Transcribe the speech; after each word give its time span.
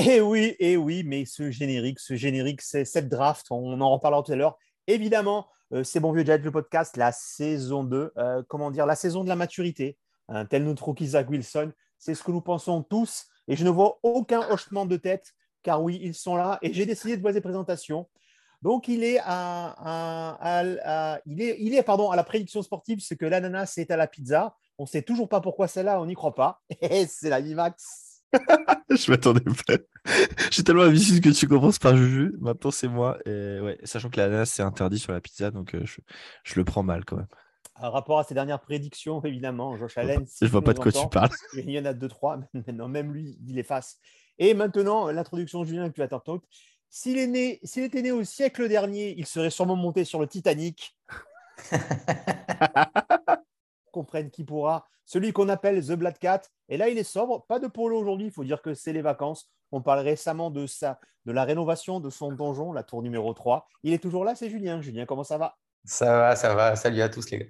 Eh 0.00 0.20
oui, 0.20 0.54
eh 0.60 0.76
oui, 0.76 1.02
mais 1.04 1.24
ce 1.24 1.50
générique, 1.50 1.98
ce 1.98 2.14
générique, 2.14 2.62
c'est 2.62 2.84
cette 2.84 3.08
draft, 3.08 3.48
on 3.50 3.80
en 3.80 3.90
reparlera 3.90 4.22
tout 4.22 4.30
à 4.30 4.36
l'heure. 4.36 4.56
Évidemment, 4.86 5.48
euh, 5.72 5.82
c'est 5.82 5.98
bon 5.98 6.12
vieux 6.12 6.24
Jet, 6.24 6.38
le 6.38 6.52
podcast, 6.52 6.96
la 6.96 7.10
saison 7.10 7.82
2, 7.82 8.12
euh, 8.16 8.44
comment 8.46 8.70
dire, 8.70 8.86
la 8.86 8.94
saison 8.94 9.24
de 9.24 9.28
la 9.28 9.34
maturité, 9.34 9.98
un 10.28 10.44
tel 10.46 10.62
notre 10.62 10.84
rookie 10.84 11.08
Zach 11.08 11.28
Wilson, 11.28 11.72
c'est 11.98 12.14
ce 12.14 12.22
que 12.22 12.30
nous 12.30 12.40
pensons 12.40 12.84
tous, 12.84 13.26
et 13.48 13.56
je 13.56 13.64
ne 13.64 13.70
vois 13.70 13.98
aucun 14.04 14.48
hochement 14.52 14.86
de 14.86 14.96
tête, 14.96 15.34
car 15.64 15.82
oui, 15.82 15.98
ils 16.00 16.14
sont 16.14 16.36
là, 16.36 16.60
et 16.62 16.72
j'ai 16.72 16.86
décidé 16.86 17.16
de 17.16 17.20
voir 17.20 17.34
des 17.34 17.40
présentations. 17.40 18.08
Donc, 18.62 18.86
il 18.86 19.02
est 19.02 19.18
à, 19.24 20.62
la 21.26 22.24
prédiction 22.24 22.62
sportive, 22.62 23.00
ce 23.00 23.14
que 23.14 23.26
l'ananas 23.26 23.74
est 23.78 23.90
à 23.90 23.96
la 23.96 24.06
pizza. 24.06 24.54
On 24.78 24.84
ne 24.84 24.88
sait 24.88 25.02
toujours 25.02 25.28
pas 25.28 25.40
pourquoi 25.40 25.66
c'est 25.66 25.82
là, 25.82 26.00
on 26.00 26.06
n'y 26.06 26.14
croit 26.14 26.36
pas. 26.36 26.62
Et 26.82 27.08
c'est 27.08 27.30
la 27.30 27.40
Vimax. 27.40 28.07
Je 28.90 29.10
m'attendais 29.10 29.40
pas. 29.66 29.76
J'ai 30.50 30.62
tellement 30.64 30.84
l'habitude 30.84 31.22
que 31.22 31.30
tu 31.30 31.46
commences 31.46 31.78
par 31.78 31.96
Juju. 31.96 32.34
Maintenant, 32.40 32.70
c'est 32.70 32.88
moi. 32.88 33.18
Et 33.26 33.60
ouais, 33.60 33.78
sachant 33.84 34.10
que 34.10 34.16
l'ananas, 34.18 34.46
c'est 34.46 34.62
interdit 34.62 34.98
sur 34.98 35.12
la 35.12 35.20
pizza, 35.20 35.50
donc 35.50 35.74
euh, 35.74 35.80
je, 35.84 36.00
je 36.44 36.54
le 36.56 36.64
prends 36.64 36.82
mal 36.82 37.04
quand 37.04 37.16
même. 37.16 37.26
Par 37.80 37.92
rapport 37.92 38.18
à 38.18 38.24
ses 38.24 38.34
dernières 38.34 38.60
prédictions, 38.60 39.22
évidemment, 39.22 39.76
Josh 39.76 39.96
Allen. 39.98 40.26
si 40.26 40.46
je 40.46 40.50
vois 40.50 40.62
pas 40.62 40.74
de 40.74 40.80
quoi 40.80 40.90
tu 40.90 41.08
parles. 41.08 41.30
Il 41.54 41.70
y 41.70 41.78
en 41.78 41.84
a 41.84 41.92
deux, 41.92 42.08
trois. 42.08 42.38
Maintenant, 42.54 42.88
même 42.88 43.12
lui, 43.12 43.38
il 43.46 43.58
efface. 43.58 43.98
Et 44.38 44.54
maintenant, 44.54 45.10
l'introduction, 45.10 45.64
Julien, 45.64 45.90
que 45.90 46.00
tu. 46.00 46.14
Donc, 46.26 46.42
S'il 46.90 47.18
est 47.18 47.26
né, 47.26 47.58
s'il 47.64 47.82
était 47.82 48.02
né 48.02 48.12
au 48.12 48.22
siècle 48.22 48.68
dernier, 48.68 49.14
il 49.18 49.26
serait 49.26 49.50
sûrement 49.50 49.76
monté 49.76 50.04
sur 50.04 50.20
le 50.20 50.26
Titanic. 50.28 50.96
Comprenne 53.98 54.30
qui 54.30 54.44
pourra. 54.44 54.86
Celui 55.04 55.32
qu'on 55.32 55.48
appelle 55.48 55.84
The 55.84 55.94
Black 55.94 56.20
Cat. 56.20 56.42
Et 56.68 56.76
là, 56.76 56.88
il 56.88 56.98
est 56.98 57.02
sobre. 57.02 57.44
Pas 57.48 57.58
de 57.58 57.66
polo 57.66 57.98
aujourd'hui. 57.98 58.26
Il 58.26 58.32
faut 58.32 58.44
dire 58.44 58.62
que 58.62 58.74
c'est 58.74 58.92
les 58.92 59.02
vacances. 59.02 59.50
On 59.72 59.82
parle 59.82 59.98
récemment 59.98 60.52
de 60.52 60.68
ça, 60.68 61.00
de 61.26 61.32
la 61.32 61.42
rénovation 61.42 61.98
de 61.98 62.10
son 62.10 62.30
donjon, 62.30 62.72
la 62.72 62.84
tour 62.84 63.02
numéro 63.02 63.34
3. 63.34 63.66
Il 63.82 63.92
est 63.92 63.98
toujours 63.98 64.24
là, 64.24 64.36
c'est 64.36 64.50
Julien. 64.50 64.80
Julien, 64.80 65.04
comment 65.04 65.24
ça 65.24 65.36
va? 65.36 65.56
Ça 65.84 66.16
va, 66.16 66.36
ça 66.36 66.54
va. 66.54 66.76
Salut 66.76 67.02
à 67.02 67.08
tous 67.08 67.28
les 67.32 67.38
gars. 67.38 67.46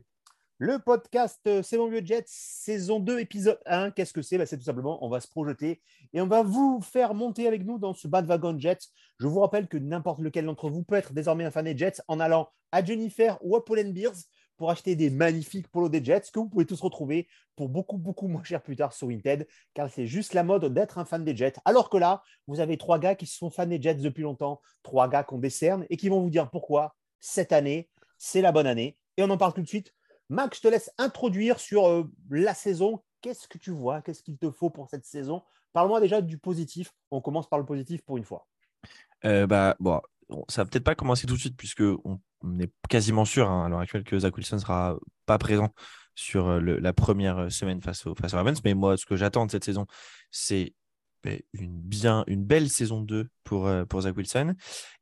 Le 0.56 0.78
podcast 0.78 1.38
euh, 1.46 1.62
C'est 1.62 1.76
mon 1.76 1.88
vieux 1.88 2.02
Jet, 2.02 2.24
saison 2.26 2.98
2, 2.98 3.18
épisode 3.18 3.60
1. 3.66 3.90
Qu'est-ce 3.90 4.14
que 4.14 4.22
c'est? 4.22 4.38
Bah, 4.38 4.46
C'est 4.46 4.56
tout 4.56 4.64
simplement, 4.64 5.04
on 5.04 5.10
va 5.10 5.20
se 5.20 5.28
projeter 5.28 5.82
et 6.14 6.20
on 6.22 6.26
va 6.26 6.42
vous 6.42 6.80
faire 6.80 7.12
monter 7.12 7.46
avec 7.46 7.66
nous 7.66 7.78
dans 7.78 7.92
ce 7.92 8.08
bandwagon 8.08 8.58
Jets. 8.58 8.88
Je 9.20 9.26
vous 9.26 9.38
rappelle 9.38 9.68
que 9.68 9.76
n'importe 9.76 10.20
lequel 10.20 10.46
d'entre 10.46 10.70
vous 10.70 10.82
peut 10.82 10.96
être 10.96 11.12
désormais 11.12 11.44
un 11.44 11.50
fan 11.50 11.66
des 11.66 11.76
Jets 11.76 12.00
en 12.08 12.20
allant 12.20 12.48
à 12.72 12.82
Jennifer 12.82 13.38
ou 13.42 13.54
à 13.54 13.64
Paul 13.64 13.92
Beers 13.92 14.24
pour 14.58 14.70
acheter 14.70 14.96
des 14.96 15.08
magnifiques 15.08 15.68
polos 15.68 15.90
des 15.90 16.04
Jets 16.04 16.30
que 16.32 16.38
vous 16.38 16.48
pouvez 16.48 16.66
tous 16.66 16.80
retrouver 16.80 17.28
pour 17.56 17.68
beaucoup, 17.68 17.96
beaucoup 17.96 18.28
moins 18.28 18.44
cher 18.44 18.62
plus 18.62 18.76
tard 18.76 18.92
sur 18.92 19.08
Vinted, 19.08 19.48
car 19.72 19.88
c'est 19.88 20.06
juste 20.06 20.34
la 20.34 20.42
mode 20.42 20.66
d'être 20.74 20.98
un 20.98 21.04
fan 21.04 21.24
des 21.24 21.34
Jets. 21.34 21.54
Alors 21.64 21.88
que 21.88 21.96
là, 21.96 22.22
vous 22.46 22.60
avez 22.60 22.76
trois 22.76 22.98
gars 22.98 23.14
qui 23.14 23.26
sont 23.26 23.50
fans 23.50 23.66
des 23.66 23.80
Jets 23.80 23.94
depuis 23.94 24.22
longtemps, 24.22 24.60
trois 24.82 25.08
gars 25.08 25.22
qu'on 25.22 25.38
décerne 25.38 25.86
et 25.88 25.96
qui 25.96 26.08
vont 26.08 26.20
vous 26.20 26.30
dire 26.30 26.50
pourquoi 26.50 26.94
cette 27.20 27.52
année, 27.52 27.88
c'est 28.18 28.42
la 28.42 28.52
bonne 28.52 28.66
année. 28.66 28.98
Et 29.16 29.22
on 29.22 29.30
en 29.30 29.38
parle 29.38 29.54
tout 29.54 29.62
de 29.62 29.68
suite 29.68 29.94
Max, 30.30 30.58
je 30.58 30.62
te 30.62 30.68
laisse 30.68 30.90
introduire 30.98 31.58
sur 31.58 31.88
euh, 31.88 32.04
la 32.28 32.52
saison. 32.52 33.02
Qu'est-ce 33.22 33.48
que 33.48 33.56
tu 33.56 33.70
vois? 33.70 34.02
Qu'est-ce 34.02 34.22
qu'il 34.22 34.36
te 34.36 34.50
faut 34.50 34.68
pour 34.68 34.88
cette 34.90 35.06
saison? 35.06 35.42
Parle-moi 35.72 36.00
déjà 36.00 36.20
du 36.20 36.38
positif. 36.38 36.92
On 37.10 37.20
commence 37.20 37.48
par 37.48 37.58
le 37.58 37.64
positif 37.64 38.02
pour 38.02 38.18
une 38.18 38.24
fois. 38.24 38.46
Euh, 39.24 39.46
bah, 39.46 39.76
bon, 39.80 40.00
ça 40.48 40.62
va 40.62 40.70
peut-être 40.70 40.84
pas 40.84 40.94
commencer 40.94 41.26
tout 41.26 41.34
de 41.34 41.40
suite, 41.40 41.56
puisque 41.56 41.82
on, 42.04 42.20
on 42.42 42.58
est 42.58 42.72
quasiment 42.88 43.24
sûr 43.24 43.50
hein, 43.50 43.66
à 43.66 43.68
l'heure 43.68 43.80
actuelle 43.80 44.04
que 44.04 44.18
Zach 44.18 44.36
Wilson 44.36 44.58
sera 44.58 44.96
pas 45.26 45.38
présent 45.38 45.72
sur 46.14 46.48
euh, 46.48 46.60
la 46.60 46.92
première 46.92 47.50
semaine 47.50 47.80
face, 47.80 48.06
au, 48.06 48.14
face 48.14 48.34
aux 48.34 48.36
Ravens. 48.36 48.60
Mais 48.64 48.74
moi, 48.74 48.96
ce 48.96 49.06
que 49.06 49.16
j'attends 49.16 49.46
de 49.46 49.50
cette 49.50 49.64
saison, 49.64 49.86
c'est 50.30 50.74
ben, 51.22 51.40
une, 51.52 51.80
bien, 51.80 52.24
une 52.26 52.44
belle 52.44 52.68
saison 52.68 53.00
2 53.00 53.28
pour, 53.44 53.66
euh, 53.66 53.84
pour 53.84 54.02
Zach 54.02 54.16
Wilson 54.16 54.54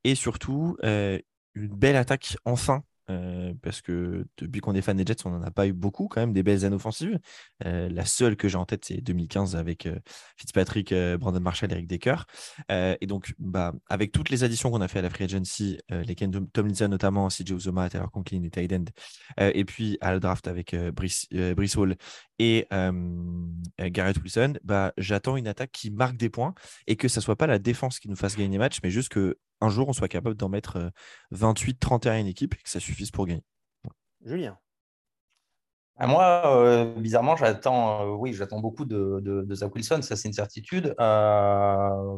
et 0.05 0.15
surtout 0.15 0.77
euh, 0.85 1.19
une 1.55 1.75
belle 1.75 1.97
attaque 1.97 2.37
enfin. 2.45 2.83
Euh, 3.11 3.55
parce 3.63 3.83
que 3.83 4.27
depuis 4.39 4.61
qu'on 4.61 4.75
est 4.75 4.83
fan 4.83 4.97
des 4.97 5.05
Jets, 5.07 5.27
on 5.27 5.31
n'en 5.31 5.43
a 5.43 5.51
pas 5.51 5.67
eu 5.67 5.73
beaucoup 5.73 6.09
quand 6.09 6.21
même, 6.21 6.33
des 6.33 6.43
belles 6.43 6.65
années 6.65 6.77
offensives. 6.77 7.19
Euh, 7.65 7.89
la 7.89 8.05
seule 8.05 8.37
que 8.37 8.49
j'ai 8.49 8.57
en 8.59 8.67
tête, 8.67 8.85
c'est 8.85 9.01
2015 9.01 9.57
avec 9.57 9.87
euh, 9.87 9.99
Fitzpatrick, 10.37 10.93
Brandon 11.19 11.41
Marshall, 11.41 11.73
Eric 11.73 11.87
Decker. 11.87 12.25
Et 12.69 13.07
donc, 13.07 13.35
bah, 13.39 13.73
avec 13.89 14.13
toutes 14.13 14.31
les 14.31 14.45
additions 14.45 14.71
qu'on 14.71 14.81
a 14.81 14.89
fait 14.89 14.99
à 14.99 15.03
la 15.03 15.11
free 15.11 15.25
agency, 15.25 15.79
les 15.91 16.15
Ken 16.15 16.31
Tom- 16.31 16.49
Tomlinson 16.51 16.89
notamment, 16.89 17.29
CJ 17.29 17.51
Uzoma, 17.53 17.89
Taylor 17.89 18.11
Conklin 18.11 18.43
et 18.43 18.51
euh, 19.41 19.51
et 19.55 19.65
puis 19.65 19.99
à 20.01 20.13
la 20.13 20.19
draft 20.21 20.49
avec 20.49 20.75
Brice, 20.93 21.27
Brice 21.57 21.77
Hall 21.77 21.97
et 22.39 22.67
Garrett 22.71 24.17
Wilson, 24.23 24.55
bah, 24.65 24.93
j'attends 24.99 25.37
une 25.37 25.49
attaque 25.49 25.73
qui 25.73 25.91
marque 25.91 26.17
des 26.17 26.31
points 26.31 26.55
et 26.87 26.97
que 26.97 27.09
ça 27.09 27.21
soit 27.21 27.37
pas 27.37 27.47
la 27.47 27.59
défense 27.59 27.99
qui 27.99 28.09
nous 28.09 28.17
fasse 28.17 28.37
gagner 28.37 28.51
les 28.53 28.59
matchs, 28.59 28.79
mais 28.83 28.91
juste 28.91 29.09
que 29.11 29.39
un 29.61 29.69
jour 29.69 29.89
on 29.89 29.93
soit 29.93 30.09
capable 30.09 30.37
d'en 30.37 30.49
mettre 30.49 30.77
euh, 30.77 30.91
28-31 31.33 32.13
à 32.13 32.19
une 32.19 32.27
équipe 32.27 32.55
et 32.55 32.63
que 32.63 32.69
ça 32.71 32.81
suffise 32.81 33.11
pour 33.11 33.27
gagner. 33.27 33.45
Julien. 34.25 34.59
Ah, 35.99 36.07
moi, 36.07 36.43
euh, 36.47 36.95
bizarrement, 37.01 37.37
j'attends, 37.37 38.03
euh, 38.03 38.15
oui, 38.17 38.35
j'attends 38.35 38.61
beaucoup 38.61 38.85
de, 38.85 39.21
de, 39.23 39.43
de 39.43 39.55
Zach 39.55 39.75
Wilson, 39.75 40.03
ça 40.03 40.15
c'est 40.15 40.29
une 40.29 40.35
certitude. 40.35 40.95
Euh, 41.01 42.17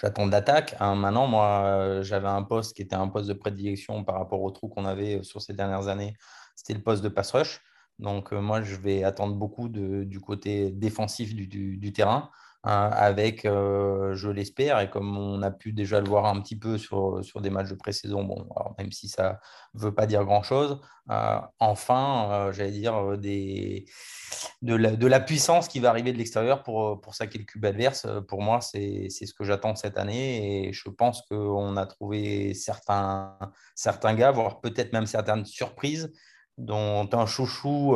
j'attends 0.00 0.26
de 0.26 0.32
l'attaque. 0.32 0.74
Hein, 0.80 0.94
maintenant, 0.94 1.26
moi, 1.26 2.00
j'avais 2.02 2.28
un 2.28 2.42
poste 2.42 2.74
qui 2.74 2.82
était 2.82 2.96
un 2.96 3.08
poste 3.08 3.28
de 3.28 3.34
prédilection 3.34 4.04
par 4.04 4.14
rapport 4.16 4.40
au 4.42 4.50
trou 4.50 4.68
qu'on 4.68 4.86
avait 4.86 5.22
sur 5.22 5.42
ces 5.42 5.52
dernières 5.52 5.88
années. 5.88 6.14
C'était 6.56 6.72
le 6.74 6.82
poste 6.82 7.02
de 7.02 7.08
pass 7.10 7.32
rush. 7.32 7.60
Donc, 7.98 8.32
euh, 8.32 8.40
moi, 8.40 8.62
je 8.62 8.76
vais 8.76 9.04
attendre 9.04 9.34
beaucoup 9.34 9.68
de- 9.68 10.04
du 10.04 10.20
côté 10.20 10.70
défensif 10.70 11.34
du, 11.34 11.46
du- 11.46 11.76
du 11.76 11.92
terrain, 11.92 12.30
avec, 12.62 13.46
euh, 13.46 14.14
je 14.14 14.28
l'espère, 14.28 14.80
et 14.80 14.90
comme 14.90 15.16
on 15.16 15.40
a 15.42 15.50
pu 15.50 15.72
déjà 15.72 15.98
le 15.98 16.08
voir 16.08 16.26
un 16.26 16.40
petit 16.40 16.58
peu 16.58 16.76
sur, 16.76 17.24
sur 17.24 17.40
des 17.40 17.48
matchs 17.48 17.70
de 17.70 17.74
pré-saison, 17.74 18.22
bon, 18.24 18.46
même 18.78 18.92
si 18.92 19.08
ça 19.08 19.40
ne 19.74 19.80
veut 19.80 19.94
pas 19.94 20.06
dire 20.06 20.24
grand-chose, 20.24 20.78
enfin, 21.58 22.50
j'allais 22.52 22.70
dire, 22.72 23.16
de, 23.18 24.74
la, 24.74 24.90
de 24.94 25.06
la 25.06 25.20
puissance 25.20 25.68
qui 25.68 25.80
va 25.80 25.88
arriver 25.88 26.12
de 26.12 26.18
l'extérieur 26.18 26.62
pour, 26.62 27.00
pour 27.00 27.14
saquer 27.14 27.38
le 27.38 27.44
cube 27.44 27.64
adverse. 27.64 28.06
Pour 28.28 28.42
moi, 28.42 28.60
c'est 28.60 29.08
ce 29.08 29.32
que 29.32 29.44
j'attends 29.44 29.74
cette 29.74 29.96
année 29.96 30.68
et 30.68 30.72
je 30.72 30.88
pense 30.90 31.22
qu'on 31.22 31.76
a 31.78 31.86
trouvé 31.86 32.52
certains, 32.52 33.38
certains 33.74 34.14
gars, 34.14 34.32
voire 34.32 34.60
peut-être 34.60 34.92
même 34.92 35.06
certaines 35.06 35.46
surprises, 35.46 36.12
dont 36.58 37.08
un 37.12 37.24
chouchou 37.24 37.92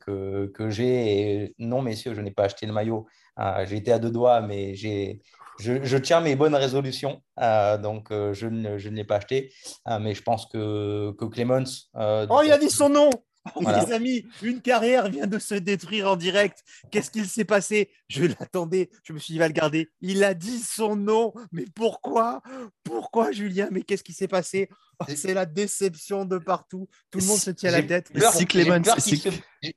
que, 0.00 0.46
que 0.52 0.68
j'ai. 0.68 1.54
Non, 1.58 1.80
messieurs, 1.80 2.14
je 2.14 2.20
n'ai 2.20 2.32
pas 2.32 2.44
acheté 2.44 2.66
le 2.66 2.72
maillot. 2.72 3.06
Euh, 3.38 3.66
j'ai 3.68 3.76
été 3.76 3.92
à 3.92 3.98
deux 3.98 4.10
doigts, 4.10 4.40
mais 4.40 4.74
j'ai. 4.74 5.20
Je, 5.60 5.84
je 5.84 5.96
tiens 5.98 6.20
mes 6.20 6.34
bonnes 6.34 6.56
résolutions, 6.56 7.22
euh, 7.40 7.78
donc 7.78 8.10
euh, 8.10 8.32
je 8.34 8.48
ne, 8.48 8.76
je 8.76 8.88
ne 8.88 8.96
l'ai 8.96 9.04
pas 9.04 9.16
acheté. 9.18 9.52
Euh, 9.86 10.00
mais 10.00 10.12
je 10.12 10.22
pense 10.22 10.46
que, 10.46 11.12
que 11.12 11.24
Clemens. 11.26 11.90
euh, 11.94 12.26
Oh, 12.28 12.40
il 12.44 12.50
a 12.50 12.58
dit 12.58 12.70
son 12.70 12.88
nom 12.88 13.08
Voilà. 13.60 13.84
Les 13.84 13.92
amis, 13.92 14.26
une 14.42 14.60
carrière 14.62 15.08
vient 15.10 15.26
de 15.28 15.38
se 15.38 15.54
détruire 15.54 16.10
en 16.10 16.16
direct. 16.16 16.64
Qu'est-ce 16.90 17.10
qu'il 17.10 17.26
s'est 17.26 17.44
passé? 17.44 17.90
Je 18.08 18.24
l'attendais. 18.24 18.88
Je 19.04 19.12
me 19.12 19.18
suis 19.18 19.32
dit, 19.32 19.36
il 19.36 19.38
va 19.38 19.46
le 19.48 19.52
garder. 19.52 19.90
Il 20.00 20.24
a 20.24 20.32
dit 20.34 20.58
son 20.58 20.96
nom. 20.96 21.32
Mais 21.52 21.66
pourquoi? 21.74 22.40
Pourquoi, 22.82 23.30
Julien? 23.32 23.68
Mais 23.70 23.82
qu'est-ce 23.82 24.02
qui 24.02 24.14
s'est 24.14 24.28
passé? 24.28 24.68
Oh, 24.98 25.04
C'est- 25.14 25.34
la 25.34 25.44
déception 25.46 26.24
de 26.24 26.38
partout. 26.38 26.88
Tout 27.10 27.18
le 27.20 27.26
monde 27.26 27.38
se 27.38 27.50
tient 27.50 27.68
à 27.68 27.72
la 27.72 27.82
tête. 27.82 28.10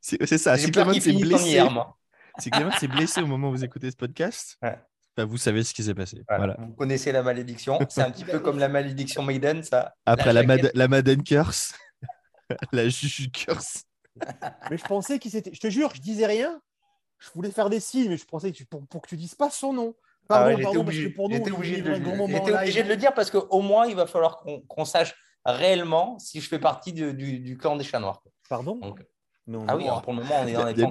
C'est 0.01 0.37
ça, 0.37 0.57
si 0.57 0.71
Clemens 0.71 0.93
est 0.93 1.11
blessé, 1.21 1.49
hier, 1.49 1.69
moi. 1.69 1.97
Si 2.39 2.49
Clemens 2.49 2.81
est 2.81 2.87
blessé 2.87 3.21
au 3.21 3.27
moment 3.27 3.49
où 3.49 3.51
vous 3.51 3.63
écoutez 3.63 3.89
ce 3.91 3.95
podcast, 3.95 4.57
Ouais. 4.61 4.77
bah, 5.15 5.25
vous 5.25 5.37
savez 5.37 5.63
ce 5.63 5.73
qui 5.73 5.83
s'est 5.83 5.93
passé. 5.95 6.23
Voilà. 6.27 6.45
Voilà. 6.55 6.67
Vous 6.67 6.73
connaissez 6.75 7.11
la 7.11 7.23
malédiction. 7.23 7.79
C'est 7.89 8.01
un 8.01 8.11
petit 8.11 8.25
peu 8.25 8.39
comme 8.39 8.59
la 8.59 8.67
malédiction 8.69 9.23
Maiden, 9.23 9.63
ça. 9.63 9.93
Après 10.05 10.33
la, 10.33 10.43
Mad- 10.43 10.71
la 10.73 10.87
Madden 10.87 11.23
Curse, 11.23 11.73
la 12.71 12.87
Juju 12.89 13.29
Curse. 13.31 13.83
Mais 14.71 14.77
je 14.77 14.83
pensais 14.85 15.19
qu'il 15.19 15.31
s'était. 15.31 15.51
Je 15.53 15.59
te 15.59 15.69
jure, 15.69 15.91
je 15.95 16.01
disais 16.01 16.25
rien. 16.25 16.59
Je 17.19 17.29
voulais 17.33 17.49
faire 17.51 17.69
des 17.71 17.79
signes, 17.79 18.09
mais 18.09 18.17
je 18.17 18.25
pensais 18.25 18.51
que 18.51 18.57
tu... 18.57 18.65
pour, 18.67 18.85
pour 18.87 19.01
que 19.01 19.07
tu 19.07 19.17
dises 19.17 19.33
pas 19.33 19.49
son 19.49 19.73
nom. 19.73 19.95
Ah 20.29 20.35
Pardon, 20.35 20.45
ouais, 20.45 20.51
j'étais 20.51 20.63
pardon, 20.65 20.79
obligé, 20.81 21.03
parce 21.03 21.11
que 21.11 21.15
pour 21.15 21.29
nous, 21.29 21.35
obligé 21.55 21.81
de, 21.81 21.91
obligé 22.59 22.83
de 22.83 22.89
le 22.89 22.95
dire 22.95 23.13
parce 23.15 23.31
qu'au 23.31 23.61
moins, 23.61 23.87
il 23.87 23.95
va 23.95 24.05
falloir 24.05 24.43
qu'on 24.67 24.85
sache 24.85 25.15
réellement 25.43 26.19
si 26.19 26.41
je 26.41 26.47
fais 26.47 26.59
partie 26.59 26.93
de- 26.93 27.11
du, 27.11 27.39
du 27.39 27.57
clan 27.57 27.75
des 27.75 27.83
chats 27.83 27.99
noirs. 27.99 28.21
Pardon? 28.49 28.75
Donc, 28.75 29.01
Mais 29.47 29.57
on- 29.57 29.65
ah 29.67 29.75
oui, 29.77 29.85
Oh, 29.87 29.93
hein, 29.93 30.01
pour 30.01 30.13
le 30.13 30.19
moment, 30.19 30.35
on 30.43 30.47
est 30.47 30.53
dans 30.53 30.65
les 30.65 30.73
temps 30.75 30.89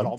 alors. 0.00 0.18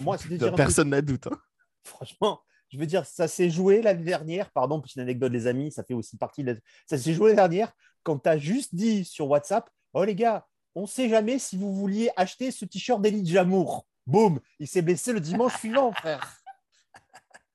Personne 0.56 0.90
n'a 0.90 1.02
doute. 1.02 1.28
hein. 1.28 1.38
Franchement, 1.84 2.42
Je 2.70 2.80
veux 2.80 2.88
dire, 2.88 3.06
ça 3.06 3.28
s'est 3.28 3.50
joué 3.52 3.82
l'année 3.84 4.04
dernière, 4.04 4.50
pardon, 4.52 4.82
petite 4.82 4.98
anecdote, 4.98 5.32
les 5.32 5.46
amis, 5.48 5.72
ça 5.72 5.84
fait 5.84 5.94
aussi 5.94 6.18
partie 6.18 6.44
de. 6.44 6.60
Ça 6.90 6.98
s'est 6.98 7.14
joué 7.14 7.28
l'année 7.36 7.36
dernière 7.58 7.72
quand 8.04 8.18
tu 8.20 8.28
as 8.30 8.38
juste 8.40 8.74
dit 8.74 9.06
sur 9.06 9.28
WhatsApp 9.30 9.70
Oh 9.94 10.04
les 10.04 10.16
gars, 10.16 10.46
on 10.74 10.82
ne 10.82 10.88
sait 10.88 11.08
jamais 11.08 11.38
si 11.40 11.58
vous 11.58 11.74
vouliez 11.74 12.10
acheter 12.18 12.50
ce 12.52 12.66
t-shirt 12.66 13.00
d'Elite 13.02 13.28
Jamour. 13.28 13.86
Boum, 14.08 14.40
il 14.60 14.68
s'est 14.68 14.82
blessé 14.82 15.14
le 15.14 15.20
dimanche 15.20 15.56
suivant, 15.58 15.92
frère. 15.94 16.38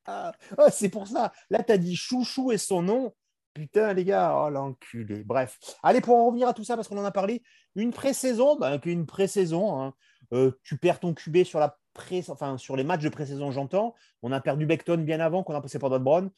Ah, 0.06 0.32
oh, 0.58 0.66
c'est 0.72 0.88
pour 0.88 1.06
ça. 1.06 1.32
Là, 1.50 1.62
tu 1.62 1.72
as 1.72 1.78
dit 1.78 1.96
chouchou 1.96 2.52
et 2.52 2.58
son 2.58 2.82
nom. 2.82 3.14
Putain, 3.52 3.92
les 3.92 4.04
gars, 4.04 4.34
oh 4.36 4.48
l'enculé. 4.48 5.22
Bref. 5.24 5.58
Allez, 5.82 6.00
pour 6.00 6.16
en 6.16 6.26
revenir 6.26 6.48
à 6.48 6.54
tout 6.54 6.64
ça, 6.64 6.76
parce 6.76 6.88
qu'on 6.88 6.98
en 6.98 7.04
a 7.04 7.10
parlé, 7.10 7.42
une 7.74 7.92
pré-saison, 7.92 8.56
bah, 8.56 8.78
une 8.84 9.06
pré-saison. 9.06 9.80
Hein. 9.82 9.94
Euh, 10.32 10.52
tu 10.62 10.76
perds 10.76 11.00
ton 11.00 11.14
QB 11.14 11.44
sur, 11.44 11.58
la 11.58 11.78
pré 11.92 12.24
enfin, 12.28 12.56
sur 12.58 12.76
les 12.76 12.84
matchs 12.84 13.02
de 13.02 13.08
pré-saison, 13.08 13.50
j'entends. 13.50 13.94
On 14.22 14.32
a 14.32 14.40
perdu 14.40 14.66
Beckton 14.66 14.98
bien 14.98 15.20
avant 15.20 15.42
qu'on 15.42 15.54
a 15.54 15.60
passé 15.60 15.78
par 15.78 15.98
Brown. 16.00 16.30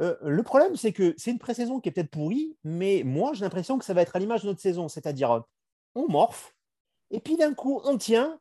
Euh, 0.00 0.16
le 0.22 0.42
problème, 0.42 0.76
c'est 0.76 0.92
que 0.92 1.14
c'est 1.16 1.30
une 1.30 1.38
pré-saison 1.38 1.80
qui 1.80 1.88
est 1.88 1.92
peut-être 1.92 2.10
pourrie, 2.10 2.56
mais 2.62 3.02
moi, 3.04 3.32
j'ai 3.34 3.44
l'impression 3.44 3.78
que 3.78 3.84
ça 3.84 3.94
va 3.94 4.02
être 4.02 4.14
à 4.14 4.18
l'image 4.18 4.42
de 4.42 4.48
notre 4.48 4.60
saison. 4.60 4.88
C'est-à-dire, 4.88 5.42
on 5.94 6.08
morphe, 6.08 6.54
et 7.10 7.20
puis 7.20 7.36
d'un 7.36 7.54
coup, 7.54 7.80
on 7.84 7.98
tient, 7.98 8.38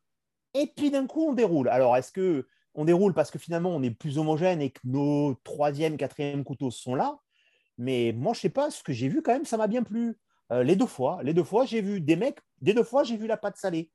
et 0.54 0.68
puis 0.68 0.92
d'un 0.92 1.07
coup, 1.07 1.27
on 1.30 1.33
déroule. 1.33 1.69
Alors, 1.69 1.95
est-ce 1.98 2.12
que 2.12 2.48
on 2.75 2.86
déroule 2.86 3.13
parce 3.13 3.31
que 3.31 3.39
finalement, 3.39 3.75
on 3.75 3.81
est 3.81 3.92
plus 3.92 4.19
homogène 4.19 4.62
et 4.62 4.69
que 4.69 4.80
nos 4.83 5.33
troisième, 5.44 5.98
quatrième 5.98 6.44
couteaux 6.44 6.69
sont 6.69 6.95
là? 6.95 7.18
Mais 7.77 8.13
moi, 8.15 8.33
je 8.33 8.42
sais 8.42 8.50
pas, 8.50 8.69
ce 8.71 8.83
que 8.83 8.94
j'ai 8.94 9.07
vu 9.07 9.21
quand 9.21 9.33
même, 9.33 9.45
ça 9.45 9.57
m'a 9.57 9.68
bien 9.68 9.83
plu. 9.83 10.18
Euh, 10.51 10.63
les 10.63 10.75
deux 10.75 10.86
fois, 10.86 11.19
les 11.24 11.33
deux 11.33 11.44
fois, 11.44 11.65
j'ai 11.65 11.81
vu 11.81 12.01
des 12.01 12.15
mecs, 12.15 12.39
des 12.62 12.74
deux 12.74 12.83
fois, 12.83 13.03
j'ai 13.03 13.18
vu 13.18 13.27
la 13.27 13.38
pâte 13.38 13.57
salée. 13.57 13.92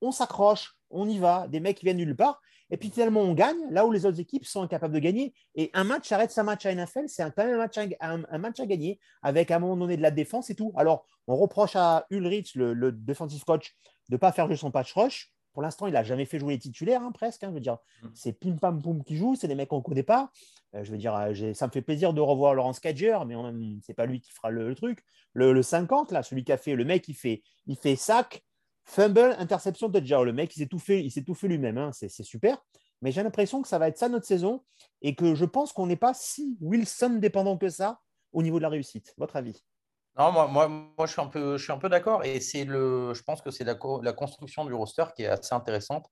On 0.00 0.12
s'accroche, 0.12 0.76
on 0.90 1.08
y 1.08 1.18
va, 1.18 1.48
des 1.48 1.60
mecs 1.60 1.78
qui 1.78 1.86
viennent 1.86 1.96
nulle 1.96 2.16
part. 2.16 2.40
Et 2.70 2.76
puis 2.76 2.90
tellement 2.90 3.20
on 3.20 3.32
gagne, 3.32 3.58
là 3.70 3.86
où 3.86 3.92
les 3.92 4.06
autres 4.06 4.18
équipes 4.18 4.44
sont 4.44 4.62
incapables 4.62 4.94
de 4.94 4.98
gagner. 4.98 5.34
Et 5.54 5.70
un 5.72 5.84
match 5.84 6.10
arrête 6.10 6.32
sa 6.32 6.42
match 6.42 6.66
à 6.66 6.74
NFL, 6.74 7.04
c'est 7.06 7.22
quand 7.34 7.44
même 7.44 7.54
un 7.54 7.58
match, 7.58 7.78
à, 7.78 8.12
un, 8.12 8.38
match 8.38 8.58
à 8.58 8.66
gagner 8.66 8.98
avec 9.22 9.50
à 9.50 9.56
un 9.56 9.58
moment 9.60 9.76
donné 9.76 9.96
de 9.96 10.02
la 10.02 10.10
défense 10.10 10.50
et 10.50 10.54
tout. 10.54 10.72
Alors, 10.76 11.06
on 11.28 11.36
reproche 11.36 11.76
à 11.76 12.06
Ulrich, 12.10 12.56
le, 12.56 12.74
le 12.74 12.90
defensive 12.90 13.44
coach, 13.44 13.76
de 14.08 14.14
ne 14.14 14.18
pas 14.18 14.32
faire 14.32 14.46
jouer 14.46 14.56
son 14.56 14.70
patch 14.70 14.92
rush. 14.94 15.32
Pour 15.52 15.62
l'instant, 15.62 15.86
il 15.86 15.94
n'a 15.94 16.02
jamais 16.02 16.26
fait 16.26 16.38
jouer 16.38 16.54
les 16.54 16.58
titulaires, 16.58 17.02
hein, 17.02 17.12
presque. 17.12 17.42
Hein, 17.42 17.48
je 17.48 17.54
veux 17.54 17.60
dire, 17.60 17.78
mm. 18.02 18.08
c'est 18.14 18.32
pim 18.32 18.56
pam 18.56 18.82
poum 18.82 19.02
qui 19.02 19.16
joue, 19.16 19.36
c'est 19.36 19.48
des 19.48 19.54
mecs 19.54 19.68
qu'on 19.68 19.78
ne 19.78 19.82
connaît 19.82 20.02
pas. 20.02 20.30
Euh, 20.74 20.84
je 20.84 20.90
veux 20.90 20.98
dire, 20.98 21.14
euh, 21.16 21.54
ça 21.54 21.66
me 21.66 21.72
fait 21.72 21.82
plaisir 21.82 22.12
de 22.12 22.20
revoir 22.20 22.54
Laurence 22.54 22.80
Cadger, 22.80 23.18
mais 23.26 23.34
c'est 23.82 23.94
pas 23.94 24.06
lui 24.06 24.20
qui 24.20 24.32
fera 24.32 24.50
le, 24.50 24.74
truc. 24.74 25.02
Le, 25.32 25.62
50, 25.62 26.12
là, 26.12 26.22
celui 26.22 26.44
qui 26.44 26.52
a 26.52 26.58
fait, 26.58 26.74
le 26.74 26.84
mec, 26.84 27.08
il 27.08 27.14
fait, 27.14 27.42
il 27.66 27.76
fait 27.76 27.96
sac, 27.96 28.44
fumble, 28.86 29.36
interception, 29.38 29.90
touchdown. 29.90 30.24
Le 30.24 30.32
mec, 30.32 30.56
il 30.56 30.60
s'est 30.60 30.66
tout 30.66 30.78
fait, 30.78 31.06
fait 31.10 31.48
lui-même. 31.48 31.76
Hein, 31.76 31.90
c'est 31.92 32.22
super. 32.22 32.58
Mais 33.02 33.12
j'ai 33.12 33.22
l'impression 33.22 33.60
que 33.60 33.68
ça 33.68 33.78
va 33.78 33.88
être 33.88 33.98
ça 33.98 34.08
notre 34.08 34.26
saison 34.26 34.64
et 35.02 35.14
que 35.14 35.34
je 35.34 35.44
pense 35.44 35.72
qu'on 35.72 35.86
n'est 35.86 35.96
pas 35.96 36.14
si 36.14 36.56
Wilson 36.60 37.18
dépendant 37.20 37.58
que 37.58 37.68
ça 37.68 38.00
au 38.32 38.42
niveau 38.42 38.58
de 38.58 38.62
la 38.62 38.70
réussite. 38.70 39.12
Votre 39.18 39.36
avis? 39.36 39.62
Non, 40.18 40.32
moi, 40.32 40.48
moi, 40.48 41.06
je 41.06 41.12
suis 41.12 41.20
un 41.20 41.26
peu, 41.26 41.58
je 41.58 41.62
suis 41.62 41.72
un 41.72 41.78
peu 41.78 41.90
d'accord. 41.90 42.24
Et 42.24 42.40
c'est 42.40 42.64
le, 42.64 43.12
je 43.12 43.22
pense 43.22 43.42
que 43.42 43.50
c'est 43.50 43.64
la, 43.64 43.74
construction 43.74 44.64
du 44.64 44.72
roster 44.72 45.04
qui 45.14 45.24
est 45.24 45.26
assez 45.26 45.54
intéressante. 45.54 46.06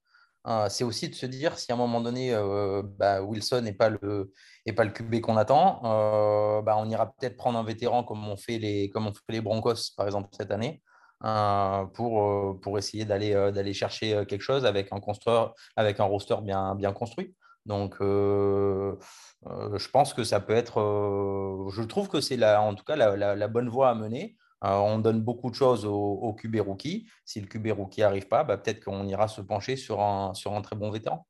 Euh, 0.46 0.68
c'est 0.68 0.84
aussi 0.84 1.08
de 1.08 1.14
se 1.14 1.24
dire 1.24 1.58
si 1.58 1.72
à 1.72 1.74
un 1.74 1.78
moment 1.78 2.02
donné, 2.02 2.34
euh, 2.34 2.82
bah, 2.84 3.22
Wilson 3.22 3.62
n'est 3.62 3.72
pas 3.72 3.88
le, 3.88 4.30
pas 4.76 4.84
le 4.84 4.90
QB 4.90 5.20
qu'on 5.22 5.38
attend, 5.38 5.80
euh, 5.86 6.60
bah, 6.60 6.76
on 6.76 6.90
ira 6.90 7.14
peut-être 7.14 7.38
prendre 7.38 7.58
un 7.58 7.64
vétéran 7.64 8.04
comme 8.04 8.28
on 8.28 8.36
fait 8.36 8.58
les, 8.58 8.90
comme 8.90 9.06
on 9.06 9.14
fait 9.14 9.22
les 9.30 9.40
Broncos 9.40 9.92
par 9.96 10.04
exemple 10.04 10.28
cette 10.36 10.50
année. 10.50 10.82
Pour, 11.20 12.60
pour 12.60 12.78
essayer 12.78 13.04
d'aller 13.04 13.32
d'aller 13.52 13.72
chercher 13.72 14.24
quelque 14.26 14.42
chose 14.42 14.66
avec 14.66 14.92
un 14.92 15.00
constructeur, 15.00 15.54
avec 15.76 16.00
un 16.00 16.04
roster 16.04 16.36
bien, 16.42 16.74
bien 16.74 16.92
construit. 16.92 17.34
Donc, 17.66 17.96
euh, 18.00 18.96
je 19.42 19.88
pense 19.88 20.14
que 20.14 20.24
ça 20.24 20.40
peut 20.40 20.54
être. 20.54 20.80
Euh, 20.80 21.70
je 21.70 21.82
trouve 21.82 22.08
que 22.08 22.20
c'est 22.20 22.42
en 22.44 22.74
tout 22.74 22.84
cas 22.84 22.96
la, 22.96 23.48
bonne 23.48 23.68
voie 23.68 23.90
à 23.90 23.94
mener. 23.94 24.36
Euh, 24.64 24.76
on 24.76 24.98
donne 24.98 25.20
beaucoup 25.20 25.50
de 25.50 25.54
choses 25.54 25.84
au, 25.84 25.94
au 25.94 26.32
QB 26.34 26.56
rookie. 26.60 27.08
Si 27.24 27.40
le 27.40 27.46
QB 27.46 27.68
rookie 27.72 28.00
n'arrive 28.00 28.28
pas, 28.28 28.44
bah, 28.44 28.56
peut-être 28.56 28.84
qu'on 28.84 29.06
ira 29.06 29.28
se 29.28 29.40
pencher 29.40 29.76
sur 29.76 30.00
un, 30.00 30.34
sur 30.34 30.54
un 30.54 30.62
très 30.62 30.76
bon 30.76 30.90
vétéran. 30.90 31.26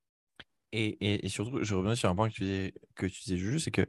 Et, 0.77 1.29
surtout, 1.29 1.63
je 1.63 1.75
reviens 1.77 1.95
sur 1.95 2.09
un 2.09 2.17
point 2.17 2.29
que 2.29 2.35
tu 2.35 2.43
disais, 2.43 2.75
que 2.97 3.07
tu 3.07 3.23
disais 3.23 3.37
Juju, 3.37 3.61
c'est 3.61 3.71
que. 3.71 3.87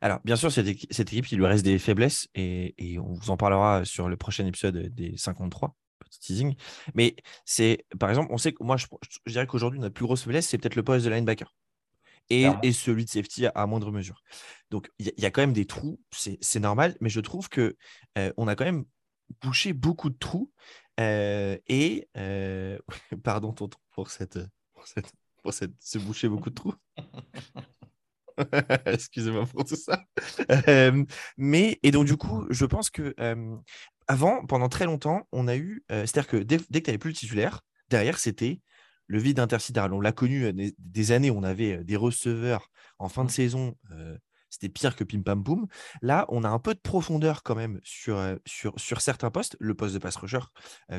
Alors, 0.00 0.20
bien 0.24 0.36
sûr, 0.36 0.52
cette, 0.52 0.68
cette, 0.90 1.12
équipe, 1.12 1.30
il 1.32 1.38
lui 1.38 1.46
reste 1.46 1.64
des 1.64 1.78
faiblesses 1.78 2.28
et, 2.34 2.74
et, 2.78 2.98
on 2.98 3.14
vous 3.14 3.30
en 3.30 3.36
parlera 3.36 3.84
sur 3.84 4.08
le 4.08 4.16
prochain 4.16 4.46
épisode 4.46 4.76
des 4.94 5.16
53 5.16 5.74
petit 6.08 6.20
teasing. 6.20 6.54
Mais 6.94 7.16
c'est, 7.44 7.84
par 7.98 8.08
exemple, 8.08 8.28
on 8.32 8.38
sait 8.38 8.52
que 8.52 8.62
moi, 8.62 8.76
je, 8.76 8.86
je 9.26 9.32
dirais 9.32 9.46
qu'aujourd'hui, 9.46 9.80
notre 9.80 9.94
plus 9.94 10.04
grosse 10.04 10.22
faiblesse, 10.22 10.48
c'est 10.48 10.58
peut-être 10.58 10.76
le 10.76 10.82
poste 10.82 11.04
de 11.04 11.10
linebacker 11.10 11.52
et, 12.30 12.72
celui 12.72 13.04
de 13.04 13.10
safety 13.10 13.46
à, 13.46 13.66
moindre 13.66 13.90
mesure. 13.90 14.22
Donc, 14.70 14.90
il 14.98 15.12
y, 15.16 15.26
a 15.26 15.30
quand 15.30 15.40
même 15.40 15.52
des 15.52 15.66
trous, 15.66 16.00
c'est 16.10 16.60
normal, 16.60 16.96
mais 17.00 17.08
je 17.08 17.20
trouve 17.20 17.48
que 17.48 17.76
euh, 18.18 18.32
on 18.36 18.48
a 18.48 18.54
quand 18.54 18.64
même 18.64 18.84
bouché 19.42 19.72
beaucoup 19.72 20.10
de 20.10 20.18
trous. 20.18 20.52
Euh, 21.00 21.56
et 21.68 22.08
euh, 22.16 22.78
pardon, 23.22 23.52
tonton, 23.52 23.78
pour 23.92 24.10
cette, 24.10 24.38
pour 24.74 24.86
cette, 24.86 25.12
pour 25.42 25.54
cette, 25.54 25.72
se 25.80 25.98
boucher 25.98 26.28
beaucoup 26.28 26.50
de 26.50 26.54
trous. 26.54 26.74
Excusez-moi 28.86 29.46
pour 29.46 29.64
tout 29.64 29.76
ça. 29.76 30.04
mais, 31.36 31.78
et 31.82 31.90
donc, 31.90 32.06
du 32.06 32.16
coup, 32.16 32.46
je 32.50 32.64
pense 32.64 32.90
que 32.90 33.14
avant, 34.06 34.46
pendant 34.46 34.68
très 34.68 34.86
longtemps, 34.86 35.26
on 35.32 35.48
a 35.48 35.56
eu. 35.56 35.84
C'est-à-dire 35.88 36.26
que 36.26 36.36
dès, 36.36 36.58
dès 36.70 36.80
que 36.80 36.86
tu 36.86 36.90
n'avais 36.90 36.98
plus 36.98 37.10
le 37.10 37.16
titulaire, 37.16 37.60
derrière, 37.90 38.18
c'était 38.18 38.60
le 39.08 39.18
vide 39.18 39.40
intersidéral. 39.40 39.92
On 39.92 40.00
l'a 40.00 40.12
connu 40.12 40.44
euh, 40.44 40.52
des, 40.78 41.12
années, 41.12 41.30
on 41.30 41.42
avait 41.42 41.78
euh, 41.78 41.84
des 41.84 41.96
receveurs 41.96 42.70
en 42.98 43.08
fin 43.08 43.24
de 43.24 43.28
mmh. 43.28 43.32
saison, 43.32 43.74
euh, 43.90 44.16
c'était 44.50 44.68
pire 44.68 44.96
que 44.96 45.04
Pim 45.04 45.22
Pam 45.22 45.42
Poum. 45.42 45.66
Là, 46.02 46.26
on 46.28 46.44
a 46.44 46.48
un 46.48 46.58
peu 46.58 46.74
de 46.74 46.80
profondeur 46.80 47.42
quand 47.42 47.54
même 47.54 47.80
sur, 47.84 48.20
sur, 48.46 48.78
sur 48.78 49.00
certains 49.00 49.30
postes. 49.30 49.56
Le 49.60 49.74
poste 49.74 49.94
de 49.94 49.98
pass 49.98 50.16
rusher, 50.16 50.40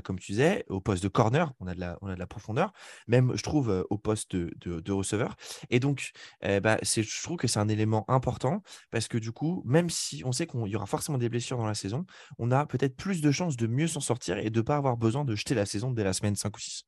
comme 0.04 0.20
tu 0.20 0.34
disais, 0.34 0.66
au 0.70 0.82
poste 0.82 1.04
de 1.04 1.08
corner, 1.08 1.52
on 1.60 1.68
a 1.68 1.74
de 1.74 1.80
la, 1.80 1.98
on 2.02 2.08
a 2.08 2.16
de 2.16 2.20
la 2.20 2.28
profondeur. 2.28 2.74
Même, 3.08 3.36
je 3.36 3.44
trouve, 3.44 3.86
au 3.90 3.98
poste 3.98 4.36
de, 4.36 4.80
de, 4.80 4.92
receveur. 4.92 5.36
Et 5.70 5.80
donc, 5.80 6.12
bah, 6.42 6.78
je 6.84 7.24
trouve 7.24 7.38
que 7.38 7.48
c'est 7.48 7.60
un 7.60 7.70
élément 7.70 8.06
important 8.10 8.62
parce 8.92 9.08
que 9.08 9.18
du 9.18 9.32
coup, 9.32 9.62
même 9.66 9.90
si 9.90 10.24
on 10.26 10.32
sait 10.32 10.48
qu'il 10.48 10.68
y 10.68 10.76
aura 10.76 10.86
forcément 10.86 11.18
des 11.18 11.30
blessures 11.30 11.58
dans 11.58 11.68
la 11.68 11.74
saison, 11.74 12.06
on 12.38 12.52
a 12.52 12.66
peut-être 12.66 12.96
plus 12.96 13.22
de 13.22 13.32
chances 13.32 13.58
de 13.58 13.68
mieux 13.68 13.88
s'en 13.88 14.00
sortir 14.00 14.38
et 14.38 14.50
de 14.50 14.60
ne 14.60 14.62
pas 14.62 14.78
avoir 14.78 14.98
besoin 14.98 15.26
de 15.26 15.36
jeter 15.36 15.56
la 15.56 15.66
saison 15.66 15.92
dès 15.92 16.04
la 16.04 16.14
semaine 16.14 16.36
5 16.36 16.56
ou 16.56 16.60
6. 16.60 16.86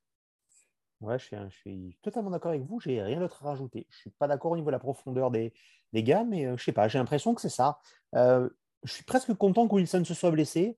Ouais, 1.00 1.18
je 1.18 1.48
suis, 1.50 1.98
totalement 2.00 2.30
d'accord 2.30 2.52
avec 2.52 2.62
vous. 2.62 2.78
J'ai 2.78 3.02
rien 3.02 3.18
d'autre 3.18 3.44
à 3.44 3.48
rajouter. 3.48 3.86
Je 3.90 3.96
suis 3.98 4.10
pas 4.10 4.28
d'accord 4.28 4.52
au 4.52 4.56
niveau 4.56 4.68
de 4.68 4.72
la 4.72 4.78
profondeur 4.78 5.32
des, 5.32 5.52
des 5.92 6.02
gars, 6.02 6.24
mais 6.24 6.46
euh, 6.46 6.56
je 6.56 6.64
sais 6.64 6.72
pas. 6.72 6.88
J'ai 6.88 6.98
l'impression 6.98 7.34
que 7.34 7.40
c'est 7.40 7.48
ça. 7.48 7.78
Euh, 8.14 8.48
je 8.82 8.92
suis 8.92 9.04
presque 9.04 9.32
content 9.34 9.68
que 9.68 9.74
Wilson 9.74 10.04
se 10.04 10.14
soit 10.14 10.30
blessé 10.30 10.76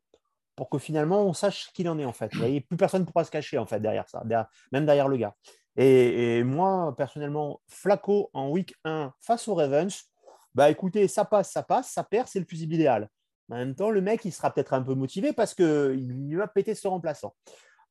pour 0.56 0.68
que 0.68 0.78
finalement 0.78 1.22
on 1.22 1.32
sache 1.32 1.70
qui 1.72 1.86
en 1.88 1.98
est 1.98 2.04
en 2.04 2.12
fait. 2.12 2.28
plus 2.28 2.76
personne 2.76 3.02
ne 3.02 3.06
pourra 3.06 3.24
se 3.24 3.30
cacher 3.30 3.58
en 3.58 3.66
fait 3.66 3.80
derrière 3.80 4.08
ça, 4.08 4.22
même 4.72 4.86
derrière 4.86 5.08
le 5.08 5.16
gars. 5.16 5.34
Et, 5.76 6.44
moi, 6.44 6.94
personnellement, 6.96 7.60
Flaco 7.66 8.30
en 8.32 8.48
week 8.50 8.74
1 8.84 9.12
face 9.20 9.48
aux 9.48 9.54
Ravens, 9.54 10.04
bah 10.54 10.70
écoutez, 10.70 11.08
ça 11.08 11.24
passe, 11.24 11.50
ça 11.50 11.64
passe, 11.64 11.90
ça 11.90 12.04
perd, 12.04 12.28
c'est 12.28 12.38
le 12.38 12.46
fusible 12.46 12.74
idéal. 12.74 13.08
En 13.50 13.56
même 13.56 13.74
temps, 13.74 13.90
le 13.90 14.00
mec, 14.00 14.24
il 14.24 14.32
sera 14.32 14.52
peut-être 14.52 14.72
un 14.72 14.82
peu 14.82 14.94
motivé 14.94 15.32
parce 15.32 15.54
qu'il 15.54 16.36
va 16.36 16.46
péter 16.46 16.74
ce 16.76 16.86
remplaçant. 16.86 17.34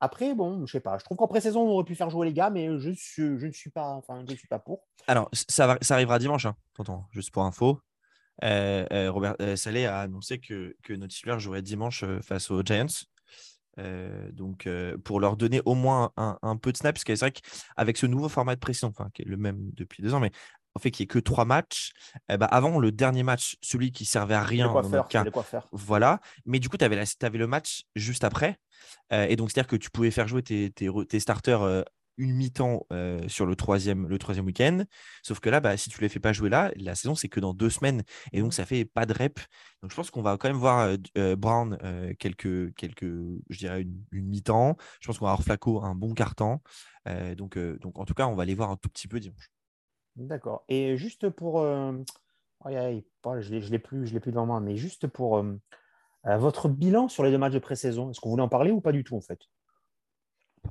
Après, 0.03 0.36
bon, 0.36 0.65
je 0.65 0.72
sais 0.74 0.81
pas. 0.81 0.98
Je 0.98 1.05
trouve 1.05 1.15
qu'en 1.15 1.29
pré-saison, 1.29 1.62
on 1.62 1.69
aurait 1.69 1.86
pu 1.86 1.95
faire 1.95 2.10
jouer 2.10 2.27
les 2.27 2.33
gars, 2.33 2.50
mais 2.50 2.67
je, 2.77 2.91
je, 2.91 3.45
ne 3.45 3.51
suis 3.53 3.69
pas, 3.69 3.88
enfin, 3.91 4.25
je 4.29 4.36
suis 4.36 4.50
pas 4.50 4.60
pour. 4.60 4.86
Alors, 5.07 5.29
ça, 5.31 5.77
ça 5.79 5.93
arrivera 5.93 6.19
dimanche, 6.19 6.45
hein, 6.45 6.57
juste 7.12 7.31
pour 7.31 7.43
info. 7.43 7.79
Euh, 8.43 8.86
euh, 8.91 9.10
Robert 9.10 9.38
euh, 9.39 9.55
Salé 9.55 9.86
a 9.86 10.01
annoncé 10.01 10.39
que, 10.39 10.75
que 10.83 10.91
notre 10.91 11.13
titulaire 11.13 11.39
jouerait 11.39 11.62
dimanche 11.62 12.03
face 12.22 12.51
aux 12.51 12.62
Giants. 12.63 13.05
donc, 14.33 14.67
pour 15.05 15.22
leur 15.22 15.38
donner 15.38 15.62
au 15.63 15.74
moins 15.74 16.12
un, 16.17 16.57
peu 16.57 16.74
de 16.74 16.77
snap, 16.77 16.95
parce 16.95 17.05
que 17.05 17.15
c'est 17.15 17.24
vrai 17.24 17.31
qu'avec 17.31 17.95
ce 17.95 18.05
nouveau 18.05 18.27
format 18.27 18.55
de 18.55 18.60
pression, 18.60 18.89
enfin, 18.89 19.10
qui 19.13 19.22
est 19.22 19.25
le 19.25 19.38
même 19.38 19.72
depuis 19.72 20.03
deux 20.03 20.13
ans, 20.13 20.19
mais 20.19 20.31
fait, 20.80 20.92
qu'il 20.92 21.03
n'y 21.03 21.06
ait 21.06 21.08
que 21.08 21.20
trois 21.20 21.46
matchs. 21.46 21.94
Eh 22.30 22.38
ben, 22.38 22.48
avant, 22.48 22.80
le 22.80 22.92
dernier 22.92 23.24
match, 23.24 23.58
celui 23.62 23.92
qui 23.92 24.06
servait 24.06 24.34
à 24.34 24.44
rien, 24.44 24.68
dans 24.68 24.89
notre 24.89 25.08
cas, 25.08 25.24
voilà. 25.72 26.20
Mais 26.46 26.60
du 26.60 26.70
coup, 26.70 26.77
tu 26.77 26.86
avais, 26.86 27.01
avais, 27.22 27.38
le 27.38 27.48
match 27.48 27.84
juste 27.96 28.24
après. 28.24 28.58
Euh, 29.12 29.27
et 29.30 29.36
donc, 29.36 29.51
c'est-à-dire 29.51 29.68
que 29.68 29.75
tu 29.75 29.89
pouvais 29.89 30.12
faire 30.12 30.27
jouer 30.27 30.44
tes, 30.44 30.72
tes, 30.72 31.20
starters 31.20 31.62
euh, 31.62 31.84
une 32.18 32.34
mi-temps 32.34 32.86
euh, 32.92 33.27
sur 33.27 33.46
le 33.46 33.56
troisième, 33.56 34.08
le 34.08 34.18
troisième 34.18 34.46
week-end. 34.46 34.84
Sauf 35.24 35.39
que 35.39 35.50
là, 35.50 35.60
bah, 35.60 35.77
si 35.77 35.89
tu 35.89 35.98
ne 35.98 36.01
les 36.01 36.10
fais 36.10 36.20
pas 36.20 36.34
jouer 36.34 36.50
là, 36.50 36.72
la 36.75 36.96
saison, 36.96 37.15
c'est 37.15 37.30
que 37.30 37.39
dans 37.39 37.53
deux 37.53 37.70
semaines. 37.70 38.03
Et 38.32 38.42
donc, 38.42 38.53
ça 38.53 38.65
fait 38.65 38.86
pas 38.86 39.06
de 39.06 39.13
rep. 39.13 39.39
Donc, 39.82 39.92
je 39.92 39.96
pense 39.96 40.12
qu'on 40.12 40.22
va 40.22 40.38
quand 40.38 40.48
même 40.48 40.58
voir 40.58 40.96
Brown 41.38 41.77
quelques, 42.20 42.74
quelques, 42.75 43.06
je 43.50 43.58
dirais, 43.58 43.86
une, 44.12 44.27
mi-temps. 44.27 44.77
Je 45.01 45.08
pense 45.08 45.18
qu'on 45.18 45.25
va 45.25 45.32
avoir 45.32 45.46
Flaco 45.46 45.84
un 45.84 45.96
bon 45.96 46.13
quart-temps. 46.13 46.62
donc, 47.38 47.58
donc, 47.58 48.00
en 48.00 48.06
tout 48.06 48.13
cas, 48.13 48.27
on 48.27 48.36
va 48.36 48.46
les 48.46 48.56
voir 48.56 48.72
un 48.72 48.77
tout 48.77 48.89
petit 48.89 49.08
peu 49.08 49.20
dimanche. 49.20 49.52
D'accord. 50.15 50.63
Et 50.70 50.98
juste 50.98 51.29
pour. 51.29 51.62
je 51.62 52.00
ne 52.65 53.70
l'ai 53.70 53.79
plus, 53.79 54.08
je 54.08 54.17
plus 54.17 54.32
devant 54.32 54.46
moi, 54.46 54.60
mais 54.60 54.75
juste 54.75 55.08
pour 55.08 55.43
euh, 56.25 56.38
votre 56.38 56.70
bilan 56.70 57.10
sur 57.10 57.24
les 57.24 57.32
deux 57.32 57.38
matchs 57.38 57.53
de 57.53 57.60
pré-saison, 57.60 58.10
est-ce 58.10 58.22
vous 58.24 58.32
voulez 58.32 58.43
en 58.43 58.50
parler 58.50 58.72
ou 58.72 58.79
pas 58.79 58.91
du 58.91 59.03
tout 59.03 59.15
en 59.15 59.22
fait? 59.22 59.39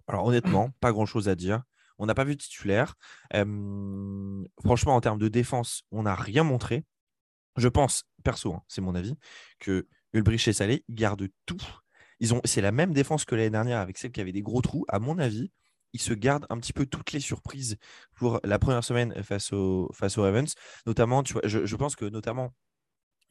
Alors 0.06 0.24
honnêtement, 0.24 0.70
pas 0.80 0.92
grand-chose 0.92 1.28
à 1.28 1.34
dire. 1.34 1.62
On 1.98 2.06
n'a 2.06 2.14
pas 2.14 2.24
vu 2.24 2.34
de 2.34 2.40
titulaire. 2.40 2.94
Euh, 3.34 4.44
franchement, 4.64 4.96
en 4.96 5.00
termes 5.00 5.18
de 5.18 5.28
défense, 5.28 5.84
on 5.92 6.04
n'a 6.04 6.14
rien 6.14 6.42
montré. 6.42 6.84
Je 7.56 7.68
pense, 7.68 8.04
perso, 8.24 8.54
hein, 8.54 8.62
c'est 8.66 8.80
mon 8.80 8.94
avis, 8.94 9.14
que 9.58 9.86
Ulbrich 10.14 10.48
et 10.48 10.54
Salé 10.54 10.84
gardent 10.88 11.28
tout. 11.44 11.62
Ont, 12.30 12.40
c'est 12.44 12.62
la 12.62 12.72
même 12.72 12.92
défense 12.92 13.24
que 13.24 13.34
l'année 13.34 13.50
dernière 13.50 13.80
avec 13.80 13.98
celle 13.98 14.12
qui 14.12 14.20
avait 14.20 14.32
des 14.32 14.42
gros 14.42 14.62
trous. 14.62 14.86
À 14.88 14.98
mon 15.00 15.18
avis, 15.18 15.52
ils 15.92 16.00
se 16.00 16.14
gardent 16.14 16.46
un 16.50 16.58
petit 16.58 16.72
peu 16.72 16.86
toutes 16.86 17.12
les 17.12 17.20
surprises 17.20 17.76
pour 18.14 18.40
la 18.44 18.58
première 18.58 18.84
semaine 18.84 19.22
face, 19.22 19.52
au, 19.52 19.90
face 19.94 20.18
aux 20.18 20.22
Ravens. 20.22 20.54
Notamment, 20.86 21.22
tu 21.22 21.34
vois, 21.34 21.42
je 21.44 21.76
pense 21.76 21.96
que 21.96 22.04
notamment 22.06 22.52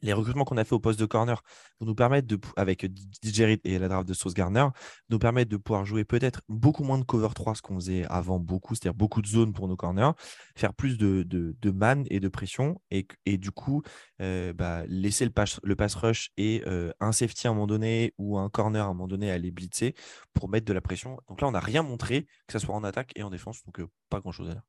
les 0.02 0.12
recrutements 0.12 0.44
qu'on 0.44 0.56
a 0.56 0.64
fait 0.64 0.74
au 0.74 0.80
poste 0.80 1.00
de 1.00 1.06
corner 1.06 1.42
vont 1.80 1.86
nous 1.86 1.94
permettre 1.94 2.26
de, 2.28 2.38
avec 2.56 2.84
DJ 3.22 3.58
et 3.64 3.78
la 3.78 3.88
draft 3.88 4.08
de 4.08 4.14
Sauce 4.14 4.34
Garner, 4.34 4.66
nous 5.08 5.18
permettre 5.18 5.50
de 5.50 5.56
pouvoir 5.56 5.84
jouer 5.84 6.04
peut-être 6.04 6.42
beaucoup 6.48 6.84
moins 6.84 6.98
de 6.98 7.04
cover 7.04 7.28
3, 7.34 7.54
ce 7.54 7.62
qu'on 7.62 7.76
faisait 7.76 8.04
avant 8.06 8.38
beaucoup, 8.38 8.74
c'est-à-dire 8.74 8.94
beaucoup 8.94 9.22
de 9.22 9.26
zones 9.26 9.52
pour 9.52 9.68
nos 9.68 9.76
corners, 9.76 10.12
faire 10.56 10.74
plus 10.74 10.98
de, 10.98 11.22
de, 11.22 11.70
man 11.70 12.04
et 12.10 12.20
de 12.20 12.28
pression, 12.28 12.80
et, 12.90 13.06
et 13.26 13.38
du 13.38 13.50
coup, 13.50 13.82
euh, 14.20 14.52
bah, 14.52 14.84
laisser 14.86 15.24
le 15.24 15.30
pass, 15.30 15.60
le 15.62 15.76
pass 15.76 15.94
rush 15.94 16.30
et 16.36 16.62
euh, 16.66 16.92
un 17.00 17.12
safety 17.12 17.46
à 17.46 17.50
un 17.50 17.54
moment 17.54 17.66
donné 17.66 18.14
ou 18.18 18.38
un 18.38 18.48
corner 18.50 18.84
à 18.84 18.86
un 18.86 18.94
moment 18.94 19.08
donné 19.08 19.30
aller 19.30 19.50
blitzer 19.50 19.94
pour 20.34 20.48
mettre 20.48 20.66
de 20.66 20.72
la 20.72 20.80
pression. 20.80 21.18
Donc 21.28 21.40
là, 21.40 21.48
on 21.48 21.52
n'a 21.52 21.60
rien 21.60 21.82
montré, 21.82 22.26
que 22.46 22.52
ce 22.52 22.58
soit 22.58 22.74
en 22.74 22.84
attaque 22.84 23.12
et 23.16 23.22
en 23.22 23.30
défense, 23.30 23.64
donc 23.64 23.80
euh, 23.80 23.88
pas 24.10 24.20
grand-chose 24.20 24.48
à 24.50 24.52
dire. 24.52 24.62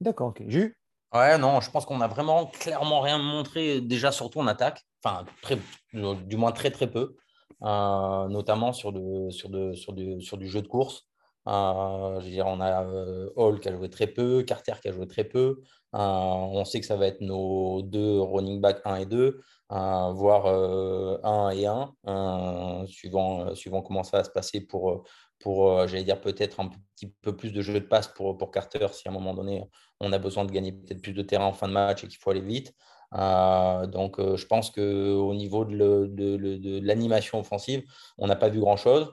D'accord, 0.00 0.28
ok. 0.28 0.42
Jus 0.48 0.76
Ouais, 1.14 1.38
non, 1.38 1.60
je 1.60 1.70
pense 1.70 1.86
qu'on 1.86 2.00
a 2.00 2.08
vraiment 2.08 2.46
clairement 2.46 3.00
rien 3.00 3.18
montré, 3.18 3.80
déjà 3.80 4.10
surtout 4.10 4.40
en 4.40 4.48
attaque, 4.48 4.84
enfin, 5.04 5.24
très, 5.42 5.56
du 5.92 6.36
moins 6.36 6.50
très 6.50 6.72
très 6.72 6.90
peu, 6.90 7.14
euh, 7.62 8.28
notamment 8.28 8.72
sur, 8.72 8.92
du, 8.92 9.30
jeu 9.30 10.62
de 10.62 10.66
course. 10.66 11.06
Euh, 11.46 12.18
je 12.20 12.24
veux 12.24 12.30
dire, 12.32 12.46
on 12.48 12.58
a 12.60 12.84
euh, 12.84 13.30
Hall 13.36 13.60
qui 13.60 13.68
a 13.68 13.76
joué 13.76 13.88
très 13.90 14.08
peu, 14.08 14.42
Carter 14.42 14.72
qui 14.82 14.88
a 14.88 14.92
joué 14.92 15.06
très 15.06 15.22
peu. 15.22 15.60
on 15.92 16.64
sait 16.64 16.80
que 16.80 16.86
ça 16.86 16.96
va 16.96 17.06
être 17.06 17.20
nos 17.20 17.82
deux 17.82 18.20
running 18.20 18.60
back 18.60 18.80
1 18.84 18.96
et 18.96 19.06
2, 19.06 19.40
voire 19.70 20.46
1 20.48 21.50
et 21.50 21.66
1, 21.66 22.86
suivant, 22.88 23.54
suivant 23.54 23.82
comment 23.82 24.02
ça 24.02 24.18
va 24.18 24.24
se 24.24 24.30
passer 24.30 24.62
pour, 24.62 25.04
pour, 25.44 25.68
euh, 25.78 25.86
j'allais 25.86 26.04
dire, 26.04 26.22
peut-être 26.22 26.58
un 26.58 26.70
petit 26.96 27.12
peu 27.20 27.36
plus 27.36 27.52
de 27.52 27.60
jeu 27.60 27.74
de 27.74 27.80
passe 27.80 28.08
pour, 28.08 28.38
pour 28.38 28.50
Carter 28.50 28.86
si 28.94 29.06
à 29.06 29.10
un 29.10 29.14
moment 29.14 29.34
donné, 29.34 29.62
on 30.00 30.10
a 30.10 30.18
besoin 30.18 30.46
de 30.46 30.50
gagner 30.50 30.72
peut-être 30.72 31.02
plus 31.02 31.12
de 31.12 31.20
terrain 31.20 31.44
en 31.44 31.52
fin 31.52 31.68
de 31.68 31.74
match 31.74 32.02
et 32.02 32.08
qu'il 32.08 32.16
faut 32.16 32.30
aller 32.30 32.40
vite. 32.40 32.72
Euh, 33.12 33.86
donc, 33.86 34.18
euh, 34.18 34.38
je 34.38 34.46
pense 34.46 34.70
qu'au 34.70 35.34
niveau 35.34 35.66
de, 35.66 36.06
de 36.06 36.80
l'animation 36.82 37.40
offensive, 37.40 37.82
on 38.16 38.26
n'a 38.26 38.36
pas 38.36 38.48
vu 38.48 38.58
grand-chose. 38.58 39.12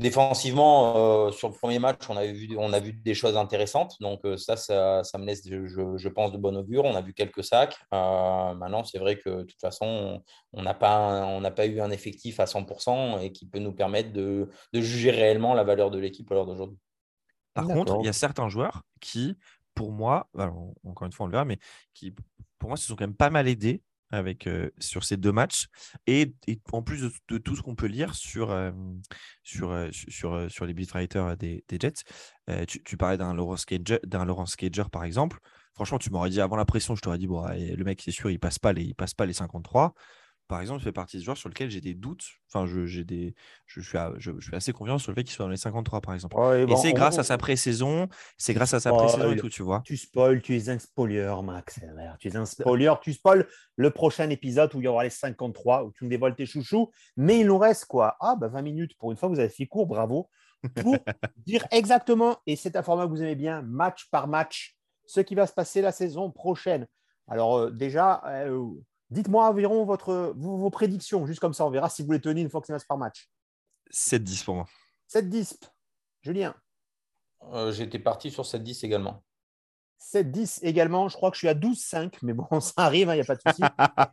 Défensivement, 0.00 1.26
euh, 1.26 1.30
sur 1.30 1.48
le 1.48 1.54
premier 1.54 1.78
match, 1.78 2.08
on 2.08 2.16
a, 2.16 2.24
vu, 2.24 2.56
on 2.56 2.72
a 2.72 2.80
vu 2.80 2.94
des 2.94 3.12
choses 3.12 3.36
intéressantes. 3.36 3.96
Donc, 4.00 4.20
euh, 4.24 4.38
ça, 4.38 4.56
ça, 4.56 5.18
me 5.18 5.26
laisse, 5.26 5.42
je, 5.46 6.08
pense, 6.08 6.32
de 6.32 6.38
bon 6.38 6.56
augure. 6.56 6.86
On 6.86 6.94
a 6.94 7.02
vu 7.02 7.12
quelques 7.12 7.44
sacs. 7.44 7.76
Euh, 7.92 8.54
maintenant, 8.54 8.82
c'est 8.82 8.98
vrai 8.98 9.18
que 9.18 9.28
de 9.28 9.42
toute 9.42 9.60
façon, 9.60 10.22
on 10.54 10.62
n'a 10.62 10.72
pas, 10.72 11.50
pas 11.50 11.66
eu 11.66 11.80
un 11.82 11.90
effectif 11.90 12.40
à 12.40 12.46
100% 12.46 13.20
et 13.20 13.30
qui 13.30 13.46
peut 13.46 13.58
nous 13.58 13.72
permettre 13.72 14.10
de, 14.10 14.48
juger 14.72 15.10
réellement 15.10 15.52
la 15.52 15.64
valeur 15.64 15.90
de 15.90 15.98
l'équipe 15.98 16.30
à 16.32 16.34
l'heure 16.34 16.46
d'aujourd'hui. 16.46 16.78
Par 17.52 17.66
contre, 17.66 17.98
il 18.00 18.06
y 18.06 18.08
a 18.08 18.14
certains 18.14 18.48
joueurs 18.48 18.82
qui, 19.00 19.36
pour 19.74 19.92
moi, 19.92 20.30
encore 20.82 21.06
une 21.08 21.12
fois, 21.12 21.24
on 21.24 21.26
le 21.26 21.32
verra, 21.32 21.44
mais 21.44 21.58
qui, 21.92 22.14
pour 22.58 22.70
moi, 22.70 22.78
se 22.78 22.86
sont 22.86 22.96
quand 22.96 23.04
même 23.04 23.14
pas 23.14 23.28
mal 23.28 23.48
aidés 23.48 23.82
avec, 24.10 24.48
sur 24.78 25.04
ces 25.04 25.16
deux 25.16 25.32
matchs. 25.32 25.66
Et, 26.06 26.34
en 26.72 26.82
plus 26.82 27.10
de, 27.28 27.38
tout 27.38 27.56
ce 27.56 27.62
qu'on 27.62 27.74
peut 27.74 27.86
lire 27.86 28.14
sur, 28.14 28.54
les 30.66 30.74
beatwriters 30.74 31.36
des, 31.36 31.64
des 31.68 31.78
Jets, 31.80 32.04
tu, 32.66 32.96
parlais 32.96 33.18
d'un 33.18 33.34
Laurence, 33.34 33.66
Laurence 34.12 34.56
Cager, 34.56 34.84
par 34.90 35.04
exemple. 35.04 35.38
Franchement, 35.74 35.98
tu 35.98 36.10
m'aurais 36.10 36.30
dit 36.30 36.40
avant 36.40 36.56
la 36.56 36.64
pression, 36.64 36.94
je 36.94 37.00
t'aurais 37.00 37.18
dit, 37.18 37.26
bon, 37.26 37.46
le 37.46 37.84
mec, 37.84 38.02
c'est 38.04 38.10
sûr, 38.10 38.30
il 38.30 38.38
passe 38.38 38.58
pas 38.58 38.72
il 38.72 38.94
passe 38.94 39.14
pas 39.14 39.26
les 39.26 39.32
53 39.32 39.94
par 40.50 40.60
exemple, 40.60 40.82
fait 40.82 40.90
partie 40.90 41.16
de 41.16 41.22
joueurs 41.22 41.36
sur 41.36 41.48
lequel 41.48 41.70
j'ai 41.70 41.80
des 41.80 41.94
doutes. 41.94 42.24
Enfin, 42.48 42.66
je, 42.66 42.84
j'ai 42.84 43.04
des, 43.04 43.36
je, 43.66 43.80
suis, 43.80 43.96
je, 44.18 44.32
suis 44.40 44.56
assez 44.56 44.72
confiant 44.72 44.98
sur 44.98 45.12
le 45.12 45.14
fait 45.14 45.22
qu'il 45.22 45.32
soit 45.32 45.44
dans 45.44 45.50
les 45.50 45.56
53, 45.56 46.00
par 46.00 46.12
exemple. 46.12 46.36
et, 46.68 46.76
c'est 46.76 46.92
grâce 46.92 47.20
à 47.20 47.22
sa 47.22 47.38
pré-saison, 47.38 48.08
c'est 48.36 48.52
grâce 48.52 48.74
à 48.74 48.80
sa 48.80 48.90
pré-saison 48.92 49.30
et 49.30 49.36
tout, 49.36 49.48
tu 49.48 49.62
vois. 49.62 49.80
Tu 49.84 49.96
spoil, 49.96 50.42
tu 50.42 50.56
es 50.56 50.68
un 50.68 50.80
spoiler, 50.80 51.32
Max. 51.44 51.78
Tu 52.18 52.26
es 52.26 52.36
un 52.36 52.46
spoiler, 52.46 52.92
tu 53.00 53.12
spoil 53.12 53.46
le 53.76 53.90
prochain 53.92 54.28
épisode 54.28 54.74
où 54.74 54.80
il 54.80 54.86
y 54.86 54.88
aura 54.88 55.04
les 55.04 55.10
53, 55.10 55.84
où 55.84 55.92
tu 55.92 56.04
me 56.04 56.10
dévoiles 56.10 56.34
tes 56.34 56.46
chouchous. 56.46 56.90
Mais 57.16 57.38
il 57.38 57.46
nous 57.46 57.58
reste 57.58 57.84
quoi 57.84 58.16
Ah, 58.18 58.34
bah 58.34 58.48
20 58.48 58.62
minutes. 58.62 58.98
Pour 58.98 59.12
une 59.12 59.16
fois, 59.16 59.28
vous 59.28 59.38
avez 59.38 59.50
fait 59.50 59.66
court, 59.66 59.86
bravo. 59.86 60.28
Pour 60.74 60.96
dire 61.46 61.64
exactement, 61.70 62.38
et 62.44 62.56
c'est 62.56 62.74
un 62.74 62.82
format 62.82 63.04
que 63.04 63.10
vous 63.10 63.22
aimez 63.22 63.36
bien, 63.36 63.62
match 63.62 64.08
par 64.10 64.26
match, 64.26 64.76
ce 65.06 65.20
qui 65.20 65.36
va 65.36 65.46
se 65.46 65.52
passer 65.52 65.80
la 65.80 65.92
saison 65.92 66.32
prochaine. 66.32 66.88
Alors, 67.28 67.56
euh, 67.56 67.70
déjà, 67.70 68.20
euh, 68.26 68.66
Dites-moi 69.10 69.48
environ 69.48 69.84
votre, 69.84 70.32
vos, 70.36 70.70
prédictions, 70.70 71.26
juste 71.26 71.40
comme 71.40 71.52
ça, 71.52 71.66
on 71.66 71.70
verra 71.70 71.88
si 71.88 72.02
vous 72.02 72.12
les 72.12 72.20
tenez 72.20 72.42
une 72.42 72.50
fois 72.50 72.60
que 72.60 72.66
c'est 72.66 72.86
par 72.86 72.98
match. 72.98 73.28
7-10 73.92 74.44
pour 74.44 74.54
moi. 74.54 74.66
7-10. 75.12 75.58
Julien 76.22 76.54
euh, 77.52 77.72
J'étais 77.72 77.98
parti 77.98 78.30
sur 78.30 78.44
7-10 78.44 78.84
également. 78.84 79.24
7-10 80.00 80.60
également. 80.62 81.08
Je 81.08 81.16
crois 81.16 81.30
que 81.30 81.36
je 81.36 81.40
suis 81.40 81.48
à 81.48 81.54
12-5, 81.54 82.18
mais 82.22 82.32
bon, 82.32 82.46
ça 82.60 82.72
arrive, 82.78 83.08
il 83.08 83.10
hein, 83.10 83.14
n'y 83.16 83.20
a 83.20 83.24
pas 83.24 83.36
de 83.36 83.42
souci. 83.46 83.62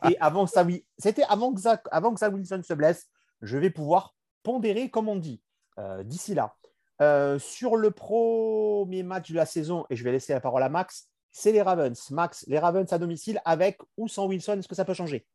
Et 0.09 0.17
avant 0.19 0.45
que 0.45 0.51
ça, 0.51 0.65
c'était 0.97 1.23
avant 1.23 1.53
que, 1.53 1.61
Zach, 1.61 1.85
avant 1.91 2.13
que 2.13 2.19
Zach 2.19 2.33
Wilson 2.33 2.61
se 2.63 2.73
blesse, 2.73 3.07
je 3.41 3.57
vais 3.57 3.69
pouvoir 3.69 4.15
pondérer, 4.43 4.89
comme 4.89 5.09
on 5.09 5.15
dit, 5.15 5.41
euh, 5.77 6.03
d'ici 6.03 6.33
là. 6.33 6.55
Euh, 6.99 7.37
sur 7.37 7.75
le 7.75 7.91
premier 7.91 9.03
match 9.03 9.29
de 9.29 9.35
la 9.35 9.45
saison, 9.45 9.85
et 9.91 9.95
je 9.95 10.03
vais 10.03 10.11
laisser 10.11 10.33
la 10.33 10.39
parole 10.39 10.63
à 10.63 10.69
Max, 10.69 11.09
c'est 11.31 11.51
les 11.51 11.61
Ravens. 11.61 12.11
Max, 12.11 12.45
les 12.47 12.59
Ravens 12.59 12.91
à 12.91 12.97
domicile 12.97 13.41
avec 13.45 13.79
ou 13.97 14.07
sans 14.07 14.27
Wilson, 14.27 14.57
est-ce 14.59 14.67
que 14.67 14.75
ça 14.75 14.85
peut 14.85 14.93
changer? 14.93 15.25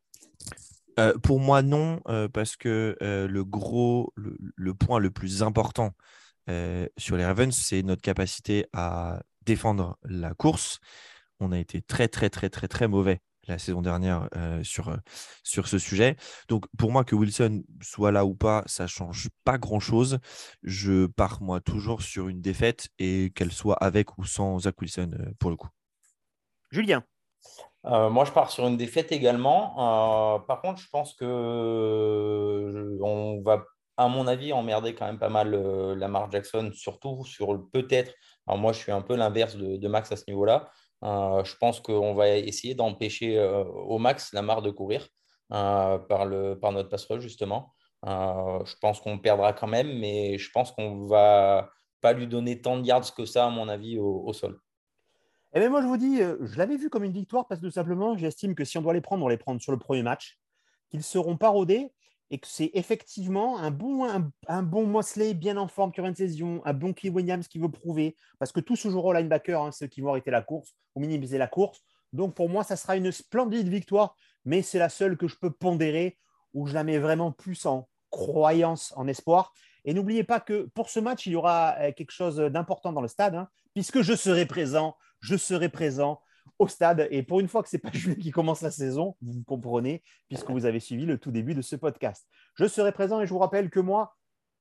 Euh, 0.98 1.16
Pour 1.18 1.40
moi, 1.40 1.62
non, 1.62 2.00
euh, 2.08 2.28
parce 2.28 2.56
que 2.56 2.96
euh, 3.02 3.26
le 3.26 3.44
gros, 3.44 4.12
le, 4.16 4.74
point 4.74 4.98
le 4.98 5.10
plus 5.10 5.42
important 5.42 5.92
sur 6.98 7.16
les 7.16 7.24
Ravens, 7.24 7.54
c'est 7.54 7.82
notre 7.82 8.02
capacité 8.02 8.66
à 8.72 9.22
défendre 9.46 9.96
la 10.02 10.34
course. 10.34 10.80
On 11.40 11.52
a 11.52 11.58
été 11.58 11.82
très, 11.82 12.08
très, 12.08 12.30
très, 12.30 12.50
très, 12.50 12.68
très 12.68 12.88
mauvais 12.88 13.20
la 13.48 13.58
saison 13.58 13.80
dernière 13.80 14.28
sur, 14.62 14.92
ce 15.44 15.78
sujet. 15.78 16.16
Donc 16.48 16.66
pour 16.76 16.90
moi, 16.90 17.04
que 17.04 17.14
Wilson 17.14 17.62
soit 17.80 18.12
là 18.12 18.26
ou 18.26 18.34
pas, 18.34 18.64
ça 18.66 18.86
change 18.86 19.28
pas 19.44 19.56
grand-chose. 19.56 20.18
Je 20.62 21.06
pars 21.06 21.40
moi 21.42 21.60
toujours 21.60 22.02
sur 22.02 22.28
une 22.28 22.40
défaite 22.40 22.88
et 22.98 23.32
qu'elle 23.34 23.52
soit 23.52 23.76
avec 23.76 24.18
ou 24.18 24.24
sans 24.24 24.58
Zach 24.60 24.80
Wilson 24.80 25.12
pour 25.38 25.50
le 25.50 25.56
coup. 25.56 25.70
Julien 26.72 27.04
moi, 27.84 28.24
je 28.24 28.30
pars 28.30 28.48
sur 28.52 28.64
une 28.68 28.76
défaite 28.76 29.10
également. 29.10 30.40
par 30.46 30.60
contre, 30.62 30.80
je 30.80 30.88
pense 30.88 31.14
que 31.14 32.98
on 33.02 33.42
va, 33.42 33.64
à 33.96 34.06
mon 34.06 34.28
avis, 34.28 34.52
emmerder 34.52 34.94
quand 34.94 35.06
même 35.06 35.18
pas 35.18 35.28
mal 35.28 35.50
Lamar 35.98 36.30
Jackson, 36.30 36.70
surtout 36.72 37.24
sur 37.24 37.68
peut-être. 37.72 38.14
Alors 38.46 38.60
moi, 38.60 38.72
je 38.72 38.78
suis 38.78 38.92
un 38.92 39.02
peu 39.02 39.16
l'inverse 39.16 39.56
de, 39.56 39.88
Max 39.88 40.12
à 40.12 40.16
ce 40.16 40.24
niveau-là. 40.28 40.70
Euh, 41.04 41.42
je 41.44 41.56
pense 41.56 41.80
qu'on 41.80 42.14
va 42.14 42.28
essayer 42.30 42.74
d'empêcher 42.74 43.38
euh, 43.38 43.64
au 43.64 43.98
max 43.98 44.32
la 44.32 44.42
marre 44.42 44.62
de 44.62 44.70
courir 44.70 45.08
euh, 45.52 45.98
par, 45.98 46.26
le, 46.26 46.58
par 46.58 46.72
notre 46.72 46.88
passerelle, 46.88 47.20
justement. 47.20 47.74
je 48.04 48.74
pense 48.80 49.00
qu'on 49.00 49.18
perdra 49.18 49.52
quand 49.52 49.66
même, 49.66 49.98
mais 49.98 50.38
je 50.38 50.50
pense 50.52 50.72
qu'on 50.72 51.06
va 51.06 51.70
pas 52.00 52.12
lui 52.12 52.26
donner 52.26 52.60
tant 52.60 52.78
de 52.78 52.86
yards 52.86 53.14
que 53.14 53.24
ça, 53.24 53.46
à 53.46 53.50
mon 53.50 53.68
avis, 53.68 53.98
au, 53.98 54.32
sol. 54.32 54.58
Et 55.54 55.58
eh 55.58 55.60
bien 55.60 55.68
moi, 55.68 55.82
je 55.82 55.86
vous 55.86 55.98
dis, 55.98 56.16
je 56.16 56.56
l'avais 56.56 56.78
vu 56.78 56.88
comme 56.88 57.04
une 57.04 57.12
victoire 57.12 57.46
parce 57.46 57.60
que 57.60 57.66
tout 57.66 57.72
simplement, 57.72 58.16
j'estime 58.16 58.54
que 58.54 58.64
si 58.64 58.78
on 58.78 58.82
doit 58.82 58.94
les 58.94 59.02
prendre, 59.02 59.22
on 59.22 59.28
les 59.28 59.36
prendre 59.36 59.60
sur 59.60 59.70
le 59.70 59.78
premier 59.78 60.02
match, 60.02 60.38
qu'ils 60.88 61.02
seront 61.02 61.36
pas 61.36 61.50
rodés 61.50 61.92
et 62.30 62.38
que 62.38 62.46
c'est 62.48 62.70
effectivement 62.72 63.58
un 63.58 63.70
bon, 63.70 64.08
un, 64.48 64.62
bon 64.62 64.86
Mosley 64.86 65.34
bien 65.34 65.58
en 65.58 65.68
forme 65.68 65.92
aura 65.98 66.08
une 66.08 66.14
saison, 66.14 66.62
un 66.64 66.72
bon 66.72 66.94
Key 66.94 67.10
Williams 67.10 67.46
qui 67.46 67.58
veut 67.58 67.70
prouver, 67.70 68.16
parce 68.38 68.50
que 68.50 68.60
tous 68.60 68.76
ce 68.76 68.88
jour 68.88 69.04
au 69.04 69.12
linebacker, 69.12 69.60
hein, 69.60 69.72
ceux 69.72 69.86
qui 69.86 70.00
vont 70.00 70.08
arrêter 70.08 70.30
la 70.30 70.40
course 70.40 70.74
ou 70.94 71.00
minimiser 71.00 71.36
la 71.36 71.46
course. 71.46 71.82
Donc 72.14 72.34
pour 72.34 72.48
moi, 72.48 72.64
ça 72.64 72.76
sera 72.76 72.96
une 72.96 73.12
splendide 73.12 73.68
victoire, 73.68 74.16
mais 74.46 74.62
c'est 74.62 74.78
la 74.78 74.88
seule 74.88 75.18
que 75.18 75.28
je 75.28 75.36
peux 75.36 75.50
pondérer 75.50 76.16
où 76.54 76.66
je 76.66 76.72
la 76.72 76.84
mets 76.84 76.98
vraiment 76.98 77.30
plus 77.30 77.66
en 77.66 77.86
croyance, 78.08 78.94
en 78.96 79.06
espoir. 79.06 79.52
Et 79.84 79.92
n'oubliez 79.92 80.24
pas 80.24 80.40
que 80.40 80.70
pour 80.74 80.88
ce 80.88 81.00
match, 81.00 81.26
il 81.26 81.32
y 81.32 81.36
aura 81.36 81.74
euh, 81.80 81.92
quelque 81.92 82.12
chose 82.12 82.36
d'important 82.36 82.92
dans 82.92 83.02
le 83.02 83.08
stade, 83.08 83.34
hein, 83.34 83.48
puisque 83.74 84.00
je 84.00 84.14
serai 84.14 84.46
présent, 84.46 84.96
je 85.22 85.36
serai 85.36 85.70
présent 85.70 86.20
au 86.58 86.68
stade. 86.68 87.08
Et 87.10 87.22
pour 87.22 87.40
une 87.40 87.48
fois 87.48 87.62
que 87.62 87.68
ce 87.68 87.76
n'est 87.76 87.80
pas 87.80 87.90
Julien 87.92 88.16
qui 88.16 88.30
commence 88.30 88.60
la 88.60 88.70
saison, 88.70 89.16
vous 89.22 89.42
comprenez, 89.44 90.02
puisque 90.28 90.50
vous 90.50 90.66
avez 90.66 90.80
suivi 90.80 91.06
le 91.06 91.18
tout 91.18 91.30
début 91.30 91.54
de 91.54 91.62
ce 91.62 91.76
podcast. 91.76 92.26
Je 92.54 92.66
serai 92.66 92.92
présent 92.92 93.20
et 93.20 93.26
je 93.26 93.32
vous 93.32 93.38
rappelle 93.38 93.70
que 93.70 93.80
moi, 93.80 94.16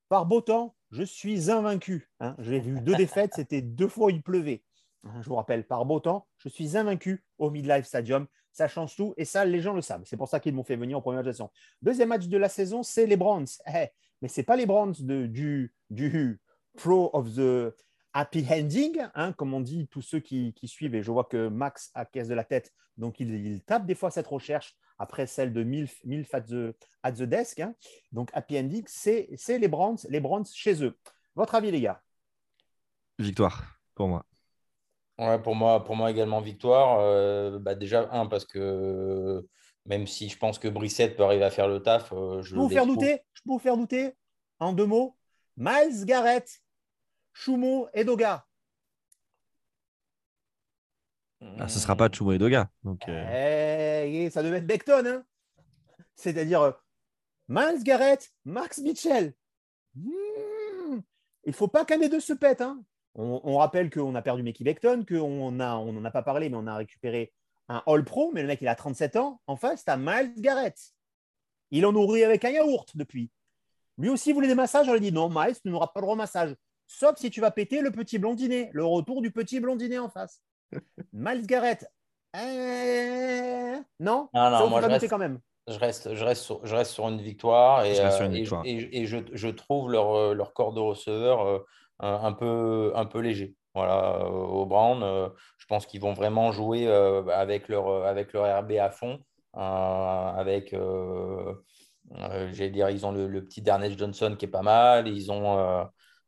par 0.07 0.25
beau 0.25 0.41
temps, 0.41 0.75
je 0.91 1.03
suis 1.03 1.51
invaincu. 1.51 2.09
Hein. 2.19 2.35
J'ai 2.39 2.59
vu 2.59 2.79
deux 2.81 2.95
défaites, 2.95 3.33
c'était 3.35 3.61
deux 3.61 3.87
fois 3.87 4.11
il 4.11 4.21
pleuvait. 4.21 4.63
Hein, 5.03 5.21
je 5.21 5.29
vous 5.29 5.35
rappelle, 5.35 5.65
par 5.65 5.85
beau 5.85 5.99
temps, 5.99 6.27
je 6.37 6.49
suis 6.49 6.77
invaincu 6.77 7.23
au 7.37 7.49
Midlife 7.49 7.85
Stadium. 7.85 8.27
Ça 8.51 8.67
change 8.67 8.95
tout 8.97 9.13
et 9.15 9.23
ça, 9.23 9.45
les 9.45 9.61
gens 9.61 9.73
le 9.73 9.81
savent. 9.81 10.03
C'est 10.03 10.17
pour 10.17 10.27
ça 10.27 10.41
qu'ils 10.41 10.53
m'ont 10.53 10.65
fait 10.65 10.75
venir 10.75 10.97
en 10.97 11.01
première 11.01 11.23
saison. 11.23 11.49
Deuxième 11.81 12.09
match 12.09 12.27
de 12.27 12.37
la 12.37 12.49
saison, 12.49 12.83
c'est 12.83 13.05
les 13.05 13.15
Browns. 13.15 13.47
Eh, 13.73 13.87
mais 14.21 14.27
ce 14.27 14.41
n'est 14.41 14.45
pas 14.45 14.57
les 14.57 14.65
Browns 14.65 14.93
de, 14.99 15.25
du, 15.25 15.73
du 15.89 16.41
Pro 16.75 17.09
of 17.13 17.33
the 17.33 17.73
happy 18.13 18.45
ending, 18.49 19.05
hein, 19.15 19.33
comme 19.33 19.53
on 19.53 19.61
dit 19.61 19.87
tous 19.87 20.01
ceux 20.01 20.19
qui, 20.19 20.53
suivent, 20.63 20.95
et 20.95 21.03
je 21.03 21.11
vois 21.11 21.25
que 21.25 21.47
Max 21.47 21.91
a 21.93 22.05
caisse 22.05 22.27
de 22.27 22.33
la 22.33 22.43
tête, 22.43 22.73
donc 22.97 23.19
il, 23.19 23.61
tape 23.63 23.85
des 23.85 23.95
fois 23.95 24.11
cette 24.11 24.27
recherche 24.27 24.75
après 24.99 25.25
celle 25.25 25.53
de 25.53 25.63
MILF, 25.63 25.99
MILF 26.05 26.33
at, 26.33 26.41
the, 26.41 26.75
at 27.03 27.13
the 27.13 27.23
desk. 27.23 27.59
Hein. 27.59 27.73
Donc 28.11 28.29
happy 28.33 28.59
ending, 28.59 28.83
c'est 28.87 29.29
les 29.47 29.67
Browns, 29.67 29.97
les 30.09 30.19
Browns 30.19 30.45
chez 30.53 30.83
eux. 30.83 30.97
Votre 31.35 31.55
avis, 31.55 31.71
les 31.71 31.81
gars? 31.81 32.01
Victoire 33.17 33.79
pour 33.95 34.07
moi. 34.07 34.25
Ouais, 35.17 35.39
pour 35.39 35.55
moi, 35.55 35.83
pour 35.83 35.95
moi 35.95 36.09
également 36.11 36.41
victoire. 36.41 36.99
Euh, 36.99 37.59
bah 37.59 37.75
déjà, 37.75 38.09
un, 38.11 38.25
parce 38.25 38.45
que 38.45 39.45
même 39.85 40.07
si 40.07 40.29
je 40.29 40.37
pense 40.37 40.59
que 40.59 40.67
Brissette 40.67 41.15
peut 41.15 41.23
arriver 41.23 41.43
à 41.43 41.51
faire 41.51 41.67
le 41.67 41.81
taf, 41.81 42.11
euh, 42.13 42.41
je, 42.41 42.55
peux 42.55 42.61
vous 42.61 42.69
faire 42.69 42.85
douter. 42.85 43.21
Je 43.33 43.41
peux 43.43 43.51
vous 43.51 43.59
faire 43.59 43.77
douter 43.77 44.13
en 44.59 44.73
deux 44.73 44.85
mots. 44.85 45.15
Miles 45.57 46.05
Garrett, 46.05 46.61
Chumo 47.33 47.87
et 47.93 48.03
Doga. 48.03 48.45
Ah, 51.41 51.67
ce 51.67 51.75
ne 51.75 51.79
sera 51.79 51.95
pas 51.95 52.09
Chumo 52.09 52.31
et 52.33 52.37
Doga. 52.37 52.69
Donc, 52.83 53.07
euh. 53.07 54.03
eh, 54.05 54.29
ça 54.29 54.43
devait 54.43 54.57
être 54.57 54.67
Beckton. 54.67 55.05
Hein 55.05 55.25
C'est-à-dire 56.15 56.61
euh, 56.61 56.71
Miles 57.47 57.83
Garrett, 57.83 58.31
Max 58.45 58.79
Mitchell. 58.79 59.33
Hmm. 59.95 61.01
Il 61.43 61.49
ne 61.49 61.53
faut 61.53 61.67
pas 61.67 61.85
qu'un 61.85 61.97
des 61.97 62.09
deux 62.09 62.19
se 62.19 62.33
pète. 62.33 62.61
Hein 62.61 62.83
on, 63.15 63.57
rappelle 63.57 63.89
qu'on 63.89 64.15
a 64.15 64.21
perdu 64.21 64.43
Mickey 64.43 64.63
Beckton, 64.63 65.05
qu'on 65.07 65.51
n'en 65.51 66.05
a 66.05 66.11
pas 66.11 66.21
parlé, 66.21 66.49
mais 66.49 66.57
on 66.57 66.67
a 66.67 66.75
récupéré 66.75 67.33
un 67.67 67.81
All-Pro. 67.87 68.31
Mais 68.33 68.41
le 68.41 68.47
mec, 68.47 68.61
il 68.61 68.67
a 68.67 68.75
37 68.75 69.15
ans. 69.15 69.41
En 69.47 69.55
face, 69.55 69.83
tu 69.83 69.91
as 69.91 69.97
Miles 69.97 70.33
Garrett. 70.37 70.77
Il 71.71 71.85
en 71.85 71.93
nourrit 71.93 72.23
avec 72.23 72.45
un 72.45 72.49
yaourt 72.49 72.89
depuis. 72.95 73.31
Lui 73.97 74.09
aussi 74.09 74.31
voulait 74.31 74.47
des 74.47 74.55
massages. 74.55 74.87
On 74.87 74.93
lui 74.93 75.01
dit 75.01 75.11
non, 75.11 75.29
Miles, 75.29 75.59
tu 75.61 75.69
n'auras 75.69 75.87
pas 75.87 75.99
le 75.99 76.05
droit 76.05 76.15
massages 76.15 76.55
sauf 76.91 77.17
si 77.17 77.29
tu 77.29 77.41
vas 77.41 77.51
péter 77.51 77.81
le 77.81 77.91
petit 77.91 78.19
blondinet, 78.19 78.69
le 78.73 78.85
retour 78.85 79.21
du 79.21 79.31
petit 79.31 79.59
blondinet 79.59 79.99
en 79.99 80.09
face. 80.09 80.41
Miles 81.13 81.47
Garrett, 81.47 81.85
euh, 82.35 83.75
non, 83.99 84.29
non, 84.33 84.69
moi 84.69 84.81
je 84.81 84.87
reste, 84.87 85.09
quand 85.09 85.17
même. 85.17 85.39
Je 85.67 85.77
reste, 85.77 86.13
je, 86.15 86.23
reste 86.23 86.43
sur, 86.43 86.65
je 86.65 86.75
reste 86.75 86.91
sur 86.91 87.07
une 87.07 87.21
victoire 87.21 87.83
et, 87.83 87.99
euh, 87.99 88.63
et, 88.63 89.05
je, 89.05 89.17
je, 89.33 89.47
trouve 89.49 89.91
leur, 89.91 90.15
euh, 90.15 90.33
leur, 90.33 90.53
corps 90.53 90.73
de 90.73 90.79
receveur 90.79 91.65
un, 91.99 92.33
peu, 92.33 92.91
un 92.95 93.05
peu 93.05 93.19
léger. 93.19 93.55
Voilà, 93.73 94.25
au 94.25 94.65
Brown, 94.65 95.31
je 95.57 95.65
pense 95.65 95.85
qu'ils 95.85 96.01
vont 96.01 96.13
vraiment 96.13 96.51
jouer 96.51 96.87
avec, 96.87 97.69
leur, 97.69 98.05
avec 98.05 98.33
leur 98.33 98.63
RB 98.63 98.71
à 98.73 98.89
fond, 98.89 99.19
avec, 99.53 100.75
j'allais 102.51 102.69
dire, 102.69 102.89
ils 102.89 103.05
ont 103.05 103.11
le, 103.11 103.27
le, 103.27 103.43
petit 103.43 103.61
Darnell 103.61 103.97
Johnson 103.97 104.35
qui 104.37 104.45
est 104.45 104.49
pas 104.49 104.61
mal, 104.61 105.07
ils 105.07 105.31
ont 105.31 105.57
euh, 105.57 105.83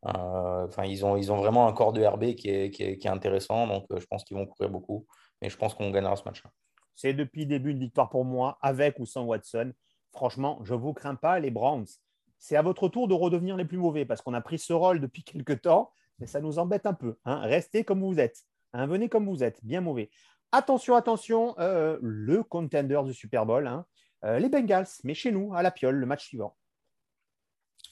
enfin, 0.06 0.86
ils, 0.86 1.06
ont, 1.06 1.16
ils 1.16 1.32
ont 1.32 1.38
vraiment 1.38 1.68
un 1.68 1.74
corps 1.74 1.94
de 1.94 2.04
RB 2.04 2.36
qui 2.36 2.50
est, 2.50 2.72
qui 2.72 2.84
est, 2.84 3.08
intéressant, 3.08 3.68
donc 3.68 3.86
euh, 3.92 4.00
je 4.00 4.06
pense 4.06 4.24
qu'ils 4.24 4.38
vont 4.38 4.46
courir 4.46 4.70
beaucoup, 4.70 5.06
mais 5.42 5.50
je 5.50 5.58
pense 5.58 5.74
qu'on 5.74 5.92
gagnera 5.92 6.16
ce 6.16 6.24
match. 6.26 6.44
C'est 6.96 7.14
depuis 7.14 7.42
le 7.42 7.48
début 7.48 7.72
une 7.72 7.80
victoire 7.80 8.10
pour 8.10 8.26
moi, 8.26 8.58
avec 8.62 9.00
ou 9.00 9.06
sans 9.06 9.24
Watson. 9.24 9.72
Franchement, 10.12 10.60
je 10.64 10.74
ne 10.74 10.80
vous 10.80 10.94
crains 10.94 11.16
pas, 11.16 11.40
les 11.40 11.52
Browns. 11.52 11.88
C'est 12.38 12.56
à 12.56 12.62
votre 12.62 12.90
tour 12.90 13.08
de 13.08 13.14
redevenir 13.14 13.56
les 13.56 13.66
plus 13.66 13.78
mauvais 13.78 14.06
parce 14.06 14.22
qu'on 14.22 14.34
a 14.34 14.42
pris 14.42 14.60
ce 14.60 14.74
rôle 14.74 15.00
depuis 15.00 15.24
quelques 15.24 15.62
temps, 15.62 15.92
mais 16.20 16.28
ça 16.28 16.42
nous 16.42 16.60
embête 16.60 16.86
un 16.86 16.94
peu. 16.94 17.18
Hein. 17.26 17.40
Restez 17.40 17.84
comme 17.84 18.02
vous 18.02 18.20
êtes. 18.20 18.44
Hein. 18.74 18.86
Venez 18.88 19.10
comme 19.10 19.26
vous 19.26 19.44
êtes, 19.44 19.64
bien 19.64 19.82
mauvais. 19.82 20.10
Attention, 20.52 20.96
attention, 20.96 21.56
euh, 21.58 21.98
le 22.02 22.44
contender 22.44 23.02
du 23.06 23.14
Super 23.14 23.46
Bowl, 23.46 23.66
hein. 23.68 23.86
les 24.24 24.50
Bengals, 24.50 24.88
mais 25.04 25.16
chez 25.16 25.32
nous, 25.32 25.54
à 25.56 25.64
la 25.64 25.72
piole, 25.72 25.96
le 25.96 26.06
match 26.06 26.26
suivant. 26.28 26.56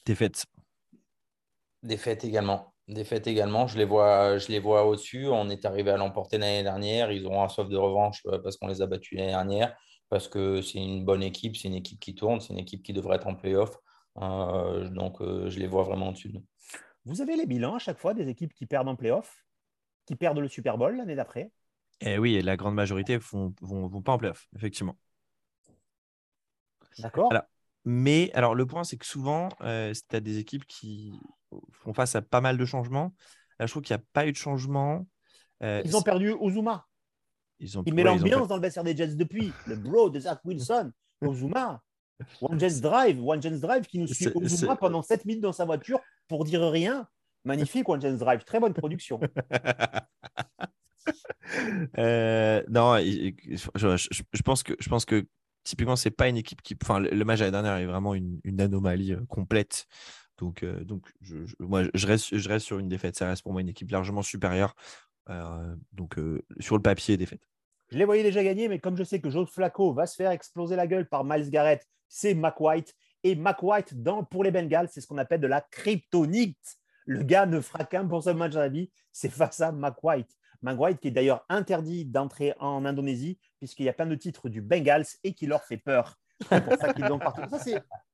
Défaite. 0.06 0.46
Défaite 1.84 2.24
également. 2.24 2.74
Défaite 2.88 3.28
également. 3.28 3.68
Je 3.68 3.78
les 3.78 3.86
vois, 3.86 4.38
je 4.38 4.50
les 4.50 4.60
vois 4.60 4.86
au-dessus. 4.86 5.28
On 5.28 5.50
est 5.50 5.66
arrivé 5.66 5.92
à 5.92 5.98
l'emporter 5.98 6.38
l'année 6.38 6.64
dernière. 6.64 7.12
Ils 7.12 7.26
auront 7.26 7.44
un 7.44 7.50
soif 7.50 7.70
de 7.70 7.78
revanche 7.78 8.22
euh, 8.28 8.40
parce 8.40 8.58
qu'on 8.58 8.68
les 8.68 8.82
a 8.82 8.88
battus 8.88 9.18
l'année 9.18 9.32
dernière. 9.32 9.76
Parce 10.10 10.28
que 10.28 10.62
c'est 10.62 10.80
une 10.80 11.06
bonne 11.06 11.24
équipe, 11.24 11.56
c'est 11.56 11.70
une 11.70 11.76
équipe 11.76 12.00
qui 12.00 12.14
tourne, 12.14 12.42
c'est 12.42 12.52
une 12.52 12.60
équipe 12.60 12.84
qui 12.84 12.92
devrait 12.92 13.16
être 13.16 13.28
en 13.28 13.36
playoff. 13.36 13.78
Euh, 14.18 14.90
donc, 14.90 15.22
euh, 15.22 15.50
je 15.50 15.58
les 15.60 15.68
vois 15.68 15.84
vraiment 15.84 16.10
au-dessus. 16.10 16.34
Vous 17.06 17.22
avez 17.22 17.36
les 17.36 17.46
bilans 17.46 17.76
à 17.76 17.80
chaque 17.80 17.98
fois 17.98 18.14
des 18.14 18.28
équipes 18.28 18.54
qui 18.54 18.66
perdent 18.66 18.90
en 18.90 18.96
playoff, 18.96 19.46
qui 20.06 20.16
perdent 20.16 20.40
le 20.40 20.50
Super 20.50 20.78
Bowl 20.78 20.98
l'année 20.98 21.16
d'après? 21.16 21.52
Eh 22.02 22.18
oui, 22.18 22.36
et 22.36 22.42
la 22.42 22.58
grande 22.58 22.76
majorité 22.76 23.14
ne 23.14 23.20
vont, 23.20 23.54
vont, 23.62 24.02
pas 24.02 24.12
en 24.12 24.18
playoff, 24.18 24.48
effectivement. 24.56 24.98
D'accord. 27.00 27.32
Mais 27.86 28.32
alors, 28.34 28.54
le 28.54 28.66
point, 28.66 28.84
c'est 28.84 28.98
que 28.98 29.06
souvent, 29.06 29.50
euh, 29.62 29.94
tu 30.10 30.16
as 30.16 30.20
des 30.20 30.38
équipes 30.38 30.66
qui 30.68 31.14
font 31.72 31.94
face 31.94 32.16
à 32.16 32.22
pas 32.22 32.42
mal 32.42 32.58
de 32.58 32.66
changements. 32.66 33.14
Là, 33.60 33.66
je 33.66 33.72
trouve 33.72 33.84
qu'il 33.84 33.96
n'y 33.96 34.02
a 34.02 34.06
pas 34.14 34.28
eu 34.28 34.32
de 34.32 34.38
changement. 34.38 35.06
Euh, 35.64 35.82
ils 35.86 35.96
ont 35.96 36.02
perdu 36.02 36.32
Ozuma. 36.32 36.88
Ils 37.60 37.78
ont, 37.78 37.84
il 37.86 37.94
met 37.94 38.04
l'ambiance 38.04 38.48
dans 38.48 38.56
le 38.56 38.62
vestiaire 38.62 38.84
des 38.84 38.96
Jets 38.96 39.16
depuis. 39.16 39.54
Le 39.68 39.76
bro 39.76 40.10
de 40.10 40.20
Zach 40.20 40.40
Wilson, 40.44 40.92
Ozuma. 41.22 41.82
One 42.42 42.60
Jets 42.60 42.82
Drive, 42.82 43.20
One 43.24 43.42
Jets 43.42 43.60
Drive 43.60 43.88
qui 43.88 44.00
nous 44.00 44.08
suit 44.08 44.30
Ozuma 44.36 44.76
pendant 44.76 45.02
7 45.02 45.26
minutes 45.26 45.42
dans 45.42 45.54
sa 45.54 45.66
voiture 45.66 46.00
pour 46.28 46.44
dire 46.44 46.62
rien. 46.70 47.08
Magnifique 47.46 47.90
One 47.90 48.02
Jets 48.02 48.18
Drive, 48.18 48.44
très 48.44 48.60
bonne 48.60 48.74
production. 48.74 49.20
Euh, 51.98 52.64
non, 52.70 52.96
je, 52.98 54.42
pense 54.44 54.64
que, 54.64 54.74
je 54.80 54.90
pense 54.90 55.06
que 55.06 55.26
typiquement, 55.64 55.96
c'est 55.96 56.12
pas 56.12 56.30
une 56.30 56.38
équipe 56.38 56.62
qui. 56.62 56.78
Enfin, 56.82 57.00
le 57.00 57.24
match 57.26 57.42
à 57.42 57.46
la 57.46 57.52
dernière 57.52 57.76
est 57.76 57.86
vraiment 57.86 58.14
une, 58.14 58.40
anomalie 58.60 59.14
euh, 59.14 59.26
complète. 59.28 59.86
Donc, 60.42 61.14
moi, 61.60 61.84
je 61.94 62.08
reste, 62.08 62.38
je 62.38 62.50
reste 62.50 62.66
sur 62.66 62.80
une 62.80 62.90
défaite. 62.90 63.16
Ça 63.16 63.28
reste 63.28 63.44
pour 63.44 63.52
moi 63.52 63.62
une 63.62 63.70
équipe 63.70 63.92
largement 63.92 64.22
supérieure. 64.22 64.76
Euh, 65.30 65.76
donc, 65.94 66.18
sur 66.60 66.76
le 66.76 66.82
papier, 66.82 67.18
défaite. 67.18 67.48
Je 67.90 67.98
les 67.98 68.06
voyais 68.06 68.24
déjà 68.24 68.44
gagner, 68.44 68.68
mais 68.68 68.80
comme 68.80 68.96
je 68.96 69.04
sais 69.04 69.20
que 69.20 69.30
Joe 69.30 69.50
Flacco 69.50 69.94
va 69.94 70.06
se 70.06 70.16
faire 70.16 70.32
exploser 70.32 70.76
la 70.76 70.88
gueule 70.88 71.08
par 71.08 71.24
Miles 71.26 71.50
Garrett, 71.50 71.86
c'est 72.08 72.34
Mac 72.34 72.60
White. 72.60 72.96
Et 73.24 73.36
Mac 73.36 73.62
White, 73.62 74.02
dans, 74.02 74.24
pour 74.24 74.44
les 74.44 74.52
Bengals, 74.52 74.90
c'est 74.90 75.02
ce 75.02 75.08
qu'on 75.08 75.18
appelle 75.18 75.42
de 75.42 75.48
la 75.48 75.62
kryptonite. 75.62 76.78
Le 77.06 77.24
gars 77.24 77.46
ne 77.46 77.60
fera 77.60 77.84
qu'un 77.84 78.08
pour 78.08 78.24
ce 78.24 78.30
match 78.30 78.54
dans 78.54 78.62
la 78.62 78.70
vie, 78.70 78.90
c'est 79.12 79.30
face 79.30 79.60
à 79.62 79.72
Mac 79.72 80.04
White. 80.04 80.38
White 80.64 81.00
qui 81.00 81.08
est 81.08 81.12
d'ailleurs 81.12 81.46
interdit 81.50 82.06
d'entrer 82.06 82.54
en 82.60 82.86
Indonésie, 82.86 83.40
puisqu'il 83.58 83.86
y 83.86 83.90
a 83.90 83.94
plein 83.94 84.06
de 84.06 84.16
titres 84.16 84.50
du 84.50 84.62
Bengals 84.62 85.06
et 85.24 85.34
qui 85.34 85.48
leur 85.48 85.64
fait 85.64 85.78
peur. 85.78 86.18
C'est 86.50 86.64
pour 86.64 86.76
ça 86.78 86.94
qu'ils 86.94 87.06
l'ont 87.06 87.20
partout. 87.20 87.42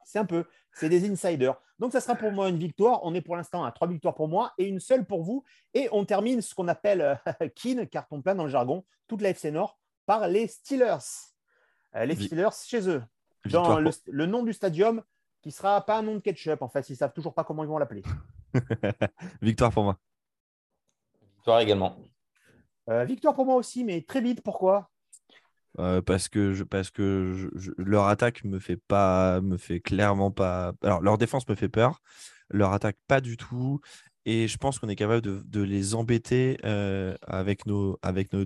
C'est 0.05 0.19
un 0.19 0.25
peu, 0.25 0.45
c'est 0.77 0.89
des 0.89 1.09
insiders. 1.09 1.55
Donc, 1.79 1.91
ça 1.91 1.99
sera 1.99 2.15
pour 2.15 2.31
moi 2.31 2.49
une 2.49 2.57
victoire. 2.57 2.99
On 3.03 3.13
est 3.13 3.21
pour 3.21 3.35
l'instant 3.35 3.63
à 3.63 3.71
trois 3.71 3.87
victoires 3.87 4.15
pour 4.15 4.27
moi 4.27 4.53
et 4.57 4.65
une 4.65 4.79
seule 4.79 5.05
pour 5.05 5.23
vous. 5.23 5.43
Et 5.73 5.89
on 5.91 6.05
termine 6.05 6.41
ce 6.41 6.53
qu'on 6.53 6.67
appelle 6.67 7.01
euh, 7.01 7.47
Kin, 7.55 7.85
carton 7.85 8.21
plein 8.21 8.35
dans 8.35 8.43
le 8.43 8.49
jargon, 8.49 8.85
toute 9.07 9.21
la 9.21 9.29
FC 9.29 9.51
Nord, 9.51 9.79
par 10.05 10.27
les 10.27 10.47
Steelers. 10.47 11.33
Euh, 11.95 12.05
les 12.05 12.15
Steelers 12.15 12.49
chez 12.65 12.87
eux. 12.89 13.03
Dans 13.45 13.79
le, 13.79 14.25
nom 14.25 14.43
du 14.43 14.53
stadium, 14.53 15.01
qui 15.41 15.51
sera 15.51 15.85
pas 15.85 15.97
un 15.97 16.01
nom 16.01 16.15
de 16.15 16.19
ketchup, 16.19 16.61
en 16.61 16.67
fait. 16.67 16.89
Ils 16.89 16.97
savent 16.97 17.13
toujours 17.13 17.33
pas 17.33 17.43
comment 17.43 17.63
ils 17.63 17.69
vont 17.69 17.77
l'appeler. 17.77 18.03
victoire 19.41 19.71
pour 19.71 19.83
moi. 19.83 19.97
Victoire 21.37 21.59
également. 21.61 21.97
Euh, 22.89 23.03
victoire 23.03 23.33
pour 23.33 23.45
moi 23.45 23.55
aussi, 23.55 23.83
mais 23.83 24.01
très 24.01 24.21
vite. 24.21 24.41
Pourquoi? 24.41 24.89
Euh, 25.79 26.01
parce 26.01 26.27
que, 26.27 26.53
je, 26.53 26.63
parce 26.63 26.89
que 26.89 27.49
leur 27.77 28.07
attaque 28.07 28.43
me 28.43 28.59
fait 28.59 28.77
pas, 28.77 29.41
me 29.41 29.57
fait 29.57 29.79
clairement 29.79 30.31
pas. 30.31 30.73
Alors 30.81 31.01
leur 31.01 31.17
défense 31.17 31.47
me 31.47 31.55
fait 31.55 31.69
peur, 31.69 32.01
leur 32.49 32.73
attaque 32.73 32.97
pas 33.07 33.21
du 33.21 33.37
tout. 33.37 33.79
Et 34.29 34.49
je 34.49 34.57
pense 34.57 34.77
qu'on 34.77 34.89
est 34.89 34.97
capable 34.97 35.21
de, 35.21 35.61
les 35.61 35.95
embêter 35.95 36.57
euh, 36.65 37.15
avec 37.25 37.65
nos, 37.65 37.97
avec 38.01 38.33
nos, 38.33 38.43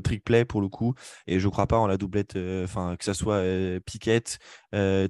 trick 0.00 0.22
play 0.22 0.44
pour 0.44 0.60
le 0.60 0.68
coup. 0.68 0.94
Et 1.26 1.40
je 1.40 1.46
ne 1.46 1.50
crois 1.50 1.66
pas 1.66 1.76
en 1.76 1.88
la 1.88 1.96
doublette, 1.96 2.38
enfin 2.62 2.94
que 2.96 3.04
ce 3.04 3.14
soit 3.14 3.42
Piquette, 3.84 4.38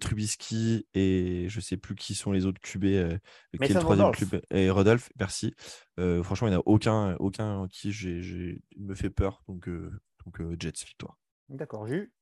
Trubisky 0.00 0.86
et 0.94 1.46
je 1.50 1.58
ne 1.58 1.60
sais 1.60 1.76
plus 1.76 1.94
qui 1.94 2.14
sont 2.14 2.32
les 2.32 2.46
autres 2.46 2.60
QB, 2.62 2.80
qui 2.80 2.86
est 2.86 3.20
le 3.68 3.80
troisième 3.80 4.12
QB, 4.12 4.36
et 4.50 4.70
Rodolphe, 4.70 5.10
merci. 5.20 5.52
franchement, 5.98 6.48
il 6.48 6.52
n'y 6.52 6.56
en 6.56 6.60
a 6.60 6.64
aucun, 6.64 7.16
aucun 7.16 7.68
qui 7.68 7.92
j'ai, 7.92 8.62
me 8.78 8.94
fait 8.94 9.10
peur. 9.10 9.42
Donc, 9.46 9.68
donc 10.24 10.40
Jets, 10.58 10.86
victoire. 10.86 11.18
D'accord, 11.48 11.86
Jus 11.86 12.12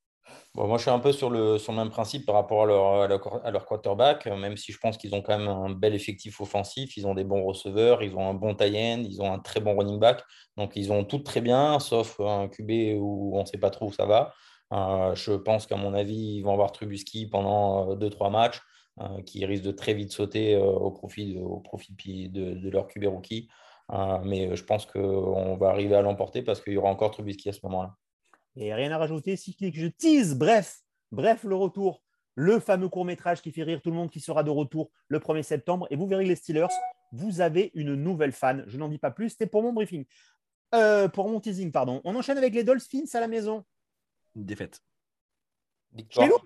moi, 0.54 0.76
je 0.76 0.82
suis 0.82 0.90
un 0.90 0.98
peu 0.98 1.12
sur 1.12 1.30
le, 1.30 1.58
même 1.72 1.90
principe 1.90 2.26
par 2.26 2.34
rapport 2.34 2.62
à 2.62 3.06
leur, 3.08 3.66
quarterback, 3.66 4.26
même 4.26 4.56
si 4.56 4.72
je 4.72 4.78
pense 4.78 4.96
qu'ils 4.96 5.14
ont 5.14 5.22
quand 5.22 5.38
même 5.38 5.48
un 5.48 5.70
bel 5.70 5.94
effectif 5.94 6.40
offensif. 6.40 6.96
Ils 6.96 7.06
ont 7.06 7.14
des 7.14 7.24
bons 7.24 7.42
receveurs, 7.44 8.02
ils 8.02 8.14
ont 8.14 8.28
un 8.28 8.34
bon 8.34 8.54
tie-end, 8.54 9.02
ils 9.04 9.20
ont 9.22 9.32
un 9.32 9.38
très 9.38 9.60
bon 9.60 9.76
running 9.76 9.98
back. 9.98 10.22
Donc, 10.56 10.76
ils 10.76 10.92
ont 10.92 11.04
tout 11.04 11.20
très 11.20 11.40
bien, 11.40 11.78
sauf 11.80 12.20
un 12.20 12.48
QB 12.48 13.00
où 13.00 13.36
on 13.36 13.40
ne 13.40 13.46
sait 13.46 13.58
pas 13.58 13.70
trop 13.70 13.88
où 13.88 13.92
ça 13.92 14.06
va. 14.06 14.32
Euh, 14.72 15.14
je 15.14 15.32
pense 15.32 15.66
qu'à 15.66 15.76
mon 15.76 15.94
avis, 15.94 16.36
ils 16.36 16.42
vont 16.42 16.52
avoir 16.52 16.72
Trubusky 16.72 17.26
pendant 17.26 17.94
2-3 17.96 18.26
euh, 18.26 18.30
matchs, 18.30 18.60
euh, 19.00 19.22
qui 19.22 19.44
risque 19.44 19.64
de 19.64 19.72
très 19.72 19.94
vite 19.94 20.12
sauter 20.12 20.56
au 20.56 20.90
profit, 20.90 21.38
au 21.38 21.60
profit 21.60 21.94
de, 22.28 22.54
de 22.54 22.70
leur 22.70 22.88
QB 22.88 23.04
rookie. 23.06 23.48
mais 24.24 24.54
je 24.56 24.64
pense 24.64 24.86
qu'on 24.86 25.56
va 25.56 25.68
arriver 25.68 25.94
à 25.94 26.02
l'emporter 26.02 26.42
parce 26.42 26.60
qu'il 26.60 26.74
y 26.74 26.76
aura 26.76 26.90
encore 26.90 27.10
Trubisky 27.10 27.48
à 27.48 27.52
ce 27.52 27.60
moment-là. 27.64 27.94
Et 28.56 28.74
rien 28.74 28.92
à 28.92 28.98
rajouter, 28.98 29.36
si 29.36 29.56
je 29.58 29.86
tease, 29.86 30.36
bref, 30.36 30.80
bref, 31.10 31.44
le 31.44 31.54
retour, 31.54 32.02
le 32.34 32.60
fameux 32.60 32.88
court 32.88 33.04
métrage 33.04 33.42
qui 33.42 33.50
fait 33.52 33.62
rire 33.62 33.80
tout 33.82 33.90
le 33.90 33.96
monde 33.96 34.10
qui 34.10 34.20
sera 34.20 34.42
de 34.42 34.50
retour 34.50 34.90
le 35.08 35.18
1er 35.18 35.42
septembre. 35.42 35.86
Et 35.90 35.96
vous 35.96 36.06
verrez 36.06 36.24
les 36.24 36.36
Steelers 36.36 36.68
vous 37.12 37.40
avez 37.42 37.70
une 37.74 37.94
nouvelle 37.94 38.32
fan. 38.32 38.64
Je 38.66 38.78
n'en 38.78 38.88
dis 38.88 38.98
pas 38.98 39.10
plus, 39.10 39.30
c'était 39.30 39.46
pour 39.46 39.62
mon 39.62 39.72
briefing. 39.72 40.06
Euh, 40.74 41.08
pour 41.08 41.28
mon 41.28 41.40
teasing, 41.40 41.70
pardon. 41.70 42.00
On 42.04 42.16
enchaîne 42.16 42.38
avec 42.38 42.54
les 42.54 42.64
Dolphins 42.64 43.04
à 43.12 43.20
la 43.20 43.28
maison. 43.28 43.64
Défaite. 44.34 44.82
Victoire. 45.92 46.26
Chez 46.26 46.32
nous 46.32 46.38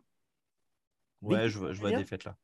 Ouais, 1.23 1.49
je 1.49 1.59
vois, 1.59 1.73
je 1.73 1.81
vois 1.81 1.93
défaite 1.93 2.25
là. 2.25 2.37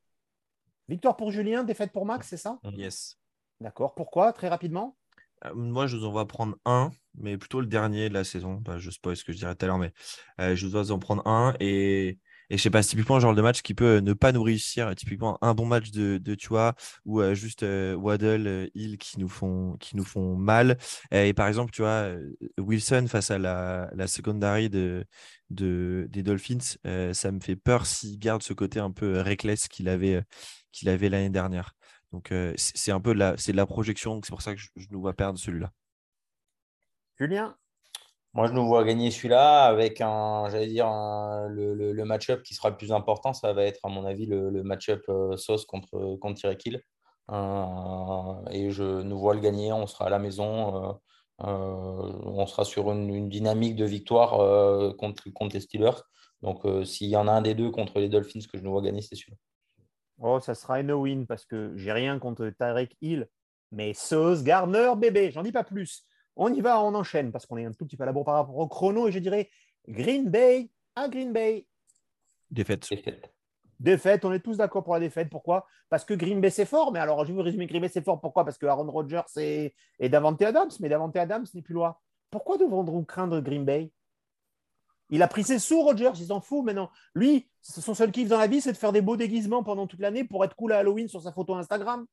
Victoire 0.88 1.16
pour 1.16 1.30
Julien, 1.30 1.64
défaite 1.64 1.92
pour 1.92 2.06
Max, 2.06 2.28
c'est 2.28 2.36
ça 2.36 2.58
Yes. 2.64 3.18
D'accord. 3.60 3.94
Pourquoi? 3.94 4.32
Très 4.32 4.48
rapidement? 4.48 4.96
Euh, 5.44 5.54
Moi, 5.54 5.86
je 5.86 5.96
vous 5.96 6.04
en 6.04 6.12
vois 6.12 6.26
prendre 6.26 6.56
un, 6.64 6.90
mais 7.18 7.36
plutôt 7.38 7.60
le 7.60 7.66
dernier 7.66 8.08
de 8.08 8.14
la 8.14 8.24
saison. 8.24 8.62
Je 8.78 8.90
spoil 8.90 9.16
ce 9.16 9.24
que 9.24 9.32
je 9.32 9.38
dirais 9.38 9.54
tout 9.54 9.64
à 9.64 9.68
l'heure, 9.68 9.78
mais 9.78 9.92
euh, 10.40 10.56
je 10.56 10.66
dois 10.66 10.90
en 10.90 10.98
prendre 10.98 11.26
un. 11.26 11.54
Et, 11.60 12.18
et 12.50 12.56
je 12.58 12.62
sais 12.62 12.70
pas, 12.70 12.82
typiquement 12.82 13.18
genre 13.20 13.34
de 13.34 13.42
match 13.42 13.62
qui 13.62 13.74
peut 13.74 13.98
ne 13.98 14.12
pas 14.12 14.32
nous 14.32 14.42
réussir. 14.42 14.94
Typiquement, 14.94 15.38
un 15.42 15.54
bon 15.54 15.66
match 15.66 15.90
de, 15.90 16.18
de 16.18 16.34
Tua 16.34 16.74
ou 17.04 17.20
euh, 17.20 17.34
juste 17.34 17.62
euh, 17.62 17.94
Waddle, 17.94 18.46
euh, 18.46 18.66
Hill 18.74 18.98
qui 18.98 19.18
nous 19.20 19.28
font, 19.28 19.76
qui 19.80 19.96
nous 19.96 20.04
font 20.04 20.36
mal. 20.36 20.78
Euh, 21.14 21.24
Et 21.24 21.32
par 21.34 21.48
exemple, 21.48 21.72
tu 21.72 21.82
vois, 21.82 21.90
euh, 21.90 22.30
Wilson 22.58 23.06
face 23.08 23.30
à 23.30 23.38
la, 23.38 23.90
la 23.94 24.06
secondary 24.06 24.68
de, 24.70 25.04
de, 25.50 26.06
des 26.10 26.22
Dolphins, 26.22 26.58
euh, 26.86 27.12
ça 27.14 27.32
me 27.32 27.40
fait 27.40 27.56
peur 27.56 27.86
s'il 27.86 28.18
garde 28.18 28.42
ce 28.42 28.52
côté 28.52 28.80
un 28.80 28.90
peu 28.90 29.20
reckless 29.20 29.68
qu'il 29.68 29.88
avait, 29.88 30.16
euh, 30.16 30.22
qu'il 30.72 30.88
avait 30.88 31.08
l'année 31.08 31.30
dernière. 31.30 31.72
Donc, 32.12 32.32
euh, 32.32 32.52
c'est 32.56 32.92
un 32.92 33.00
peu 33.00 33.14
de 33.14 33.18
la, 33.18 33.36
c'est 33.38 33.52
de 33.52 33.56
la 33.56 33.66
projection. 33.66 34.20
C'est 34.22 34.30
pour 34.30 34.42
ça 34.42 34.54
que 34.54 34.60
je, 34.60 34.68
je 34.76 34.86
nous 34.90 35.00
vois 35.00 35.14
perdre 35.14 35.38
celui-là. 35.38 35.72
Julien? 37.18 37.56
Moi, 38.34 38.46
je 38.46 38.52
nous 38.52 38.66
vois 38.66 38.84
gagner 38.84 39.10
celui-là 39.10 39.64
avec 39.66 40.00
un, 40.00 40.48
j'allais 40.50 40.66
dire, 40.68 40.86
un- 40.86 41.48
le, 41.48 41.74
le- 41.74 41.92
le 41.92 42.04
match-up 42.04 42.42
qui 42.42 42.54
sera 42.54 42.70
le 42.70 42.76
plus 42.76 42.92
important. 42.92 43.34
Ça 43.34 43.52
va 43.52 43.64
être, 43.64 43.80
à 43.84 43.88
mon 43.88 44.04
avis, 44.06 44.26
le, 44.26 44.48
le 44.50 44.62
match-up 44.62 45.02
euh, 45.10 45.36
Sauce 45.36 45.66
contre, 45.66 46.16
contre 46.16 46.40
Tyreek 46.40 46.64
Hill. 46.66 46.82
Euh, 47.30 48.34
et 48.50 48.70
je 48.70 49.02
nous 49.02 49.18
vois 49.18 49.34
le 49.34 49.40
gagner. 49.40 49.72
On 49.72 49.86
sera 49.86 50.06
à 50.06 50.10
la 50.10 50.18
maison. 50.18 50.90
euh, 50.90 50.92
euh, 51.42 52.12
on 52.24 52.46
sera 52.46 52.64
sur 52.64 52.90
une, 52.92 53.12
une 53.14 53.28
dynamique 53.28 53.76
de 53.76 53.84
victoire 53.84 54.96
contre, 54.96 55.30
contre 55.32 55.54
les 55.54 55.60
Steelers. 55.60 56.00
Donc, 56.42 56.62
s'il 56.86 57.08
y 57.08 57.16
en 57.16 57.28
a 57.28 57.32
un 57.32 57.42
des 57.42 57.54
deux 57.54 57.70
contre 57.70 57.98
les 58.00 58.08
Dolphins 58.08 58.40
que 58.50 58.58
je 58.58 58.62
nous 58.62 58.70
vois 58.72 58.82
gagner, 58.82 59.02
c'est 59.02 59.14
celui-là. 59.16 59.36
Oh, 60.18 60.40
ça 60.40 60.54
sera 60.54 60.80
une 60.80 60.92
win 60.92 61.26
parce 61.26 61.44
que 61.44 61.72
j'ai 61.76 61.92
rien 61.92 62.18
contre 62.18 62.48
Tarek 62.50 62.96
Hill, 63.00 63.28
mais 63.72 63.92
Sauce, 63.92 64.42
Garner, 64.44 64.92
bébé, 64.96 65.30
j'en 65.32 65.42
dis 65.42 65.52
pas 65.52 65.64
plus. 65.64 66.06
On 66.36 66.52
y 66.52 66.60
va, 66.60 66.82
on 66.82 66.94
enchaîne 66.94 67.30
parce 67.30 67.46
qu'on 67.46 67.56
est 67.56 67.64
un 67.64 67.72
tout 67.72 67.84
petit 67.84 67.96
peu 67.96 68.04
à 68.04 68.06
la 68.06 68.12
bourre 68.12 68.24
par 68.24 68.34
rapport 68.34 68.56
au 68.56 68.68
chrono 68.68 69.08
et 69.08 69.12
je 69.12 69.18
dirais 69.18 69.50
Green 69.88 70.30
Bay 70.30 70.70
à 70.94 71.08
Green 71.08 71.32
Bay. 71.32 71.66
Défaite. 72.50 72.84
Fait. 72.86 73.32
Défaite, 73.80 74.24
on 74.24 74.32
est 74.32 74.40
tous 74.40 74.56
d'accord 74.56 74.84
pour 74.84 74.94
la 74.94 75.00
défaite. 75.00 75.28
Pourquoi? 75.28 75.66
Parce 75.88 76.04
que 76.04 76.14
Green 76.14 76.40
Bay 76.40 76.50
c'est 76.50 76.66
fort, 76.66 76.92
mais 76.92 77.00
alors 77.00 77.24
je 77.24 77.32
vais 77.32 77.36
vous 77.36 77.42
résumer 77.42 77.66
Green 77.66 77.82
Bay 77.82 77.88
c'est 77.88 78.04
fort. 78.04 78.20
Pourquoi? 78.20 78.44
Parce 78.44 78.58
que 78.58 78.66
Aaron 78.66 78.90
Rodgers 78.90 79.22
et, 79.36 79.74
et 79.98 80.08
Davante 80.08 80.40
Adams, 80.42 80.70
mais 80.80 80.88
Davante 80.88 81.16
Adams 81.16 81.46
n'est 81.54 81.62
plus 81.62 81.74
loin. 81.74 81.96
Pourquoi 82.30 82.56
devrons-nous 82.58 83.04
craindre 83.04 83.40
Green 83.40 83.64
Bay? 83.64 83.92
Il 85.10 85.22
a 85.22 85.28
pris 85.28 85.44
ses 85.44 85.58
sous, 85.58 85.82
Rodgers, 85.82 86.12
il 86.14 86.26
s'en 86.26 86.40
fout 86.40 86.64
maintenant. 86.64 86.90
Lui, 87.14 87.46
son 87.60 87.92
seul 87.92 88.10
kiff 88.10 88.28
dans 88.28 88.38
la 88.38 88.46
vie, 88.46 88.62
c'est 88.62 88.72
de 88.72 88.78
faire 88.78 88.92
des 88.92 89.02
beaux 89.02 89.18
déguisements 89.18 89.62
pendant 89.62 89.86
toute 89.86 90.00
l'année 90.00 90.24
pour 90.24 90.42
être 90.42 90.56
cool 90.56 90.72
à 90.72 90.78
Halloween 90.78 91.06
sur 91.06 91.20
sa 91.20 91.32
photo 91.32 91.54
Instagram. 91.54 92.06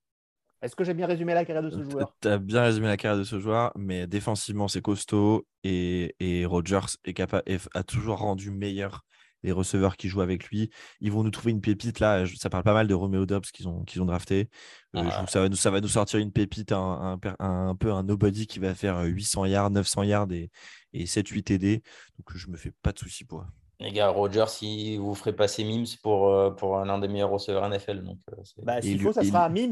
Est-ce 0.61 0.75
que 0.75 0.83
j'ai 0.83 0.93
bien 0.93 1.07
résumé 1.07 1.33
la 1.33 1.45
carrière 1.45 1.63
de 1.63 1.69
ce 1.69 1.83
joueur? 1.89 2.13
Tu 2.21 2.27
as 2.27 2.37
bien 2.37 2.63
résumé 2.63 2.87
la 2.87 2.97
carrière 2.97 3.17
de 3.19 3.23
ce 3.23 3.39
joueur, 3.39 3.71
mais 3.77 4.07
défensivement, 4.07 4.67
c'est 4.67 4.81
costaud 4.81 5.47
et, 5.63 6.15
et 6.19 6.45
Rodgers 6.45 6.79
est 7.05 7.13
capable, 7.13 7.43
a 7.73 7.83
toujours 7.83 8.17
rendu 8.17 8.51
meilleur 8.51 9.05
les 9.43 9.53
receveurs 9.53 9.95
qui 9.95 10.09
jouent 10.09 10.19
avec 10.19 10.47
lui. 10.47 10.69
Ils 10.99 11.13
vont 11.13 11.23
nous 11.23 11.31
trouver 11.31 11.51
une 11.51 11.61
pépite 11.61 12.01
là. 12.01 12.25
Ça 12.35 12.49
parle 12.49 12.63
pas 12.63 12.73
mal 12.73 12.87
de 12.89 12.93
Romeo 12.93 13.25
Dobbs 13.25 13.45
qu'ils 13.53 13.69
ont, 13.69 13.85
qu'ils 13.85 14.01
ont 14.01 14.05
drafté. 14.05 14.49
Euh, 14.97 15.09
je 15.09 15.25
que 15.25 15.31
ça, 15.31 15.39
va 15.39 15.47
nous, 15.47 15.55
ça 15.55 15.71
va 15.71 15.79
nous 15.79 15.87
sortir 15.87 16.19
une 16.19 16.33
pépite, 16.33 16.73
un, 16.73 16.77
un 17.13 17.17
per- 17.17 17.35
un- 17.39 17.69
un 17.69 17.75
peu 17.75 17.93
un 17.93 18.03
nobody 18.03 18.47
qui 18.47 18.59
va 18.59 18.75
faire 18.75 18.99
800 19.01 19.45
yards, 19.45 19.71
900 19.71 20.03
yards 20.03 20.31
et, 20.33 20.49
et 20.91 21.05
7-8 21.05 21.43
TD. 21.43 21.81
Donc 22.17 22.35
je 22.35 22.49
me 22.49 22.57
fais 22.57 22.73
pas 22.81 22.91
de 22.91 22.99
soucis 22.99 23.23
pour. 23.23 23.39
eux. 23.41 23.45
Les 23.79 23.93
gars, 23.93 24.09
Rodgers, 24.09 24.43
il 24.61 24.97
vous 24.97 25.15
ferait 25.15 25.31
passer 25.31 25.63
Mims 25.63 25.85
pour, 26.03 26.27
euh, 26.27 26.51
pour 26.51 26.77
l'un 26.83 26.99
des 26.99 27.07
meilleurs 27.07 27.29
receveurs 27.29 27.63
NFL. 27.69 28.01
Donc, 28.03 28.17
euh, 28.33 28.35
c'est- 28.43 28.61
bah, 28.65 28.81
S'il 28.81 28.95
il- 28.97 28.99
faut, 29.01 29.13
ça 29.13 29.23
il- 29.23 29.27
sera 29.29 29.47
Mims. 29.47 29.71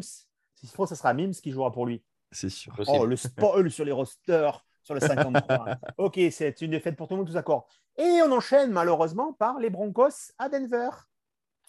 S'il 0.59 0.69
faut, 0.69 0.85
ça 0.85 0.95
sera 0.95 1.13
Mims 1.13 1.31
qui 1.31 1.51
jouera 1.51 1.71
pour 1.71 1.85
lui. 1.85 2.03
C'est 2.31 2.49
sûr. 2.49 2.75
Oh, 2.87 3.05
le 3.05 3.15
spoil 3.15 3.71
sur 3.71 3.85
les 3.85 3.91
rosters, 3.91 4.65
sur 4.83 4.93
le 4.93 4.99
53. 4.99 5.77
ok, 5.97 6.19
c'est 6.31 6.61
une 6.61 6.71
défaite 6.71 6.95
pour 6.97 7.07
tout 7.07 7.13
le 7.13 7.19
monde, 7.19 7.27
tous 7.27 7.33
d'accord. 7.33 7.67
Et 7.97 8.19
on 8.23 8.31
enchaîne 8.31 8.71
malheureusement 8.71 9.33
par 9.33 9.59
les 9.59 9.69
Broncos 9.69 10.31
à 10.37 10.49
Denver. 10.49 10.89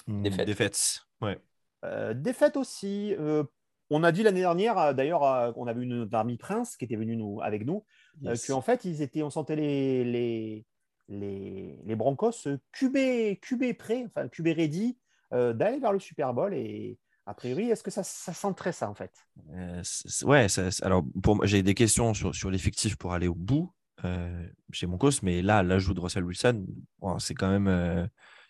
Mm, 0.07 0.23
Défaite. 0.23 0.47
Défaite. 0.47 1.01
Ouais. 1.21 1.39
Euh, 1.85 2.15
défaite 2.15 2.57
aussi. 2.57 3.15
euh, 3.19 3.45
on 3.91 4.03
a 4.05 4.13
dit 4.13 4.23
l'année 4.23 4.41
dernière, 4.41 4.79
euh, 4.79 4.93
d'ailleurs, 4.93 5.23
euh, 5.25 5.53
on 5.57 5.67
avait 5.67 5.83
une 5.83 6.01
notre 6.01 6.15
ami 6.17 6.37
Prince 6.37 6.77
qui 6.77 6.85
était 6.85 6.97
venu 6.97 7.17
nous, 7.17 7.41
avec 7.41 7.65
nous, 7.65 7.85
euh, 8.27 8.31
Yes. 8.31 8.47
qu'en 8.47 8.61
fait, 8.61 8.85
ils 8.85 9.01
étaient, 9.03 9.23
on 9.23 9.31
sentait 9.31 9.57
les, 9.57 10.05
les, 10.05 10.67
les, 11.09 11.79
les 11.85 11.95
Broncos 11.97 12.47
euh, 12.47 12.59
QB, 12.73 13.39
QB 13.41 13.77
prêts, 13.79 14.05
enfin 14.07 14.29
QB 14.29 14.49
ready, 14.49 14.99
euh, 15.33 15.53
d'aller 15.53 15.79
vers 15.79 15.93
le 15.93 16.01
Super 16.01 16.35
Bowl. 16.35 16.53
Et 16.55 16.99
a 17.29 17.35
priori, 17.35 17.71
est-ce 17.71 17.83
que 17.83 17.91
ça, 17.91 18.03
ça 18.03 18.33
senterait 18.33 18.73
ça 18.73 18.89
en 18.91 18.95
fait? 18.95 19.13
Euh, 19.55 19.83
ouais, 20.25 20.49
ça- 20.49 20.69
alors 20.83 21.05
pour 21.23 21.37
moi, 21.37 21.47
j'ai 21.47 21.63
des 21.63 21.75
questions 21.75 22.15
sur, 22.15 22.35
sur 22.35 22.51
l'effectif 22.51 22.97
pour 22.97 23.13
aller 23.13 23.29
au 23.29 23.35
bout 23.35 23.73
euh, 24.05 24.47
chez 24.73 24.87
mon 24.87 24.99
cos, 24.99 25.11
mais 25.23 25.43
là, 25.43 25.63
l'ajout 25.63 25.95
de 25.95 26.01
Russell 26.01 26.25
Wilson, 26.25 26.67
bon, 27.01 27.19
c'est 27.19 27.35
quand 27.35 27.49
même 27.51 27.69
euh, 27.69 28.07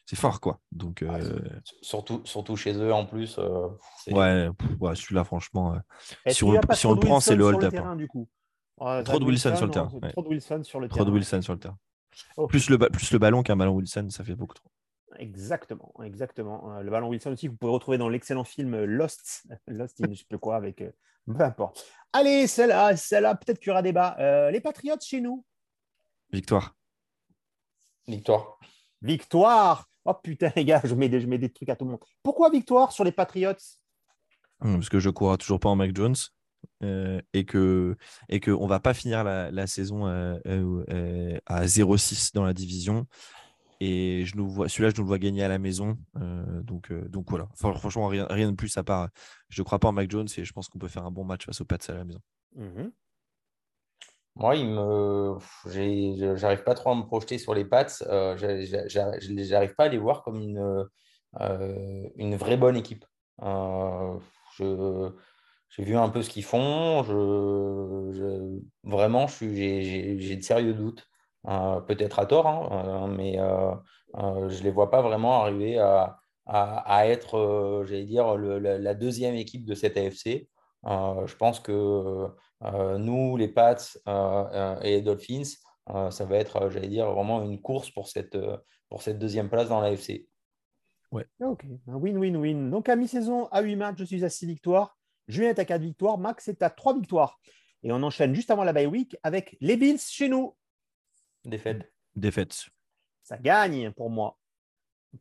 c'est 0.06 0.16
fort 0.16 0.40
quoi. 0.40 0.60
Donc 0.72 1.02
Ouais, 1.02 1.20
euh, 1.20 1.40
Surtout, 1.82 2.22
surtout 2.24 2.56
chez 2.56 2.72
eux 2.74 2.92
en 2.92 3.04
plus. 3.06 3.38
euh, 3.38 3.68
c'est- 3.98 4.12
ouais, 4.14 4.48
ouais, 4.80 4.94
celui-là 4.94 5.24
franchement, 5.24 5.74
euh, 5.74 5.78
Si 6.28 6.44
on 6.44 6.52
le- 6.52 6.58
si 6.74 6.86
on 6.86 6.96
prend, 6.96 7.20
c'est 7.20 7.34
Wilson 7.34 7.38
le 7.38 7.44
hold-up, 7.44 7.74
terrain, 7.74 7.90
hein. 7.92 7.96
du 7.96 8.08
coup? 8.08 8.28
Ouais, 8.78 9.02
Trop 9.02 9.18
de 9.18 9.24
Wilson 9.24 9.54
sur 9.56 9.66
le 9.66 9.72
terrain. 9.72 9.92
Trop 10.12 10.22
de 10.22 10.28
Wilson 10.28 10.62
sur 10.64 10.80
le 10.80 10.88
trop 10.88 11.04
de 11.04 11.10
terrain. 11.10 11.14
Wilson 11.18 11.42
sur 11.42 11.52
le 11.54 11.58
terrain. 11.58 11.78
Ok. 12.36 12.50
Plus 12.50 12.70
le, 12.70 12.78
plus 12.78 13.12
le 13.12 13.18
ballon 13.18 13.42
qu'un 13.42 13.56
ballon 13.56 13.74
Wilson, 13.74 14.08
ça 14.10 14.24
fait 14.24 14.34
beaucoup 14.34 14.54
trop. 14.54 14.70
Exactement, 15.18 15.92
exactement. 16.04 16.72
Euh, 16.76 16.82
le 16.82 16.90
ballon 16.90 17.08
Wilson 17.08 17.32
aussi, 17.32 17.46
que 17.46 17.50
vous 17.52 17.56
pouvez 17.58 17.72
retrouver 17.72 17.98
dans 17.98 18.08
l'excellent 18.08 18.44
film 18.44 18.74
euh, 18.74 18.86
Lost, 18.86 19.46
Lost 19.66 20.00
in 20.00 20.12
je 20.12 20.18
sais 20.18 20.24
plus 20.28 20.38
quoi, 20.38 20.56
avec 20.56 20.80
euh, 20.80 20.90
peu 21.26 21.42
importe. 21.42 21.84
Allez, 22.12 22.46
celle-là, 22.46 22.96
celle-là, 22.96 23.34
peut-être 23.34 23.58
qu'il 23.58 23.68
y 23.68 23.70
aura 23.70 23.82
débat. 23.82 24.16
Euh, 24.18 24.50
les 24.50 24.60
Patriots 24.60 24.96
chez 25.00 25.20
nous, 25.20 25.44
Victoire. 26.30 26.76
Victoire. 28.06 28.58
victoire. 29.02 29.88
Oh 30.04 30.14
putain, 30.14 30.52
les 30.56 30.64
gars, 30.64 30.80
je 30.84 30.94
mets, 30.94 31.08
des, 31.08 31.20
je 31.20 31.26
mets 31.26 31.38
des 31.38 31.52
trucs 31.52 31.68
à 31.68 31.76
tout 31.76 31.84
le 31.84 31.92
monde. 31.92 32.00
Pourquoi 32.22 32.50
victoire 32.50 32.92
sur 32.92 33.04
les 33.04 33.12
Patriots 33.12 33.54
Hum, 34.60 34.76
Parce 34.76 34.88
que 34.88 34.98
je 34.98 35.10
cours 35.10 35.36
toujours 35.38 35.60
pas 35.60 35.68
en 35.68 35.76
Mac 35.76 35.94
Jones 35.94 36.16
euh, 36.82 37.20
et 37.32 37.44
que 37.44 37.96
et 38.28 38.40
que 38.40 38.50
on 38.50 38.66
va 38.66 38.80
pas 38.80 38.94
finir 38.94 39.22
la, 39.24 39.50
la 39.50 39.66
saison 39.66 40.06
euh, 40.06 40.36
euh, 40.46 40.84
euh, 40.90 41.38
à 41.46 41.66
0-6 41.66 42.34
dans 42.34 42.44
la 42.44 42.52
division. 42.52 43.06
Et 43.80 44.24
je 44.24 44.36
nous 44.36 44.48
vois, 44.48 44.68
celui-là, 44.68 44.90
je 44.90 44.96
nous 44.96 45.02
le 45.04 45.08
vois 45.08 45.18
gagner 45.18 45.42
à 45.44 45.48
la 45.48 45.58
maison. 45.58 45.96
euh, 46.16 46.62
donc, 46.62 46.90
euh, 46.90 47.08
donc 47.08 47.30
voilà. 47.30 47.48
Enfin, 47.52 47.72
franchement, 47.74 48.08
rien, 48.08 48.26
rien 48.28 48.50
de 48.50 48.56
plus 48.56 48.76
à 48.76 48.82
part. 48.82 49.08
Je 49.48 49.60
ne 49.62 49.64
crois 49.64 49.78
pas 49.78 49.88
en 49.88 49.92
Mac 49.92 50.10
Jones 50.10 50.26
et 50.36 50.44
je 50.44 50.52
pense 50.52 50.68
qu'on 50.68 50.78
peut 50.78 50.88
faire 50.88 51.04
un 51.04 51.10
bon 51.12 51.24
match 51.24 51.46
face 51.46 51.60
aux 51.60 51.64
Pats 51.64 51.76
à 51.88 51.92
la 51.92 52.04
maison. 52.04 52.20
Mhm. 52.56 52.90
Moi, 54.34 54.56
il 54.56 54.68
me... 54.68 55.36
j'ai- 55.66 56.36
j'arrive 56.36 56.62
pas 56.62 56.74
trop 56.74 56.90
à 56.90 56.94
me 56.94 57.02
projeter 57.02 57.38
sur 57.38 57.54
les 57.54 57.64
pattes. 57.64 58.04
Euh, 58.08 58.36
j'arrive 58.36 59.74
pas 59.74 59.84
à 59.84 59.88
les 59.88 59.98
voir 59.98 60.22
comme 60.22 60.40
une, 60.40 60.86
euh, 61.40 62.08
une 62.16 62.36
vraie 62.36 62.56
bonne 62.56 62.76
équipe. 62.76 63.04
Euh, 63.42 64.18
je- 64.56 65.10
j'ai 65.70 65.84
vu 65.84 65.96
un 65.96 66.08
peu 66.08 66.22
ce 66.22 66.30
qu'ils 66.30 66.44
font. 66.44 67.02
Je, 67.02 68.12
je- 68.12 68.60
vraiment, 68.88 69.26
j'ai 69.26 70.36
de 70.36 70.42
sérieux 70.42 70.74
doutes. 70.74 71.06
Euh, 71.48 71.80
peut-être 71.80 72.18
à 72.18 72.26
tort, 72.26 72.46
hein, 72.46 72.68
euh, 72.72 73.06
mais 73.06 73.38
euh, 73.38 74.48
je 74.50 74.62
les 74.62 74.70
vois 74.70 74.90
pas 74.90 75.00
vraiment 75.00 75.40
arriver 75.40 75.78
à, 75.78 76.18
être, 77.06 77.84
j'allais 77.86 78.04
dire, 78.04 78.36
la, 78.36 78.94
deuxième 78.94 79.34
équipe 79.34 79.64
de 79.64 79.74
cette 79.74 79.96
AFC. 79.96 80.48
Je 80.84 81.36
pense 81.36 81.60
que 81.60 82.26
nous, 82.96 83.36
les 83.36 83.48
Pats 83.48 83.76
et 84.82 84.90
les 84.90 85.02
Dolphins, 85.02 85.44
ça 86.10 86.24
va 86.24 86.36
être, 86.36 86.70
j'allais 86.70 86.88
dire, 86.88 87.10
vraiment 87.12 87.42
une 87.42 87.60
course 87.60 87.90
pour 87.90 88.08
cette, 88.08 88.36
deuxième 89.08 89.48
place 89.48 89.68
dans 89.68 89.80
la 89.80 89.92
FC. 89.92 90.26
Ok, 91.40 91.64
win-win-win. 91.86 92.70
Donc 92.70 92.90
à 92.90 92.96
mi-saison, 92.96 93.46
à 93.50 93.62
8 93.62 93.76
matchs, 93.76 93.98
je 93.98 94.04
suis 94.04 94.24
à 94.24 94.28
6 94.28 94.46
victoires. 94.46 94.98
Julien 95.28 95.50
est 95.50 95.58
à 95.58 95.64
4 95.64 95.80
victoires. 95.80 96.18
Max 96.18 96.48
est 96.48 96.62
à 96.62 96.68
3 96.68 96.94
victoires. 96.94 97.38
Et 97.82 97.92
on 97.92 98.02
enchaîne 98.02 98.34
juste 98.34 98.50
avant 98.50 98.64
la 98.64 98.72
bye 98.72 98.86
week 98.86 99.16
avec 99.22 99.56
les 99.60 99.76
Bills 99.76 100.00
chez 100.00 100.28
nous. 100.28 100.54
Défaite. 101.44 101.92
Défaite. 102.14 102.66
ça 103.22 103.36
gagne 103.38 103.92
pour 103.92 104.10
moi. 104.10 104.38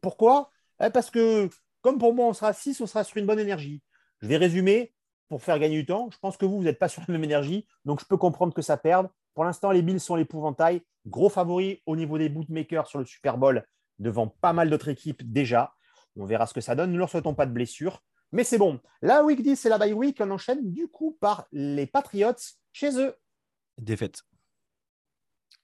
Pourquoi? 0.02 0.52
Eh, 0.84 0.90
Parce 0.90 1.10
que, 1.10 1.50
comme 1.82 1.98
pour 1.98 2.14
moi, 2.14 2.28
on 2.28 2.34
sera 2.34 2.54
6, 2.54 2.82
on 2.82 2.88
sera 2.88 3.04
sur 3.04 3.18
une 3.18 3.26
bonne 3.26 3.40
énergie. 3.40 3.82
Je 4.22 4.28
vais 4.28 4.38
résumer 4.38 4.94
pour 5.30 5.42
faire 5.44 5.60
gagner 5.60 5.78
du 5.78 5.86
temps. 5.86 6.10
Je 6.12 6.18
pense 6.20 6.38
que 6.38 6.46
vous, 6.46 6.58
vous 6.58 6.64
n'êtes 6.64 6.80
pas 6.80 6.90
sur 6.90 7.02
la 7.08 7.12
même 7.12 7.24
énergie, 7.24 7.68
donc 7.86 8.00
je 8.00 8.06
peux 8.06 8.18
comprendre 8.18 8.54
que 8.54 8.62
ça 8.62 8.78
perde. 8.78 9.10
Pour 9.34 9.44
l'instant, 9.44 9.72
les 9.72 9.82
Bills 9.82 10.00
sont 10.00 10.16
l'épouvantail. 10.16 10.82
Gros 11.06 11.30
favoris 11.30 11.78
au 11.86 11.96
niveau 11.96 12.18
des 12.18 12.30
bootmakers 12.30 12.88
sur 12.88 13.00
le 13.00 13.06
Super 13.06 13.38
Bowl, 13.38 13.66
devant 14.00 14.28
pas 14.28 14.54
mal 14.54 14.70
d'autres 14.70 14.90
équipes 14.90 15.32
déjà. 15.32 15.74
On 16.16 16.26
verra 16.26 16.48
ce 16.48 16.54
que 16.54 16.62
ça 16.62 16.76
donne. 16.76 16.92
Ne 16.92 16.98
leur 16.98 17.10
souhaitons 17.10 17.36
pas 17.36 17.46
de 17.46 17.52
blessures. 17.52 18.02
Mais 18.32 18.44
c'est 18.44 18.58
bon. 18.58 18.80
La 19.02 19.24
week 19.24 19.42
10 19.42 19.66
et 19.66 19.70
la 19.70 19.78
bye 19.78 19.94
week, 19.94 20.18
on 20.20 20.32
enchaîne 20.32 20.72
du 20.72 20.88
coup 20.88 21.18
par 21.22 21.48
les 21.52 21.86
Patriots 21.86 22.34
chez 22.74 23.00
eux. 23.00 23.16
Défaite. 23.78 24.24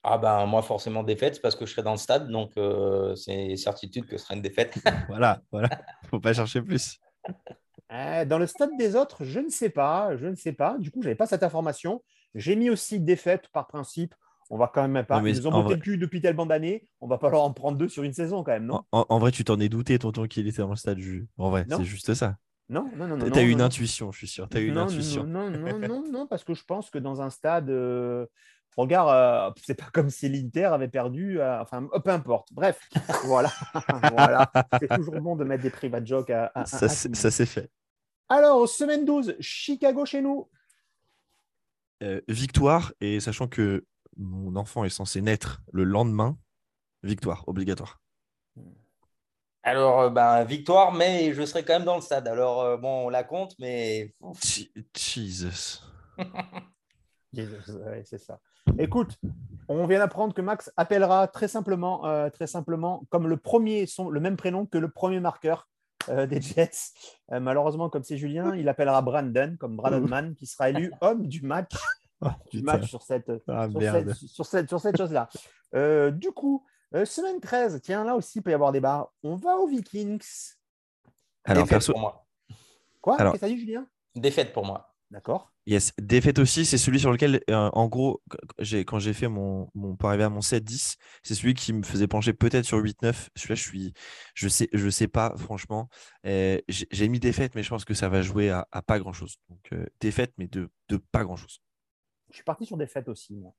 Ah 0.03 0.17
ben 0.17 0.45
moi 0.45 0.61
forcément 0.61 1.01
défaite 1.03 1.41
parce 1.41 1.55
que 1.55 1.65
je 1.65 1.71
serai 1.71 1.83
dans 1.83 1.91
le 1.91 1.97
stade, 1.97 2.29
donc 2.29 2.51
euh, 2.57 3.15
c'est 3.15 3.55
certitude 3.55 4.05
que 4.05 4.17
ce 4.17 4.25
sera 4.25 4.35
une 4.35 4.41
défaite. 4.41 4.75
voilà, 5.07 5.41
voilà. 5.51 5.69
Faut 6.09 6.19
pas 6.19 6.33
chercher 6.33 6.61
plus. 6.61 6.99
Euh, 7.91 8.25
dans 8.25 8.39
le 8.39 8.47
stade 8.47 8.71
des 8.77 8.95
autres, 8.95 9.23
je 9.23 9.39
ne 9.39 9.49
sais 9.49 9.69
pas, 9.69 10.15
je 10.17 10.27
ne 10.27 10.35
sais 10.35 10.53
pas. 10.53 10.77
Du 10.77 10.91
coup, 10.91 11.01
je 11.01 11.07
n'avais 11.07 11.15
pas 11.15 11.27
cette 11.27 11.43
information. 11.43 12.03
J'ai 12.35 12.55
mis 12.55 12.69
aussi 12.69 12.99
défaite 12.99 13.47
par 13.53 13.67
principe. 13.67 14.13
On 14.49 14.57
va 14.57 14.67
quand 14.73 14.85
même 14.87 15.05
pas. 15.05 15.17
Non, 15.17 15.23
mais 15.23 15.31
Ils 15.31 15.47
ont 15.47 15.51
monté 15.51 15.65
vrai- 15.67 15.75
le 15.75 15.81
cul 15.81 15.97
depuis 15.97 16.19
tellement 16.21 16.45
d'années. 16.45 16.85
On 16.99 17.07
va 17.07 17.17
pas 17.17 17.29
leur 17.29 17.43
en 17.43 17.53
prendre 17.53 17.77
deux 17.77 17.87
sur 17.87 18.03
une 18.03 18.13
saison 18.13 18.43
quand 18.43 18.51
même, 18.51 18.65
non? 18.65 18.81
En, 18.91 18.99
en- 19.01 19.05
en 19.09 19.19
vrai, 19.19 19.31
tu 19.31 19.43
t'en 19.43 19.59
es 19.59 19.69
douté, 19.69 19.97
tonton, 19.99 20.27
qu'il 20.27 20.47
était 20.47 20.61
dans 20.61 20.69
le 20.69 20.75
stade. 20.75 20.99
Ju- 20.99 21.27
En 21.37 21.49
vrai, 21.49 21.65
c'est 21.69 21.85
juste 21.85 22.13
ça. 22.13 22.35
Non, 22.69 22.89
non, 22.95 23.07
non, 23.07 23.17
non. 23.17 23.29
T'as 23.29 23.43
eu 23.43 23.51
une 23.51 23.59
non. 23.59 23.65
intuition, 23.65 24.11
je 24.11 24.17
suis 24.19 24.27
sûr. 24.27 24.47
T'as 24.49 24.59
eu 24.59 24.67
une 24.67 24.75
non, 24.75 24.81
intuition. 24.83 25.23
Non, 25.23 25.49
non, 25.49 25.59
non, 25.59 25.87
non, 25.87 26.03
non, 26.11 26.27
parce 26.27 26.43
que 26.43 26.53
je 26.53 26.63
pense 26.63 26.89
que 26.89 26.97
dans 26.97 27.21
un 27.21 27.29
stade, 27.29 27.69
euh, 27.69 28.25
regarde, 28.77 29.09
euh, 29.09 29.61
c'est 29.63 29.75
pas 29.75 29.89
comme 29.93 30.09
si 30.09 30.27
l'Inter 30.29 30.65
avait 30.65 30.87
perdu, 30.87 31.39
euh, 31.39 31.61
enfin, 31.61 31.87
euh, 31.93 31.99
peu 31.99 32.11
importe. 32.11 32.49
Bref, 32.53 32.79
voilà, 33.25 33.51
voilà. 34.11 34.51
C'est 34.79 34.87
toujours 34.95 35.19
bon 35.21 35.35
de 35.35 35.43
mettre 35.43 35.63
des 35.63 35.69
private 35.69 36.05
jokes 36.05 36.29
à, 36.29 36.45
à- 36.55 36.61
à- 36.61 36.65
Ça, 36.65 36.87
s'est 36.89 37.45
fait. 37.45 37.69
Alors, 38.29 38.67
semaine 38.67 39.05
12, 39.05 39.35
Chicago 39.39 40.05
chez 40.05 40.21
nous. 40.21 40.49
Euh, 42.01 42.21
victoire, 42.27 42.91
et 43.01 43.19
sachant 43.19 43.47
que 43.47 43.85
mon 44.17 44.55
enfant 44.55 44.83
est 44.83 44.89
censé 44.89 45.21
naître 45.21 45.61
le 45.71 45.83
lendemain, 45.83 46.37
victoire, 47.03 47.43
obligatoire. 47.47 47.99
Alors 49.65 50.11
ben 50.11 50.43
victoire, 50.43 50.91
mais 50.91 51.33
je 51.33 51.45
serai 51.45 51.63
quand 51.63 51.73
même 51.73 51.85
dans 51.85 51.95
le 51.95 52.01
stade. 52.01 52.27
Alors 52.27 52.77
bon, 52.77 53.05
on 53.05 53.09
la 53.09 53.23
compte, 53.23 53.55
mais 53.59 54.13
Je- 54.43 54.63
Jesus. 54.97 55.79
Ouais, 57.85 58.03
c'est 58.05 58.19
ça. 58.19 58.39
Écoute, 58.77 59.17
on 59.67 59.85
vient 59.87 59.99
d'apprendre 59.99 60.33
que 60.33 60.41
Max 60.41 60.71
appellera 60.77 61.27
très 61.27 61.47
simplement, 61.47 62.05
euh, 62.05 62.29
très 62.29 62.47
simplement, 62.47 63.03
comme 63.09 63.27
le 63.27 63.37
premier, 63.37 63.85
son, 63.87 64.09
le 64.09 64.19
même 64.19 64.37
prénom 64.37 64.65
que 64.65 64.77
le 64.77 64.89
premier 64.89 65.19
marqueur 65.19 65.67
euh, 66.09 66.27
des 66.27 66.41
Jets. 66.41 66.91
Euh, 67.31 67.39
malheureusement, 67.39 67.89
comme 67.89 68.03
c'est 68.03 68.17
Julien, 68.17 68.55
il 68.55 68.69
appellera 68.69 69.01
Brandon, 69.01 69.55
comme 69.59 69.75
Brandon 69.75 70.07
Mann, 70.07 70.35
qui 70.35 70.45
sera 70.45 70.69
élu 70.69 70.91
homme 71.01 71.27
du 71.27 71.41
match, 71.41 71.73
Oh, 72.25 72.29
du 72.51 72.61
match 72.61 72.89
sur 72.89 73.01
cette, 73.01 73.31
Ah, 73.47 73.67
sur 73.69 73.79
merde. 73.79 74.13
cette, 74.13 74.29
sur 74.29 74.45
cette, 74.45 74.69
sur 74.69 74.79
cette 74.79 74.97
chose-là. 74.97 75.27
Euh, 75.75 76.11
du 76.11 76.31
coup, 76.31 76.65
euh, 76.95 77.05
semaine 77.05 77.39
13, 77.41 77.81
tiens, 77.81 78.05
là 78.05 78.15
aussi, 78.15 78.39
il 78.39 78.41
peut 78.41 78.51
y 78.51 78.53
avoir 78.53 78.71
débat. 78.71 79.11
On 79.23 79.35
va 79.35 79.57
aux 79.57 79.67
Vikings. 79.67 80.23
Alors, 81.43 81.63
défaite 81.63 81.69
perso, 81.69 81.91
pour 81.91 82.01
moi. 82.01 82.25
Quoi? 83.01 83.17
Qu'est-ce 83.17 83.31
que 83.33 83.37
t'as 83.39 83.47
dit, 83.47 83.59
Julien? 83.59 83.87
Défaite 84.15 84.53
pour 84.53 84.65
moi. 84.65 84.92
D'accord. 85.13 85.53
Yes, 85.67 85.93
défaite 85.99 86.39
aussi, 86.39 86.65
c'est 86.65 86.79
celui 86.79 86.99
sur 86.99 87.11
lequel, 87.11 87.39
euh, 87.51 87.69
en 87.71 87.87
gros, 87.87 88.23
quand 88.87 88.97
j'ai 88.97 89.13
fait 89.13 89.27
mon, 89.27 89.69
mon, 89.75 89.95
pour 89.95 90.09
arriver 90.09 90.23
à 90.23 90.29
mon 90.29 90.41
7-10, 90.41 90.95
c'est 91.21 91.35
celui 91.35 91.53
qui 91.53 91.71
me 91.71 91.83
faisait 91.83 92.07
pencher 92.07 92.33
peut-être 92.33 92.65
sur 92.65 92.79
8-9. 92.79 93.29
Celui-là, 93.35 93.53
je 93.53 93.61
suis, 93.61 93.93
je 94.33 94.47
sais, 94.47 94.69
je 94.73 94.89
sais 94.89 95.07
pas, 95.07 95.31
franchement. 95.37 95.87
Euh, 96.25 96.59
j'ai 96.67 97.07
mis 97.09 97.19
défaite, 97.19 97.53
mais 97.53 97.61
je 97.61 97.69
pense 97.69 97.85
que 97.85 97.93
ça 97.93 98.09
va 98.09 98.23
jouer 98.23 98.49
à, 98.49 98.67
à 98.71 98.81
pas 98.81 98.97
grand-chose. 98.97 99.35
Donc, 99.49 99.59
euh, 99.73 99.85
défaite, 99.99 100.33
mais 100.39 100.47
de, 100.47 100.71
de 100.89 100.97
pas 100.97 101.23
grand-chose. 101.23 101.61
Je 102.31 102.37
suis 102.37 102.43
parti 102.43 102.65
sur 102.65 102.79
fêtes 102.87 103.07
aussi, 103.07 103.35
moi. 103.35 103.53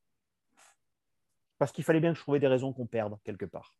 Parce 1.58 1.70
qu'il 1.70 1.84
fallait 1.84 2.00
bien 2.00 2.10
que 2.10 2.18
je 2.18 2.22
trouvais 2.22 2.40
des 2.40 2.48
raisons 2.48 2.72
qu'on 2.72 2.86
perde 2.86 3.16
quelque 3.22 3.44
part. 3.44 3.76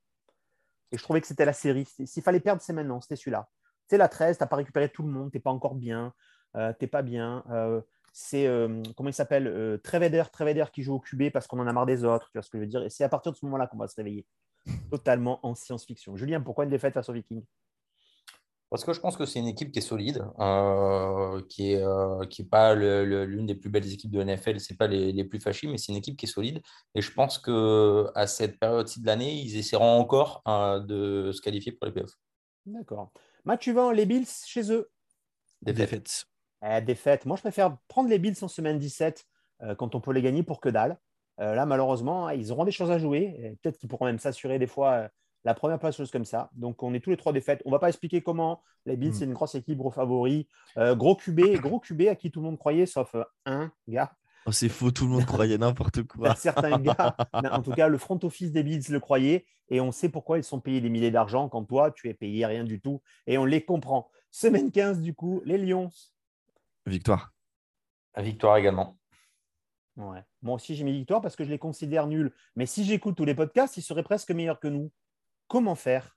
Et 0.92 0.96
je 0.96 1.02
trouvais 1.02 1.20
que 1.20 1.26
c'était 1.26 1.44
la 1.44 1.52
série. 1.52 1.88
S'il 2.06 2.22
fallait 2.22 2.38
perdre, 2.38 2.62
c'est 2.62 2.72
maintenant, 2.72 3.00
c'était 3.00 3.16
celui-là. 3.16 3.48
C'est 3.88 3.98
la 3.98 4.08
13, 4.08 4.38
tu 4.38 4.44
n'as 4.44 4.46
pas 4.46 4.56
récupéré 4.56 4.88
tout 4.88 5.02
le 5.02 5.10
monde, 5.10 5.32
tu 5.32 5.38
n'es 5.38 5.42
pas 5.42 5.50
encore 5.50 5.74
bien, 5.74 6.14
euh, 6.56 6.72
tu 6.78 6.84
n'es 6.84 6.88
pas 6.88 7.02
bien. 7.02 7.44
Euh, 7.50 7.80
c'est, 8.12 8.46
euh, 8.46 8.80
comment 8.96 9.08
il 9.10 9.14
s'appelle 9.14 9.46
euh, 9.48 9.76
Treveder, 9.78 10.24
Treveder 10.32 10.66
qui 10.72 10.82
joue 10.82 10.94
au 10.94 11.00
QB 11.00 11.30
parce 11.32 11.46
qu'on 11.46 11.58
en 11.58 11.66
a 11.66 11.72
marre 11.72 11.86
des 11.86 12.04
autres, 12.04 12.26
tu 12.30 12.38
vois 12.38 12.42
ce 12.42 12.50
que 12.50 12.58
je 12.58 12.62
veux 12.62 12.68
dire. 12.68 12.82
Et 12.84 12.90
c'est 12.90 13.04
à 13.04 13.08
partir 13.08 13.32
de 13.32 13.36
ce 13.36 13.44
moment-là 13.46 13.66
qu'on 13.66 13.76
va 13.78 13.88
se 13.88 13.96
réveiller. 13.96 14.24
Totalement 14.90 15.40
en 15.44 15.54
science-fiction. 15.54 16.16
Julien, 16.16 16.40
pourquoi 16.40 16.64
une 16.64 16.70
défaite 16.70 16.94
face 16.94 17.08
aux 17.08 17.12
Vikings? 17.12 17.44
Parce 18.70 18.84
que 18.84 18.92
je 18.92 18.98
pense 19.00 19.16
que 19.16 19.24
c'est 19.26 19.38
une 19.38 19.46
équipe 19.46 19.70
qui 19.70 19.78
est 19.78 19.82
solide, 19.82 20.24
euh, 20.40 21.40
qui 21.48 21.74
n'est 21.74 21.82
est 21.82 22.28
qui 22.28 22.42
est 22.42 22.48
pas 22.48 22.74
le- 22.74 23.04
le- 23.04 23.24
l'une 23.24 23.46
des 23.46 23.54
plus 23.54 23.70
belles 23.70 23.92
équipes 23.92 24.10
de 24.10 24.20
NFL, 24.20 24.58
c'est 24.58 24.76
pas 24.76 24.88
les, 24.88 25.12
les 25.12 25.24
plus 25.24 25.38
fâchis, 25.38 25.68
mais 25.68 25.78
c'est 25.78 25.92
une 25.92 25.98
équipe 25.98 26.16
qui 26.16 26.26
est 26.26 26.28
solide. 26.28 26.60
Et 26.96 27.00
je 27.00 27.12
pense 27.12 27.38
qu'à 27.38 28.26
cette 28.26 28.58
période-ci 28.58 29.00
de 29.00 29.06
l'année, 29.06 29.34
ils 29.34 29.56
essaieront 29.58 29.98
encore 30.00 30.42
euh, 30.48 30.80
de 30.80 31.30
se 31.32 31.40
qualifier 31.40 31.72
pour 31.72 31.86
les 31.86 31.92
playoffs. 31.92 32.18
D'accord. 32.66 33.12
Match 33.44 33.62
suivant, 33.62 33.92
les 33.92 34.06
Bills 34.06 34.26
chez 34.44 34.72
eux? 34.72 34.90
Défaite. 35.62 35.76
Défaite. 35.90 36.24
Défaite. 36.86 37.26
Moi, 37.26 37.36
je 37.36 37.42
préfère 37.42 37.76
prendre 37.88 38.08
les 38.08 38.18
Bills 38.18 38.36
en 38.42 38.48
semaine 38.48 38.78
17 38.78 39.26
euh, 39.62 39.74
quand 39.74 39.94
on 39.94 40.00
peut 40.00 40.12
les 40.12 40.22
gagner 40.22 40.42
pour 40.42 40.60
que 40.60 40.68
dalle. 40.68 40.98
Euh, 41.40 41.54
là, 41.54 41.66
malheureusement, 41.66 42.30
ils 42.30 42.52
auront 42.52 42.64
des 42.64 42.72
choses 42.72 42.90
à 42.90 42.98
jouer. 42.98 43.56
Peut-être 43.62 43.76
qu'ils 43.78 43.88
pourront 43.88 44.06
même 44.06 44.18
s'assurer 44.18 44.58
des 44.58 44.66
fois 44.66 44.92
euh, 44.92 45.08
la 45.44 45.54
première 45.54 45.78
place, 45.78 45.96
chose 45.96 46.10
comme 46.10 46.24
ça. 46.24 46.50
Donc, 46.54 46.82
on 46.82 46.94
est 46.94 47.00
tous 47.00 47.10
les 47.10 47.16
trois 47.16 47.32
défaites. 47.32 47.60
On 47.66 47.68
ne 47.70 47.74
va 47.74 47.78
pas 47.78 47.88
expliquer 47.88 48.22
comment. 48.22 48.62
Les 48.86 48.96
Bills, 48.96 49.10
Mm. 49.10 49.14
c'est 49.14 49.24
une 49.24 49.34
grosse 49.34 49.54
équipe, 49.54 49.78
gros 49.78 49.90
favori. 49.90 50.48
Gros 50.76 51.16
QB, 51.16 51.60
gros 51.60 51.80
QB 51.80 52.02
à 52.08 52.14
qui 52.14 52.30
tout 52.30 52.40
le 52.40 52.46
monde 52.46 52.58
croyait, 52.58 52.86
sauf 52.86 53.14
un 53.46 53.70
gars. 53.88 54.12
Oh, 54.46 54.52
c'est 54.52 54.68
faux, 54.68 54.90
tout 54.90 55.04
le 55.04 55.10
monde 55.10 55.24
croyait 55.24 55.56
n'importe 55.58 56.02
quoi. 56.06 56.34
Certains 56.34 56.78
gars, 56.78 57.16
en 57.32 57.62
tout 57.62 57.72
cas, 57.72 57.88
le 57.88 57.96
front 57.98 58.18
office 58.22 58.52
des 58.52 58.62
Bills 58.62 58.84
le 58.90 59.00
croyait. 59.00 59.46
Et 59.70 59.80
on 59.80 59.90
sait 59.92 60.10
pourquoi 60.10 60.36
ils 60.38 60.44
sont 60.44 60.60
payés 60.60 60.80
des 60.82 60.90
milliers 60.90 61.10
d'argent 61.10 61.48
quand 61.48 61.64
toi, 61.64 61.90
tu 61.90 62.08
es 62.10 62.14
payé 62.14 62.44
rien 62.44 62.64
du 62.64 62.80
tout. 62.80 63.00
Et 63.26 63.38
on 63.38 63.44
les 63.46 63.64
comprend. 63.64 64.10
Semaine 64.30 64.70
15, 64.70 65.00
du 65.00 65.14
coup, 65.14 65.40
les 65.46 65.56
Lions. 65.58 65.88
Victoire. 66.86 67.32
Victoire 68.16 68.56
également. 68.56 68.98
Ouais. 69.96 70.22
Moi 70.42 70.54
aussi, 70.56 70.74
j'ai 70.74 70.84
mis 70.84 70.92
victoire 70.92 71.20
parce 71.20 71.36
que 71.36 71.44
je 71.44 71.50
les 71.50 71.58
considère 71.58 72.06
nuls. 72.06 72.32
Mais 72.56 72.66
si 72.66 72.84
j'écoute 72.84 73.16
tous 73.16 73.24
les 73.24 73.34
podcasts, 73.34 73.76
ils 73.76 73.82
seraient 73.82 74.02
presque 74.02 74.30
meilleurs 74.30 74.60
que 74.60 74.68
nous. 74.68 74.92
Comment 75.48 75.74
faire? 75.74 76.16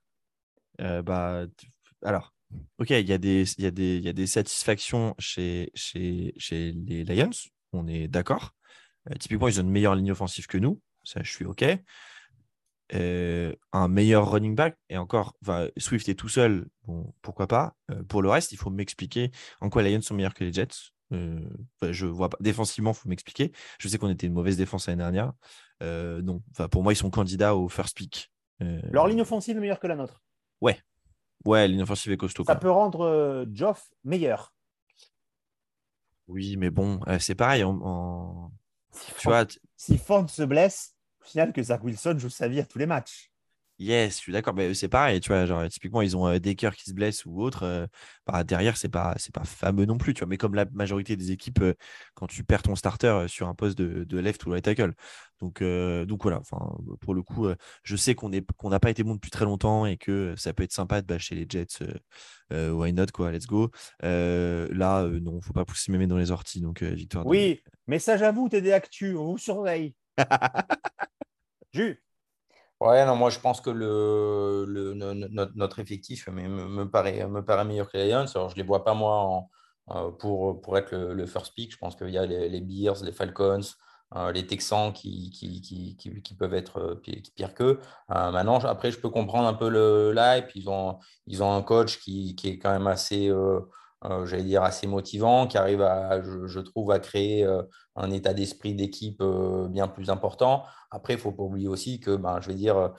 Euh, 0.81 1.01
bah, 1.01 1.45
tu- 1.57 1.71
alors, 2.03 2.33
ok, 2.79 2.89
il 2.91 3.07
y, 3.07 3.13
a 3.13 3.17
des- 3.17 3.43
il 3.57 3.63
y, 3.63 3.67
a 3.67 3.71
des- 3.71 3.97
il 3.97 4.03
y 4.03 4.09
a 4.09 4.13
des 4.13 4.27
satisfactions 4.27 5.15
chez, 5.19 5.71
chez, 5.75 6.33
chez 6.37 6.71
les 6.71 7.03
Lions, 7.03 7.29
on 7.73 7.87
est 7.87 8.07
d'accord. 8.07 8.51
Euh, 9.09 9.15
typiquement, 9.15 9.47
ils 9.47 9.59
ont 9.59 9.63
une 9.63 9.71
meilleure 9.71 9.95
ligne 9.95 10.11
offensive 10.11 10.47
que 10.47 10.57
nous, 10.57 10.81
ça, 11.03 11.21
je 11.23 11.31
suis 11.31 11.45
ok. 11.45 11.63
Euh, 12.93 13.53
un 13.73 13.87
meilleur 13.89 14.31
running 14.31 14.55
back, 14.55 14.77
et 14.89 14.97
encore, 14.97 15.35
Swift 15.77 16.07
est 16.09 16.15
tout 16.15 16.29
seul, 16.29 16.67
bon, 16.83 17.13
pourquoi 17.21 17.47
pas. 17.47 17.75
Euh, 17.91 18.01
pour 18.03 18.21
le 18.21 18.29
reste, 18.29 18.53
il 18.53 18.57
faut 18.57 18.69
m'expliquer 18.69 19.31
en 19.59 19.69
quoi 19.69 19.83
les 19.83 19.93
Lions 19.93 20.01
sont 20.01 20.13
meilleurs 20.15 20.33
que 20.33 20.43
les 20.45 20.53
Jets. 20.53 20.67
Euh, 21.13 21.39
je 21.81 22.05
vois 22.05 22.29
pas. 22.29 22.37
Défensivement, 22.39 22.91
il 22.91 22.95
faut 22.95 23.09
m'expliquer. 23.09 23.51
Je 23.79 23.87
sais 23.87 23.97
qu'on 23.97 24.09
était 24.09 24.27
une 24.27 24.33
mauvaise 24.33 24.57
défense 24.57 24.87
l'année 24.87 25.01
dernière. 25.03 25.33
Non, 25.81 26.41
enfin, 26.51 26.67
pour 26.69 26.83
moi, 26.83 26.93
ils 26.93 26.97
sont 26.97 27.09
candidats 27.09 27.55
au 27.55 27.67
first 27.69 27.95
pick. 27.95 28.31
Leur 28.59 29.07
ligne 29.07 29.21
offensive 29.21 29.55
est 29.57 29.59
meilleure 29.59 29.79
que 29.79 29.87
la 29.87 29.95
nôtre. 29.95 30.21
Ouais, 30.61 31.67
ligne 31.67 31.83
offensive 31.83 32.11
est 32.11 32.17
costaud. 32.17 32.43
Ça 32.43 32.53
quoi. 32.53 32.59
peut 32.59 32.71
rendre 32.71 33.45
Geoff 33.51 33.89
meilleur. 34.03 34.53
Oui, 36.27 36.57
mais 36.57 36.69
bon, 36.69 36.99
c'est 37.19 37.35
pareil. 37.35 37.63
en- 37.63 37.79
en- 37.81 38.51
Si 38.91 39.13
Tu 39.19 39.27
vois, 39.27 39.45
t- 39.45 39.59
Si 39.75 39.97
Ford 39.97 40.27
se 40.29 40.41
blesse, 40.43 40.95
final, 41.29 41.53
que 41.53 41.61
Zach 41.63 41.83
Wilson 41.83 42.17
joue 42.19 42.29
sa 42.29 42.47
vie 42.47 42.59
à 42.59 42.65
tous 42.65 42.79
les 42.79 42.85
matchs. 42.85 43.31
yes, 43.79 44.15
je 44.15 44.21
suis 44.21 44.31
d'accord. 44.33 44.53
Mais 44.55 44.73
c'est 44.73 44.87
pareil, 44.89 45.19
tu 45.19 45.27
vois. 45.29 45.45
Genre, 45.45 45.67
typiquement, 45.69 46.01
ils 46.01 46.17
ont 46.17 46.27
euh, 46.27 46.39
des 46.39 46.55
cœurs 46.55 46.75
qui 46.75 46.85
se 46.85 46.93
blessent 46.93 47.25
ou 47.25 47.41
autre. 47.41 47.63
euh, 47.63 47.85
bah, 48.25 48.43
derrière, 48.43 48.75
c'est 48.77 48.89
pas, 48.89 49.13
c'est 49.17 49.33
pas 49.33 49.43
fameux 49.43 49.85
non 49.85 49.97
plus, 49.97 50.13
tu 50.15 50.19
vois. 50.21 50.27
Mais 50.29 50.37
comme 50.37 50.55
la 50.55 50.65
majorité 50.71 51.15
des 51.15 51.31
équipes, 51.31 51.61
euh, 51.61 51.73
quand 52.15 52.25
tu 52.27 52.43
perds 52.43 52.63
ton 52.63 52.75
starter 52.75 53.25
sur 53.27 53.47
un 53.47 53.53
poste 53.55 53.77
de, 53.77 54.03
de 54.03 54.17
left 54.19 54.45
ou 54.45 54.49
right 54.51 54.63
tackle. 54.63 54.93
Donc, 55.39 55.61
donc 55.61 56.23
voilà. 56.23 56.39
Enfin, 56.39 56.57
pour 57.01 57.13
le 57.13 57.21
coup, 57.21 57.47
je 57.83 57.95
sais 57.95 58.15
qu'on 58.15 58.31
est, 58.31 58.43
qu'on 58.57 58.69
n'a 58.71 58.79
pas 58.79 58.89
été 58.89 59.03
bon 59.03 59.13
depuis 59.13 59.29
très 59.29 59.45
longtemps 59.45 59.85
et 59.85 59.95
que 59.97 60.33
ça 60.35 60.51
peut 60.53 60.63
être 60.63 60.73
sympa 60.73 61.01
de 61.01 61.05
bâcher 61.05 61.35
les 61.35 61.45
Jets. 61.47 61.83
why 62.51 62.91
not, 62.91 63.07
quoi. 63.13 63.31
Let's 63.31 63.45
go. 63.45 63.69
Là, 64.01 65.07
non, 65.21 65.39
faut 65.41 65.53
pas 65.53 65.65
pousser 65.65 65.91
mémé 65.91 66.07
dans 66.07 66.17
les 66.17 66.31
orties. 66.31 66.61
Donc, 66.61 66.81
victoire. 66.81 67.23
de- 67.25 67.29
Oui, 67.29 67.61
mais 67.85 67.99
ça, 67.99 68.17
j'avoue, 68.17 68.49
t'es 68.49 68.61
des 68.61 68.71
actus. 68.71 69.15
On 69.15 69.25
vous 69.33 69.37
surveille. 69.37 69.93
Ouais, 72.79 73.05
non, 73.05 73.15
moi 73.15 73.31
je 73.31 73.39
pense 73.39 73.59
que 73.59 73.71
le, 73.71 74.65
le- 74.67 74.93
no- 74.93 75.13
no- 75.15 75.47
notre, 75.55 75.79
effectif 75.79 76.27
me, 76.27 76.47
me- 76.47 76.89
paraît, 76.89 77.25
me 77.27 77.43
paraît 77.43 77.65
meilleur 77.65 77.89
que 77.89 77.97
les 77.97 78.09
Lions. 78.11 78.25
Alors, 78.35 78.49
je 78.51 78.55
les 78.55 78.61
vois 78.63 78.83
pas, 78.83 78.93
moi, 78.93 79.15
en- 79.15 79.49
euh, 79.89 80.11
pour, 80.11 80.61
pour 80.61 80.77
être 80.77 80.95
le, 80.95 81.25
first 81.25 81.53
pick. 81.55 81.71
Je 81.71 81.77
pense 81.77 81.95
qu'il 81.95 82.09
y 82.09 82.17
a 82.19 82.25
les, 82.25 82.49
les 82.49 82.61
Bears, 82.61 83.03
les 83.03 83.11
Falcons, 83.11 83.61
euh, 84.15 84.31
les 84.31 84.45
Texans 84.45 84.93
qui, 84.93 85.31
qui, 85.31 85.61
qui, 85.61 86.21
qui, 86.21 86.35
peuvent 86.35 86.53
être 86.53 86.77
euh, 86.79 86.95
pire 87.35 87.53
qu'eux. 87.55 87.79
Maintenant, 88.09 88.59
après, 88.59 88.91
je 88.91 88.99
peux 88.99 89.09
comprendre 89.09 89.47
un 89.47 89.53
peu 89.53 89.69
le 89.69 90.11
l'hype. 90.13 90.51
Ils 90.55 90.69
ont, 90.69 90.99
ils 91.25 91.41
ont 91.43 91.53
un 91.53 91.61
coach 91.63 91.99
qui, 91.99 92.35
est 92.43 92.59
quand 92.59 92.71
même 92.71 92.87
assez, 92.87 93.31
j'allais 94.25 94.43
dire, 94.43 94.63
assez 94.63 94.87
motivant, 94.87 95.47
qui 95.47 95.57
arrive, 95.57 95.81
à, 95.81 96.21
je, 96.21 96.59
trouve, 96.59 96.91
à 96.91 96.99
créer 96.99 97.47
un 97.95 98.11
état 98.11 98.33
d'esprit 98.33 98.75
d'équipe 98.75 99.23
bien 99.69 99.87
plus 99.87 100.09
important. 100.09 100.63
Après, 100.91 101.13
il 101.13 101.17
ne 101.17 101.21
faut 101.21 101.31
pas 101.31 101.43
oublier 101.43 101.67
aussi 101.67 101.99
que, 101.99 102.15
ben, 102.15 102.39
je 102.39 102.47
vais 102.47 102.55
dire, 102.55 102.93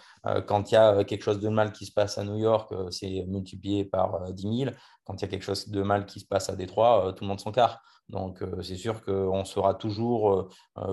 quand 0.47 0.71
il 0.71 0.75
y 0.75 0.77
a 0.77 1.05
quelque 1.05 1.23
chose 1.23 1.41
de 1.41 1.49
mal 1.49 1.73
qui 1.73 1.87
se 1.87 1.93
passe 1.93 2.19
à 2.19 2.25
New 2.25 2.37
York, 2.37 2.75
c'est 2.91 3.25
multiplié 3.29 3.85
par 3.85 4.33
10 4.33 4.43
000. 4.65 4.71
Quand 5.05 5.15
il 5.15 5.23
y 5.23 5.25
a 5.25 5.29
quelque 5.29 5.45
chose 5.45 5.69
de 5.69 5.83
mal 5.83 6.05
qui 6.05 6.21
se 6.21 6.27
passe 6.27 6.51
à 6.51 6.57
Détroit, 6.57 7.15
tout 7.17 7.25
le 7.25 7.29
monde 7.29 7.41
s'en 7.41 7.53
carre. 7.53 7.83
Donc, 8.09 8.43
c'est 8.63 8.77
sûr 8.77 9.03
qu'on 9.05 9.45
sera 9.45 9.75
toujours 9.75 10.49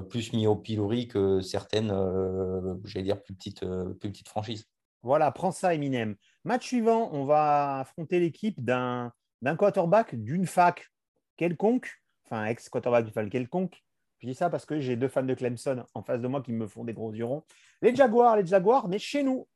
plus 0.10 0.34
mis 0.34 0.48
au 0.48 0.56
pilori 0.56 1.08
que 1.08 1.42
certaines, 1.42 1.90
j'allais 2.84 3.06
dire, 3.06 3.22
plus 3.24 3.34
petites, 3.34 3.66
plus 4.00 4.12
petites 4.12 4.30
franchises. 4.30 4.66
Voilà, 5.02 5.32
prends 5.32 5.52
ça, 5.52 5.74
Eminem. 5.74 6.16
Match 6.46 6.66
suivant, 6.66 7.10
on 7.12 7.26
va 7.26 7.80
affronter 7.80 8.20
l'équipe 8.20 8.64
d'un 8.64 9.12
quarterback 9.58 10.16
d'une 10.16 10.46
fac 10.46 10.92
quelconque, 11.38 12.02
enfin 12.26 12.46
ex-quarterback 12.46 13.06
d'une 13.06 13.14
fac 13.14 13.30
quelconque. 13.30 13.84
Je 14.20 14.28
dis 14.28 14.36
ça 14.36 14.50
parce 14.50 14.66
que 14.66 14.80
j'ai 14.80 14.96
deux 14.96 15.08
fans 15.08 15.24
de 15.24 15.34
Clemson 15.34 15.86
en 15.94 16.02
face 16.02 16.22
de 16.22 16.28
moi 16.28 16.42
qui 16.42 16.54
me 16.54 16.68
font 16.68 16.84
des 16.84 16.94
gros 16.94 17.14
jurons. 17.14 17.44
Les 17.82 17.96
Jaguars, 17.96 18.38
les 18.38 18.46
Jaguars, 18.46 18.88
mais 18.88 18.98
chez 18.98 19.24
nous. 19.24 19.48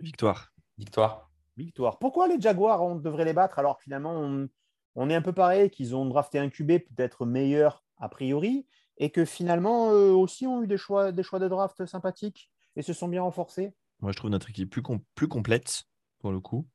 Victoire. 0.00 0.52
Victoire. 0.78 1.30
Victoire. 1.56 1.98
Pourquoi 1.98 2.28
les 2.28 2.40
Jaguars, 2.40 2.82
on 2.82 2.96
devrait 2.96 3.24
les 3.24 3.34
battre 3.34 3.58
alors 3.58 3.76
que 3.76 3.84
finalement, 3.84 4.48
on, 4.94 5.10
est 5.10 5.14
un 5.14 5.22
peu 5.22 5.32
pareil, 5.32 5.70
qu'ils 5.70 5.94
ont 5.94 6.06
drafté 6.06 6.38
un 6.38 6.48
QB 6.48 6.78
peut-être 6.78 7.26
meilleur 7.26 7.84
a 7.98 8.08
priori, 8.08 8.66
et 8.96 9.10
que 9.10 9.24
finalement, 9.24 9.92
eux 9.92 10.12
aussi 10.12 10.46
ont 10.46 10.62
eu 10.62 10.66
des 10.66 10.78
choix, 10.78 11.12
des 11.12 11.22
choix 11.22 11.38
de 11.38 11.48
draft 11.48 11.84
sympathiques 11.86 12.50
et 12.74 12.82
se 12.82 12.92
sont 12.92 13.08
bien 13.08 13.22
renforcés? 13.22 13.74
Moi, 14.00 14.12
je 14.12 14.16
trouve 14.16 14.30
notre 14.30 14.50
équipe 14.50 14.70
plus, 14.70 14.82
plus 15.14 15.28
complète, 15.28 15.84
pour 16.18 16.32
le 16.32 16.40
coup. 16.40 16.66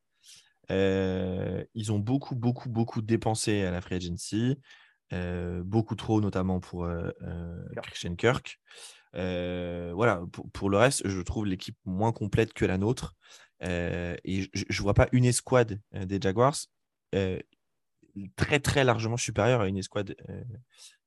Euh, 0.72 1.64
ils 1.74 1.92
ont 1.92 2.00
beaucoup, 2.00 2.36
beaucoup, 2.36 2.70
beaucoup 2.70 3.02
dépensé 3.02 3.64
à 3.64 3.72
la 3.72 3.82
free 3.82 3.96
agency. 3.96 4.58
Euh, 5.14 5.64
beaucoup 5.64 5.96
trop, 5.96 6.20
notamment 6.20 6.60
pour 6.60 6.86
euh, 6.86 7.12
Christian 7.84 8.16
Kirk. 8.16 8.60
voilà, 9.14 10.22
pour, 10.54 10.70
le 10.70 10.78
reste, 10.78 11.08
je 11.08 11.22
trouve 11.22 11.46
l'équipe 11.46 11.78
moins 11.86 12.12
complète 12.12 12.54
que 12.54 12.66
la 12.66 12.78
nôtre. 12.78 13.16
et 13.62 14.50
je 14.54 14.66
ne 14.70 14.84
vois 14.84 14.94
pas 14.94 15.08
une 15.12 15.26
escouade 15.26 15.80
des 15.94 16.20
Jaguars 16.22 16.58
très, 18.36 18.60
très 18.60 18.84
largement 18.84 19.18
supérieure 19.18 19.62
à 19.62 19.68
une 19.68 19.78
escouade 19.78 20.16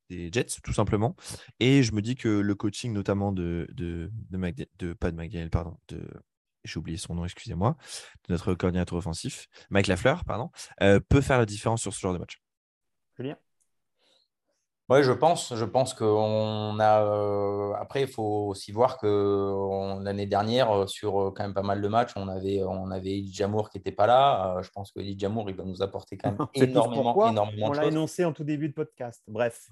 des 0.09 0.29
Jets, 0.31 0.59
tout 0.63 0.73
simplement. 0.73 1.15
Et 1.59 1.83
je 1.83 1.93
me 1.93 2.01
dis 2.01 2.15
que 2.15 2.27
le 2.27 2.55
coaching, 2.55 2.91
notamment 2.93 3.31
de, 3.31 3.67
de, 3.73 4.11
de, 4.31 4.67
de 4.79 4.93
pas 4.93 5.11
de 5.11 5.17
McDaniel, 5.17 5.49
pardon, 5.49 5.77
de 5.89 6.01
j'ai 6.63 6.77
oublié 6.79 6.97
son 6.97 7.15
nom, 7.15 7.25
excusez-moi, 7.25 7.75
de 8.27 8.33
notre 8.33 8.53
coordinateur 8.53 8.97
offensif, 8.97 9.47
Mike 9.69 9.87
Lafleur, 9.87 10.25
pardon, 10.25 10.51
euh, 10.81 10.99
peut 10.99 11.21
faire 11.21 11.37
la 11.37 11.45
différence 11.45 11.81
sur 11.81 11.93
ce 11.93 11.99
genre 11.99 12.13
de 12.13 12.19
match. 12.19 12.41
Julien? 13.17 13.37
Oui, 14.91 15.03
je 15.03 15.13
pense. 15.13 15.55
Je 15.55 15.63
pense 15.63 15.93
qu'on 15.93 16.77
a. 16.79 17.01
Euh, 17.01 17.73
après, 17.79 18.01
il 18.01 18.07
faut 18.09 18.47
aussi 18.49 18.73
voir 18.73 18.97
que 18.97 20.03
l'année 20.03 20.25
dernière, 20.25 20.69
euh, 20.71 20.85
sur 20.85 21.21
euh, 21.21 21.33
quand 21.33 21.43
même 21.43 21.53
pas 21.53 21.61
mal 21.61 21.81
de 21.81 21.87
matchs, 21.87 22.11
on 22.17 22.27
avait, 22.27 22.61
on 22.63 22.91
avait 22.91 23.23
Jamour 23.23 23.69
qui 23.69 23.77
n'était 23.77 23.93
pas 23.93 24.05
là. 24.05 24.59
je 24.61 24.69
pense 24.69 24.91
que 24.91 24.99
Jamour, 25.17 25.49
il 25.49 25.55
va 25.55 25.63
nous 25.63 25.81
apporter 25.81 26.17
quand 26.17 26.31
même 26.31 26.45
énormément, 26.55 27.29
énormément 27.29 27.69
de 27.69 27.73
choses. 27.73 27.77
On 27.79 27.81
l'a 27.81 27.87
énoncé 27.87 28.25
en 28.25 28.33
tout 28.33 28.43
début 28.43 28.67
de 28.67 28.73
podcast. 28.73 29.23
Bref. 29.29 29.69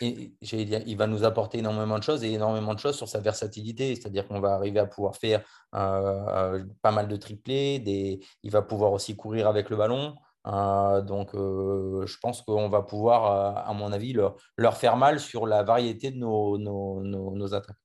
Et, 0.00 0.34
il 0.40 0.96
va 0.96 1.06
nous 1.06 1.22
apporter 1.22 1.58
énormément 1.58 1.98
de 1.98 2.02
choses 2.02 2.24
et 2.24 2.32
énormément 2.32 2.74
de 2.74 2.80
choses 2.80 2.96
sur 2.96 3.06
sa 3.06 3.20
versatilité. 3.20 3.94
C'est-à-dire 3.94 4.26
qu'on 4.26 4.40
va 4.40 4.54
arriver 4.54 4.80
à 4.80 4.86
pouvoir 4.86 5.14
faire 5.14 5.44
pas 5.70 6.90
mal 6.90 7.06
de 7.06 7.14
triplés. 7.14 7.78
Des... 7.78 8.18
Il 8.42 8.50
va 8.50 8.62
pouvoir 8.62 8.92
aussi 8.92 9.14
courir 9.14 9.46
avec 9.46 9.70
le 9.70 9.76
ballon. 9.76 10.16
Euh, 10.46 11.02
donc, 11.02 11.34
euh, 11.34 12.04
je 12.06 12.18
pense 12.18 12.42
qu'on 12.42 12.68
va 12.68 12.82
pouvoir, 12.82 13.24
euh, 13.26 13.70
à 13.70 13.72
mon 13.74 13.92
avis, 13.92 14.12
leur, 14.12 14.36
leur, 14.56 14.76
faire 14.76 14.96
mal 14.96 15.20
sur 15.20 15.46
la 15.46 15.62
variété 15.62 16.10
de 16.10 16.18
nos, 16.18 16.58
nos, 16.58 17.00
nos, 17.02 17.54
attaques. 17.54 17.76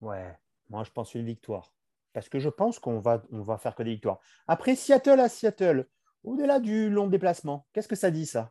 Ouais, 0.00 0.38
moi, 0.68 0.84
je 0.84 0.90
pense 0.92 1.14
une 1.14 1.26
victoire. 1.26 1.72
Parce 2.12 2.28
que 2.28 2.38
je 2.38 2.48
pense 2.48 2.78
qu'on 2.78 3.00
va, 3.00 3.22
on 3.32 3.42
va 3.42 3.58
faire 3.58 3.74
que 3.74 3.82
des 3.82 3.90
victoires. 3.90 4.20
Après, 4.46 4.76
Seattle 4.76 5.20
à 5.20 5.28
Seattle, 5.28 5.88
au-delà 6.22 6.60
du 6.60 6.88
long 6.90 7.08
déplacement, 7.08 7.66
qu'est-ce 7.72 7.88
que 7.88 7.96
ça 7.96 8.10
dit, 8.10 8.26
ça? 8.26 8.50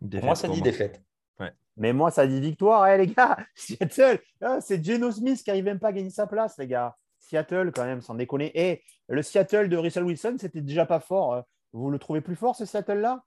Moi, 0.00 0.34
ça 0.34 0.48
dit 0.48 0.62
défaite. 0.62 1.02
Ouais. 1.38 1.52
Mais 1.76 1.92
moi, 1.92 2.10
ça 2.10 2.26
dit 2.26 2.40
victoire. 2.40 2.88
Eh, 2.88 2.98
les 2.98 3.06
gars, 3.06 3.38
Seattle, 3.54 4.20
ah, 4.40 4.60
c'est 4.60 4.84
Geno 4.84 5.12
Smith 5.12 5.42
qui 5.42 5.50
n'arrive 5.50 5.64
même 5.64 5.78
pas 5.78 5.88
à 5.88 5.92
gagner 5.92 6.10
sa 6.10 6.26
place, 6.26 6.58
les 6.58 6.66
gars. 6.66 6.96
Seattle, 7.18 7.70
quand 7.72 7.84
même, 7.84 8.00
sans 8.00 8.14
déconner. 8.14 8.50
Et 8.58 8.82
le 9.08 9.22
Seattle 9.22 9.68
de 9.68 9.76
Russell 9.76 10.04
Wilson, 10.04 10.36
c'était 10.38 10.62
déjà 10.62 10.86
pas 10.86 11.00
fort. 11.00 11.44
Vous 11.72 11.90
le 11.90 11.98
trouvez 11.98 12.20
plus 12.20 12.36
fort, 12.36 12.56
ce 12.56 12.64
Seattle-là? 12.64 13.24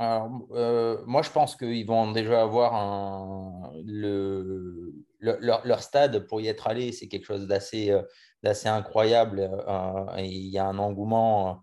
Euh, 0.00 0.98
moi, 1.06 1.22
je 1.22 1.30
pense 1.30 1.56
qu'ils 1.56 1.86
vont 1.86 2.12
déjà 2.12 2.42
avoir 2.42 2.74
un, 2.74 3.72
le, 3.84 4.92
leur, 5.20 5.82
stade 5.82 6.26
pour 6.26 6.40
y 6.40 6.48
être 6.48 6.66
allé. 6.66 6.92
C'est 6.92 7.08
quelque 7.08 7.24
chose 7.24 7.46
d'assez 7.46 7.90
euh, 7.90 8.02
incroyable. 8.64 9.40
Euh, 9.40 10.04
il 10.18 10.48
y 10.48 10.58
a 10.58 10.66
un 10.66 10.78
engouement 10.78 11.62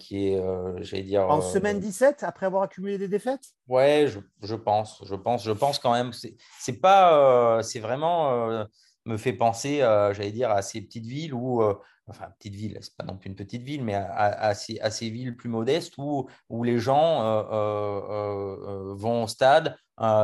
qui 0.00 0.26
est, 0.26 0.42
j'allais 0.80 1.04
dire. 1.04 1.30
En 1.30 1.40
semaine 1.40 1.78
17, 1.78 2.24
après 2.24 2.46
avoir 2.46 2.64
accumulé 2.64 2.98
des 2.98 3.06
défaites? 3.06 3.44
Ouais, 3.68 4.06
je, 4.08 4.18
je, 4.42 4.56
pense. 4.56 5.00
Je 5.06 5.14
pense, 5.14 5.44
je 5.44 5.52
pense 5.52 5.78
quand 5.78 5.92
même. 5.92 6.10
C'est 6.12 6.80
pas. 6.80 7.62
c'est 7.62 7.78
vraiment. 7.78 8.66
Me 9.06 9.16
fait 9.16 9.32
penser, 9.32 9.78
j'allais 9.78 10.32
dire, 10.32 10.50
à 10.50 10.62
ces 10.62 10.80
petites 10.80 11.06
villes 11.06 11.34
où 11.34 11.62
enfin 12.08 12.26
petite 12.38 12.54
ville, 12.54 12.78
c'est 12.80 12.96
pas 12.96 13.04
non 13.04 13.16
plus 13.16 13.28
une 13.28 13.36
petite 13.36 13.62
ville, 13.62 13.84
mais 13.84 13.94
à, 13.94 14.54
ces, 14.54 15.10
villes 15.10 15.36
plus 15.36 15.48
modestes 15.48 15.94
où, 15.98 16.28
où 16.48 16.64
les 16.64 16.78
gens 16.78 17.22
euh, 17.22 17.42
euh, 17.52 18.56
euh, 18.90 18.94
vont 18.94 19.24
au 19.24 19.26
stade. 19.26 19.76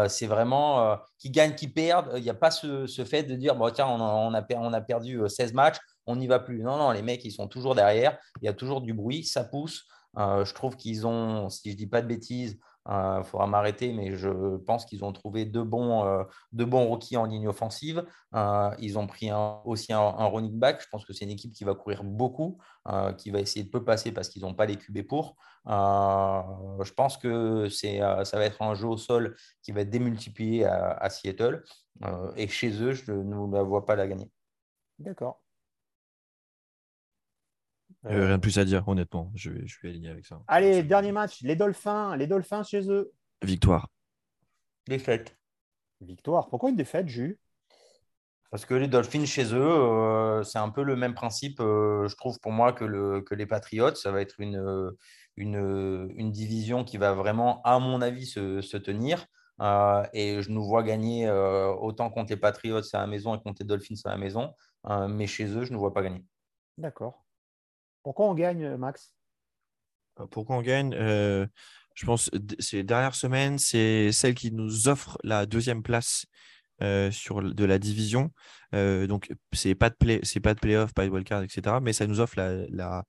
c'est 0.09 0.27
vraiment 0.27 0.99
qui 1.19 1.31
gagnent, 1.31 1.55
qui 1.55 1.69
perdent. 1.69 2.13
Il 2.17 2.23
n'y 2.23 2.31
a 2.31 2.35
pas 2.35 2.51
ce, 2.51 2.87
fait 3.05 3.23
de 3.23 3.35
dire 3.35 3.55
bon, 3.55 3.71
tiens, 3.71 3.87
on 3.87 4.01
a, 4.01 4.47
on 4.57 4.73
a, 4.73 4.81
perdu 4.81 5.21
16 5.29 5.53
matchs, 5.53 5.79
on 6.07 6.17
n'y 6.17 6.27
va 6.27 6.39
plus. 6.39 6.63
Non, 6.63 6.77
non, 6.77 6.91
les 6.91 7.03
mecs, 7.03 7.25
ils 7.25 7.33
sont 7.33 7.49
toujours 7.49 7.75
derrière. 7.75 8.19
Il 8.43 8.47
y 8.47 8.49
a 8.49 8.55
toujours 8.55 8.81
du 8.81 8.93
bruit, 8.93 9.25
ça 9.25 9.45
pousse. 9.45 9.87
je 10.17 10.53
trouve 10.55 10.77
qu'ils 10.77 11.07
ont, 11.07 11.49
si 11.49 11.71
je 11.71 11.77
dis 11.77 11.87
pas 11.87 12.03
de 12.03 12.09
bêtises, 12.09 12.59
il 12.89 12.95
euh, 12.95 13.23
faudra 13.23 13.47
m'arrêter, 13.47 13.93
mais 13.93 14.17
je 14.17 14.57
pense 14.57 14.87
qu'ils 14.87 15.05
ont 15.05 15.13
trouvé 15.13 15.45
deux 15.45 15.63
bons, 15.63 16.05
euh, 16.07 16.25
deux 16.53 16.65
bons 16.65 16.87
rookies 16.87 17.19
en 17.19 17.27
ligne 17.27 17.47
offensive. 17.47 18.05
Euh, 18.35 18.71
ils 18.79 18.99
ont 18.99 19.07
pris 19.07 19.31
aussi 19.67 19.93
un, 19.93 20.27
running 20.27 20.59
back. 20.59 20.81
Je 20.81 20.89
pense 20.89 21.05
que 21.05 21.13
c'est 21.13 21.27
une 21.27 21.31
équipe 21.31 21.53
qui 21.53 21.65
va 21.65 21.75
courir 21.75 22.03
beaucoup, 22.03 22.59
qui 23.19 23.31
va 23.31 23.41
essayer 23.41 23.65
de 23.65 23.71
peu 23.71 23.85
passer 23.85 24.13
parce 24.13 24.31
qu'ils 24.31 24.43
n'ont 24.43 24.55
pas 24.55 24.65
les 24.65 24.77
QB 24.77 25.03
pour. 25.07 25.37
je 25.67 26.93
pense 26.95 27.19
que 27.19 27.69
ça 27.69 28.39
va 28.39 28.45
être 28.45 28.63
un 28.63 28.75
jeu 28.75 28.89
au 28.89 28.97
sol 28.97 29.37
qui 29.63 29.73
va 29.73 29.83
être 29.83 29.91
démultiplié 29.91 30.65
à, 30.65 30.93
à 30.93 31.11
Seattle. 31.11 31.65
et 32.37 32.49
chez 32.49 32.71
eux, 32.83 32.93
je 32.93 33.13
ne 33.13 33.53
la 33.55 33.63
vois 33.63 33.85
pas 33.85 33.97
la 33.97 34.09
gagner. 34.09 34.31
D'accord. 34.99 35.43
Euh, 38.07 38.27
rien 38.27 38.37
de 38.37 38.43
plus 38.43 38.59
à 38.59 38.65
dire, 38.65 38.87
honnêtement. 38.87 39.33
Je 39.35 39.51
vais, 39.51 39.67
je 39.67 39.77
vais 39.83 39.89
aligner 39.91 40.09
avec 40.09 40.25
ça. 40.25 40.41
Allez, 40.47 40.83
dernier 40.83 41.13
match. 41.13 41.43
Les 41.43 41.57
Dolphins. 41.57 42.17
Les 42.17 42.27
Dolphins 42.27 42.63
chez 42.63 42.89
eux. 42.91 43.13
Victoire. 43.43 43.91
Défaite. 44.87 45.37
Victoire. 46.01 46.49
Pourquoi 46.49 46.71
une 46.71 46.77
défaite, 46.77 47.09
Jus 47.09 47.39
Parce 48.51 48.65
que 48.65 48.75
les 48.75 48.87
Dolphins 48.87 49.25
chez 49.25 49.53
eux, 49.53 49.61
euh, 49.61 50.43
c'est 50.45 50.59
un 50.59 50.71
peu 50.71 50.83
le 50.83 50.95
même 50.95 51.15
principe, 51.15 51.61
euh, 51.61 52.07
je 52.09 52.17
trouve, 52.17 52.39
pour 52.41 52.53
moi, 52.53 52.73
que, 52.73 52.85
le, 52.85 53.21
que 53.21 53.35
les 53.35 53.47
Patriots. 53.47 53.95
Ça 53.97 54.13
va 54.13 54.21
être 54.21 54.41
une, 54.41 54.95
une, 55.37 56.09
une, 56.15 56.31
division 56.31 56.85
qui 56.85 56.99
va 56.99 57.15
vraiment, 57.15 57.61
à 57.63 57.81
mon 57.81 58.01
avis, 58.01 58.27
se, 58.27 58.61
se 58.61 58.77
tenir. 58.77 59.27
et 60.13 60.41
je 60.41 60.51
nous 60.51 60.65
vois 60.65 60.85
gagner 60.85 61.29
autant 61.29 62.11
contre 62.11 62.31
les 62.31 62.37
Patriots 62.37 62.95
à 62.95 62.99
la 62.99 63.07
maison 63.09 63.35
et 63.35 63.43
contre 63.43 63.63
les 63.63 63.67
Dolphins 63.67 63.97
à 64.05 64.11
la 64.11 64.19
maison. 64.19 64.55
mais 65.09 65.27
chez 65.27 65.47
eux, 65.47 65.65
je 65.65 65.73
ne 65.73 65.79
vois 65.79 65.93
pas 65.93 66.03
gagner. 66.03 66.25
D'accord. 66.79 67.28
Pourquoi 68.09 68.31
on 68.31 68.35
gagne, 68.35 68.75
Max? 68.77 69.13
Euh, 70.19 70.27
Pourquoi 70.31 70.57
on 70.57 70.63
gagne 70.63 70.95
euh, 70.95 71.47
Je 71.93 72.07
pense 72.07 72.31
que 72.31 72.39
ces 72.59 72.83
dernières 72.83 73.15
semaines, 73.15 73.59
c'est 73.59 74.13
celle 74.13 74.35
qui 74.35 74.51
nous 74.51 74.89
offre 74.89 75.19
la 75.25 75.45
deuxième 75.45 75.83
place 75.83 76.25
euh, 76.81 77.11
sur 77.11 77.43
de 77.43 77.65
la 77.67 77.79
division. 77.79 78.33
donc, 78.73 79.31
c'est 79.53 79.75
pas 79.75 79.91
de 79.91 79.95
play, 79.95 80.23
pas 80.43 80.55
de 80.55 80.59
playoff, 80.59 80.95
pas 80.95 81.05
de 81.05 81.11
wildcard, 81.11 81.43
etc. 81.43 81.81
Mais 81.83 81.93
ça 81.93 82.07
nous 82.07 82.19
offre 82.21 82.37
la, 82.39 83.05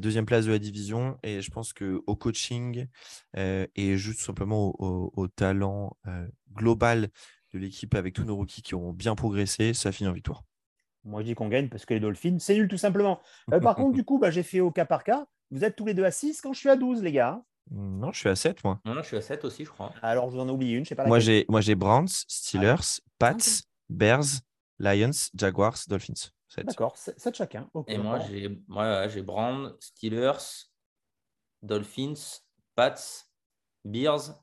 deuxième 0.00 0.26
place 0.26 0.46
de 0.46 0.50
la 0.50 0.58
division. 0.58 1.16
Et 1.22 1.42
je 1.42 1.50
pense 1.52 1.72
que 1.72 2.02
au 2.08 2.16
coaching 2.16 2.88
et 3.36 3.96
juste 3.96 4.20
simplement 4.20 4.74
au, 4.80 5.28
talent 5.28 5.96
global 6.52 7.08
de 7.54 7.58
l'équipe 7.60 7.94
avec 7.94 8.14
tous 8.14 8.24
nos 8.24 8.34
rookies 8.34 8.62
qui 8.62 8.74
ont 8.74 8.92
bien 8.92 9.14
progressé, 9.14 9.74
ça 9.74 9.92
finit 9.92 10.10
en 10.10 10.12
victoire. 10.12 10.42
Moi, 11.04 11.22
je 11.22 11.26
dis 11.26 11.34
qu'on 11.34 11.48
gagne 11.48 11.68
parce 11.68 11.84
que 11.86 11.94
les 11.94 12.00
Dolphins, 12.00 12.38
c'est 12.38 12.54
nul 12.54 12.68
tout 12.68 12.76
simplement. 12.76 13.20
Euh, 13.52 13.60
par 13.60 13.76
contre, 13.76 13.92
du 13.92 14.04
coup, 14.04 14.18
bah, 14.18 14.30
j'ai 14.30 14.42
fait 14.42 14.60
au 14.60 14.70
cas 14.70 14.84
par 14.84 15.04
cas. 15.04 15.26
Vous 15.50 15.64
êtes 15.64 15.76
tous 15.76 15.86
les 15.86 15.94
deux 15.94 16.04
à 16.04 16.10
6 16.10 16.40
quand 16.40 16.52
je 16.52 16.58
suis 16.58 16.68
à 16.68 16.76
12, 16.76 17.02
les 17.02 17.12
gars. 17.12 17.42
Non, 17.70 18.12
je 18.12 18.18
suis 18.18 18.28
à 18.28 18.36
7, 18.36 18.62
moi. 18.64 18.80
Non, 18.84 18.94
je 18.96 19.06
suis 19.06 19.16
à 19.16 19.20
7 19.20 19.44
aussi, 19.44 19.64
je 19.64 19.70
crois. 19.70 19.92
Alors, 20.02 20.30
je 20.30 20.36
vous 20.36 20.40
en 20.42 20.48
ai 20.48 20.50
oublié 20.50 20.76
une, 20.76 20.84
je 20.84 20.90
sais 20.90 20.94
pas 20.94 21.06
Moi, 21.06 21.18
j'ai, 21.20 21.46
moi, 21.48 21.60
j'ai 21.60 21.74
Browns, 21.74 22.08
Steelers, 22.08 23.00
Pats, 23.18 23.36
Bears, 23.88 24.40
Lions, 24.78 25.10
Jaguars, 25.34 25.76
Dolphins. 25.88 26.30
D'accord, 26.56 26.96
7 26.96 27.34
chacun. 27.34 27.68
Et 27.86 27.96
moi, 27.96 28.18
j'ai, 28.20 28.60
moi, 28.66 29.06
j'ai 29.08 29.22
Browns, 29.22 29.72
Steelers, 29.78 30.68
Dolphins, 31.62 32.40
Pats, 32.74 33.26
Bears, 33.84 34.42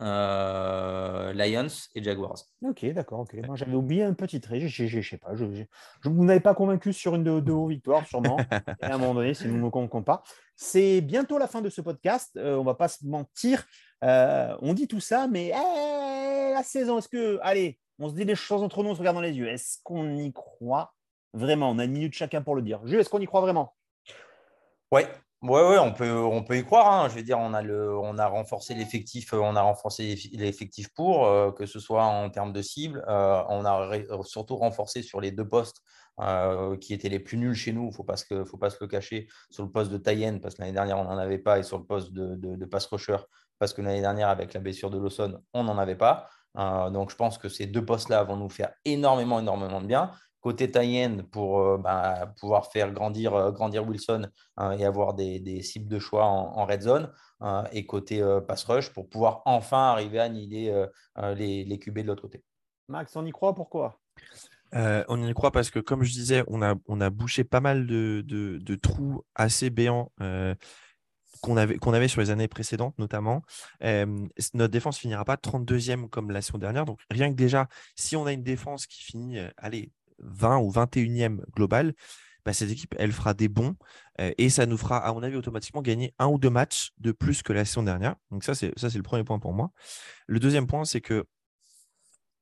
euh, 0.00 1.32
Lions 1.32 1.66
et 1.94 2.02
Jaguars. 2.02 2.38
Ok, 2.62 2.84
d'accord. 2.92 3.20
ok. 3.20 3.34
Moi, 3.46 3.56
j'avais 3.56 3.74
oublié 3.74 4.02
un 4.02 4.14
petit 4.14 4.40
trait. 4.40 4.60
Je 4.60 4.96
ne 4.96 5.02
sais 5.02 5.18
pas. 5.18 5.34
Je, 5.34 5.44
je, 5.52 5.62
je 6.02 6.08
vous 6.08 6.24
n'avez 6.24 6.40
pas 6.40 6.54
convaincu 6.54 6.92
sur 6.92 7.14
une 7.14 7.24
de, 7.24 7.40
de 7.40 7.52
vos 7.52 7.66
victoires, 7.66 8.06
sûrement. 8.06 8.38
et 8.82 8.84
à 8.84 8.94
un 8.94 8.98
moment 8.98 9.14
donné, 9.14 9.34
si 9.34 9.46
nous 9.46 9.56
ne 9.56 9.60
nous 9.60 9.70
comptons 9.70 10.02
pas. 10.02 10.22
C'est 10.56 11.00
bientôt 11.00 11.38
la 11.38 11.46
fin 11.46 11.60
de 11.60 11.68
ce 11.68 11.80
podcast. 11.80 12.36
Euh, 12.36 12.56
on 12.56 12.60
ne 12.60 12.66
va 12.66 12.74
pas 12.74 12.88
se 12.88 13.06
mentir. 13.06 13.64
Euh, 14.04 14.56
on 14.60 14.74
dit 14.74 14.88
tout 14.88 15.00
ça, 15.00 15.28
mais 15.28 15.48
eh, 15.48 16.52
la 16.54 16.62
saison, 16.62 16.98
est-ce 16.98 17.08
que. 17.08 17.38
Allez, 17.42 17.78
on 17.98 18.08
se 18.08 18.14
dit 18.14 18.24
des 18.24 18.34
choses 18.34 18.62
entre 18.62 18.82
nous, 18.82 18.90
on 18.90 18.94
se 18.94 19.00
regarde 19.00 19.16
dans 19.16 19.22
les 19.22 19.36
yeux. 19.36 19.48
Est-ce 19.48 19.78
qu'on 19.82 20.16
y 20.16 20.32
croit 20.32 20.94
vraiment? 21.34 21.70
On 21.70 21.78
a 21.78 21.84
une 21.84 21.92
minute 21.92 22.14
chacun 22.14 22.42
pour 22.42 22.54
le 22.54 22.62
dire. 22.62 22.80
Jules, 22.86 23.00
est-ce 23.00 23.10
qu'on 23.10 23.20
y 23.20 23.26
croit 23.26 23.42
vraiment? 23.42 23.74
Ouais, 24.90 25.06
Ouais, 25.42 25.62
ouais, 25.66 25.78
on 25.78 25.92
peut, 25.94 26.58
y 26.58 26.64
croire. 26.64 26.92
hein. 26.92 27.08
Je 27.08 27.14
veux 27.14 27.22
dire, 27.22 27.38
on 27.38 27.54
a, 27.54 28.26
renforcé 28.26 28.74
l'effectif, 28.74 29.32
on 29.32 29.56
a 29.56 29.62
renforcé 29.62 30.14
l'effectif 30.34 30.92
pour, 30.92 31.26
euh, 31.26 31.50
que 31.50 31.64
ce 31.64 31.80
soit 31.80 32.04
en 32.04 32.28
termes 32.28 32.52
de 32.52 32.60
cible. 32.60 33.02
Euh, 33.08 33.42
on 33.48 33.64
a 33.64 33.90
surtout 34.22 34.56
renforcé 34.56 35.02
sur 35.02 35.18
les 35.18 35.30
deux 35.30 35.48
postes 35.48 35.80
euh, 36.20 36.76
qui 36.76 36.92
étaient 36.92 37.08
les 37.08 37.20
plus 37.20 37.38
nuls 37.38 37.54
chez 37.54 37.72
nous. 37.72 37.88
Il 37.88 37.94
faut 37.94 38.04
pas 38.04 38.18
se, 38.18 38.44
faut 38.44 38.58
pas 38.58 38.68
se 38.68 38.76
le 38.82 38.86
cacher. 38.86 39.28
Sur 39.50 39.64
le 39.64 39.70
poste 39.70 39.90
de 39.90 39.96
Tayen, 39.96 40.40
parce 40.40 40.56
que 40.56 40.60
l'année 40.60 40.74
dernière, 40.74 40.98
on 40.98 41.04
n'en 41.04 41.16
avait 41.16 41.38
pas, 41.38 41.58
et 41.58 41.62
sur 41.62 41.78
le 41.78 41.84
poste 41.84 42.12
de, 42.12 42.36
de, 42.36 42.56
de 42.56 42.64
pass 42.66 42.84
rusher, 42.84 43.16
parce 43.58 43.72
que 43.72 43.80
l'année 43.80 44.02
dernière, 44.02 44.28
avec 44.28 44.52
la 44.52 44.60
blessure 44.60 44.90
de 44.90 44.98
Lawson, 44.98 45.40
on 45.54 45.64
n'en 45.64 45.78
avait 45.78 45.96
pas. 45.96 46.28
Euh, 46.58 46.90
donc, 46.90 47.10
je 47.10 47.16
pense 47.16 47.38
que 47.38 47.48
ces 47.48 47.66
deux 47.66 47.84
postes-là 47.84 48.24
vont 48.24 48.36
nous 48.36 48.50
faire 48.50 48.72
énormément, 48.84 49.40
énormément 49.40 49.80
de 49.80 49.86
bien. 49.86 50.10
Côté 50.40 50.70
tie-end, 50.70 51.18
pour 51.30 51.60
euh, 51.60 51.76
bah, 51.78 52.32
pouvoir 52.40 52.72
faire 52.72 52.92
grandir, 52.92 53.34
euh, 53.34 53.52
grandir 53.52 53.86
Wilson 53.86 54.28
euh, 54.58 54.70
et 54.72 54.84
avoir 54.84 55.14
des, 55.14 55.38
des 55.38 55.62
cibles 55.62 55.88
de 55.88 55.98
choix 55.98 56.24
en, 56.24 56.56
en 56.56 56.66
red 56.66 56.80
zone. 56.82 57.12
Euh, 57.42 57.62
et 57.72 57.86
côté 57.86 58.22
euh, 58.22 58.40
pass 58.40 58.64
rush, 58.64 58.90
pour 58.90 59.08
pouvoir 59.08 59.42
enfin 59.44 59.90
arriver 59.92 60.18
à 60.18 60.24
annihiler 60.24 60.70
euh, 60.70 60.86
euh, 61.18 61.34
les, 61.34 61.64
les 61.64 61.78
QB 61.78 62.00
de 62.00 62.06
l'autre 62.08 62.22
côté. 62.22 62.42
Max, 62.88 63.14
on 63.16 63.24
y 63.24 63.30
croit 63.32 63.54
Pourquoi? 63.54 63.98
Euh, 64.74 65.04
on 65.08 65.26
y 65.26 65.32
croit 65.34 65.50
parce 65.50 65.70
que, 65.70 65.78
comme 65.78 66.02
je 66.04 66.12
disais, 66.12 66.44
on 66.46 66.62
a, 66.62 66.74
on 66.86 67.00
a 67.00 67.10
bouché 67.10 67.44
pas 67.44 67.60
mal 67.60 67.86
de, 67.86 68.22
de- 68.24 68.58
de 68.58 68.74
trous 68.76 69.22
assez 69.34 69.68
béants 69.70 70.12
euh, 70.20 70.54
qu'on 71.40 71.56
avait, 71.56 71.78
qu'on 71.78 71.92
avait 71.92 72.08
sur 72.08 72.20
les 72.20 72.30
années 72.30 72.48
précédentes, 72.48 72.98
notamment. 72.98 73.42
Euh, 73.82 74.26
notre 74.54 74.72
défense 74.72 74.98
finira 74.98 75.24
pas 75.24 75.36
32e 75.36 76.08
comme 76.08 76.30
la 76.30 76.42
saison 76.42 76.58
dernière. 76.58 76.84
Donc, 76.84 77.00
rien 77.10 77.30
que 77.30 77.36
déjà, 77.36 77.68
si 77.96 78.16
on 78.16 78.26
a 78.26 78.32
une 78.32 78.42
défense 78.42 78.86
qui 78.86 79.02
finit, 79.02 79.38
euh, 79.38 79.48
allez, 79.56 79.90
20 80.22 80.58
ou 80.58 80.70
21e 80.70 81.40
global, 81.54 81.94
bah, 82.44 82.52
cette 82.52 82.70
équipe, 82.70 82.94
elle 82.98 83.12
fera 83.12 83.34
des 83.34 83.48
bons 83.48 83.76
euh, 84.20 84.32
et 84.38 84.50
ça 84.50 84.66
nous 84.66 84.76
fera, 84.76 84.98
à 84.98 85.12
mon 85.12 85.22
avis, 85.22 85.36
automatiquement 85.36 85.82
gagner 85.82 86.14
un 86.18 86.26
ou 86.28 86.38
deux 86.38 86.50
matchs 86.50 86.92
de 86.98 87.12
plus 87.12 87.42
que 87.42 87.52
la 87.52 87.64
saison 87.64 87.82
dernière. 87.82 88.16
Donc, 88.30 88.44
ça, 88.44 88.54
c'est 88.54 88.72
le 88.74 89.02
premier 89.02 89.24
point 89.24 89.38
pour 89.38 89.52
moi. 89.52 89.70
Le 90.26 90.40
deuxième 90.40 90.66
point, 90.66 90.84
c'est 90.84 91.00
que 91.00 91.26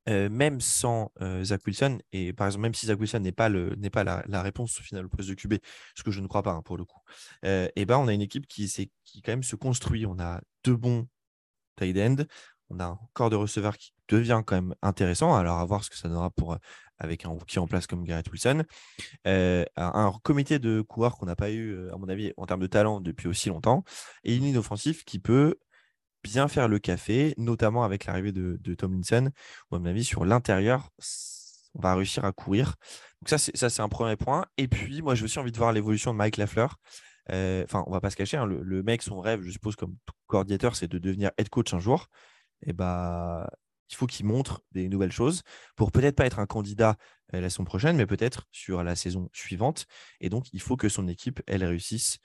euh, 0.07 0.29
même 0.29 0.61
sans 0.61 1.11
euh, 1.21 1.43
Zach 1.43 1.61
Wilson, 1.67 1.99
et 2.13 2.33
par 2.33 2.47
exemple, 2.47 2.63
même 2.63 2.73
si 2.73 2.85
Zach 2.85 2.99
Wilson 2.99 3.19
n'est 3.19 3.33
pas, 3.33 3.49
le, 3.49 3.75
pas 3.91 4.03
la, 4.03 4.41
réponse 4.41 4.79
au 4.79 4.83
final 4.83 5.05
au 5.05 5.09
poste 5.09 5.29
de 5.29 5.35
QB, 5.35 5.55
ce 5.95 6.03
que 6.03 6.11
je 6.11 6.21
ne 6.21 6.27
crois 6.27 6.41
pas 6.41 6.51
hein, 6.51 6.61
pour 6.63 6.77
le 6.77 6.85
coup, 6.85 6.99
et 7.43 7.85
ben, 7.85 7.97
on 7.97 8.07
a 8.07 8.13
une 8.13 8.21
équipe 8.21 8.47
qui, 8.47 8.67
qui 9.03 9.21
quand 9.21 9.31
même 9.31 9.43
se 9.43 9.55
construit. 9.55 10.05
On 10.05 10.17
a 10.19 10.41
deux 10.63 10.75
bons 10.75 11.07
tight 11.75 11.97
end, 11.97 12.23
on 12.69 12.79
a 12.79 12.85
un 12.85 12.99
corps 13.13 13.29
de 13.29 13.35
receveur 13.35 13.77
qui 13.77 13.93
devient 14.07 14.41
quand 14.45 14.55
même 14.55 14.75
intéressant. 14.81 15.35
Alors, 15.35 15.59
à 15.59 15.65
voir 15.65 15.83
ce 15.83 15.89
que 15.89 15.97
ça 15.97 16.07
donnera 16.07 16.31
pour, 16.31 16.57
avec 16.99 17.25
un 17.25 17.29
rookie 17.29 17.59
en 17.59 17.67
place 17.67 17.87
comme 17.87 18.03
Garrett 18.03 18.29
Wilson. 18.31 18.63
Euh, 19.27 19.65
un, 19.75 20.13
comité 20.23 20.59
de 20.59 20.81
coureurs 20.81 21.17
qu'on 21.17 21.25
n'a 21.25 21.35
pas 21.35 21.51
eu, 21.51 21.71
euh, 21.71 21.93
à 21.93 21.97
mon 21.97 22.09
avis, 22.09 22.33
en 22.37 22.45
termes 22.45 22.61
de 22.61 22.67
talent 22.67 23.01
depuis 23.01 23.27
aussi 23.27 23.49
longtemps, 23.49 23.83
et 24.23 24.35
une 24.35 24.43
ligne 24.43 24.57
offensive 24.57 25.03
qui 25.03 25.19
peut 25.19 25.55
bien 26.23 26.47
faire 26.47 26.67
le 26.67 26.79
café, 26.79 27.33
notamment 27.37 27.83
avec 27.83 28.05
l'arrivée 28.05 28.33
de, 28.33 28.57
de 28.61 28.75
Tomlinson, 28.75 29.31
où 29.71 29.75
à 29.75 29.79
mon 29.79 29.85
avis, 29.85 30.03
sur 30.03 30.25
l'intérieur, 30.25 30.89
on 31.75 31.81
va 31.81 31.95
réussir 31.95 32.25
à 32.25 32.31
courir. 32.31 32.75
Donc 33.21 33.29
ça, 33.29 33.37
c'est, 33.37 33.79
un 33.79 33.89
premier 33.89 34.15
point. 34.15 34.45
Et 34.57 34.67
puis, 34.67 35.01
moi, 35.01 35.15
j'ai 35.15 35.23
aussi 35.25 35.39
envie 35.39 35.51
de 35.51 35.57
voir 35.57 35.71
l'évolution 35.71 36.11
de 36.11 36.17
Mike 36.17 36.37
Lafleur. 36.37 36.77
Euh, 37.31 37.63
Enfin, 37.63 37.83
on 37.87 37.91
va 37.91 38.01
pas 38.01 38.09
se 38.09 38.15
cacher, 38.15 38.37
hein, 38.37 38.45
le, 38.45 38.83
mec, 38.83 39.01
son 39.01 39.19
rêve, 39.19 39.41
je 39.41 39.51
suppose, 39.51 39.75
comme 39.75 39.95
coordinateur, 40.27 40.75
c'est 40.75 40.87
de 40.87 40.97
devenir 40.97 41.31
head 41.37 41.49
coach 41.49 41.73
un 41.73 41.79
jour. 41.79 42.07
Et 42.65 42.73
bah, 42.73 43.49
il 43.89 43.95
faut 43.95 44.07
qu'il 44.07 44.25
montre 44.25 44.61
des 44.71 44.89
nouvelles 44.89 45.11
choses 45.11 45.43
pour 45.75 45.91
peut-être 45.91 46.15
pas 46.15 46.25
être 46.25 46.39
un 46.39 46.45
candidat 46.45 46.95
euh, 47.33 47.41
la 47.41 47.49
saison 47.49 47.63
prochaine, 47.63 47.95
mais 47.95 48.05
peut-être 48.05 48.45
sur 48.51 48.83
la 48.83 48.95
saison 48.95 49.29
suivante. 49.33 49.85
Et 50.19 50.29
donc, 50.29 50.45
il 50.53 50.61
faut 50.61 50.77
que 50.77 50.89
son 50.89 51.07
équipe, 51.07 51.41
elle 51.47 51.63
réussisse. 51.63 52.17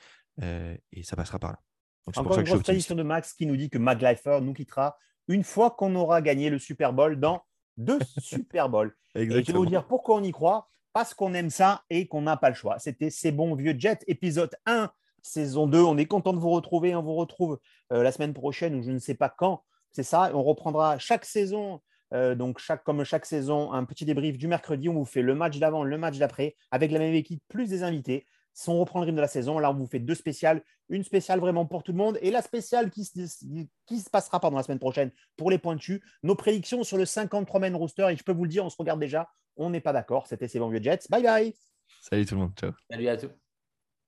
euh, 0.42 0.76
et 0.92 1.02
ça 1.02 1.16
passera 1.16 1.38
par 1.38 1.52
là. 1.52 1.58
Donc, 2.06 2.14
c'est 2.14 2.22
pour 2.22 2.32
Encore 2.32 2.38
une 2.40 2.46
grosse 2.46 2.62
prédiction 2.62 2.94
de 2.94 3.02
Max 3.02 3.32
qui 3.32 3.46
nous 3.46 3.56
dit 3.56 3.70
que 3.70 3.78
Mac 3.78 4.00
Lifer 4.02 4.40
nous 4.42 4.52
quittera 4.52 4.98
une 5.28 5.42
fois 5.42 5.70
qu'on 5.70 5.94
aura 5.94 6.20
gagné 6.20 6.50
le 6.50 6.58
Super 6.58 6.92
Bowl 6.92 7.18
dans 7.18 7.42
deux 7.76 7.98
Super 8.18 8.68
Bowls. 8.68 8.94
Et 9.14 9.26
je 9.26 9.32
vais 9.32 9.52
vous 9.52 9.66
dire 9.66 9.86
pourquoi 9.86 10.16
on 10.16 10.22
y 10.22 10.32
croit. 10.32 10.68
Parce 10.92 11.12
qu'on 11.12 11.34
aime 11.34 11.50
ça 11.50 11.82
et 11.90 12.06
qu'on 12.06 12.22
n'a 12.22 12.36
pas 12.36 12.50
le 12.50 12.54
choix. 12.54 12.78
C'était 12.78 13.10
C'est 13.10 13.32
bon 13.32 13.56
vieux 13.56 13.74
Jet, 13.76 14.04
épisode 14.06 14.54
1, 14.64 14.92
saison 15.22 15.66
2. 15.66 15.82
On 15.82 15.98
est 15.98 16.06
content 16.06 16.32
de 16.32 16.38
vous 16.38 16.50
retrouver. 16.50 16.94
On 16.94 17.02
vous 17.02 17.16
retrouve 17.16 17.58
euh, 17.92 18.04
la 18.04 18.12
semaine 18.12 18.32
prochaine 18.32 18.76
ou 18.76 18.82
je 18.82 18.92
ne 18.92 19.00
sais 19.00 19.16
pas 19.16 19.28
quand. 19.28 19.64
C'est 19.94 20.02
ça. 20.02 20.30
On 20.34 20.42
reprendra 20.42 20.98
chaque 20.98 21.24
saison, 21.24 21.80
euh, 22.12 22.34
donc 22.34 22.58
chaque, 22.58 22.82
comme 22.82 23.04
chaque 23.04 23.26
saison, 23.26 23.72
un 23.72 23.84
petit 23.84 24.04
débrief 24.04 24.36
du 24.36 24.48
mercredi. 24.48 24.88
On 24.88 24.94
vous 24.94 25.04
fait 25.04 25.22
le 25.22 25.36
match 25.36 25.58
d'avant, 25.58 25.84
le 25.84 25.96
match 25.96 26.18
d'après, 26.18 26.56
avec 26.72 26.90
la 26.90 26.98
même 26.98 27.14
équipe, 27.14 27.42
plus 27.48 27.68
des 27.68 27.84
invités. 27.84 28.26
Si 28.52 28.68
on 28.68 28.78
reprend 28.78 29.00
le 29.00 29.06
rythme 29.06 29.16
de 29.16 29.20
la 29.20 29.28
saison, 29.28 29.58
là, 29.58 29.70
on 29.70 29.74
vous 29.74 29.86
fait 29.86 30.00
deux 30.00 30.14
spéciales. 30.16 30.62
Une 30.88 31.04
spéciale 31.04 31.40
vraiment 31.40 31.64
pour 31.64 31.82
tout 31.82 31.92
le 31.92 31.98
monde 31.98 32.18
et 32.20 32.30
la 32.30 32.42
spéciale 32.42 32.90
qui 32.90 33.04
se, 33.04 33.18
qui 33.86 33.98
se 34.00 34.10
passera 34.10 34.38
pardon, 34.38 34.56
la 34.56 34.62
semaine 34.64 34.78
prochaine 34.78 35.10
pour 35.36 35.50
les 35.50 35.58
pointus. 35.58 36.00
Nos 36.22 36.34
prédictions 36.34 36.82
sur 36.82 36.96
le 36.96 37.04
53-man 37.04 37.74
rooster. 37.74 38.08
Et 38.10 38.16
je 38.16 38.22
peux 38.24 38.32
vous 38.32 38.44
le 38.44 38.50
dire, 38.50 38.64
on 38.64 38.70
se 38.70 38.76
regarde 38.76 39.00
déjà. 39.00 39.28
On 39.56 39.70
n'est 39.70 39.80
pas 39.80 39.92
d'accord. 39.92 40.26
C'était 40.26 40.48
C'est 40.48 40.58
bon 40.58 40.68
vieux 40.68 40.82
Jets. 40.82 41.06
Bye 41.08 41.22
bye. 41.22 41.54
Salut 42.00 42.26
tout 42.26 42.34
le 42.34 42.40
monde. 42.42 42.52
Ciao. 42.56 42.72
Salut 42.90 43.08
à 43.08 43.16
tous. 43.16 43.30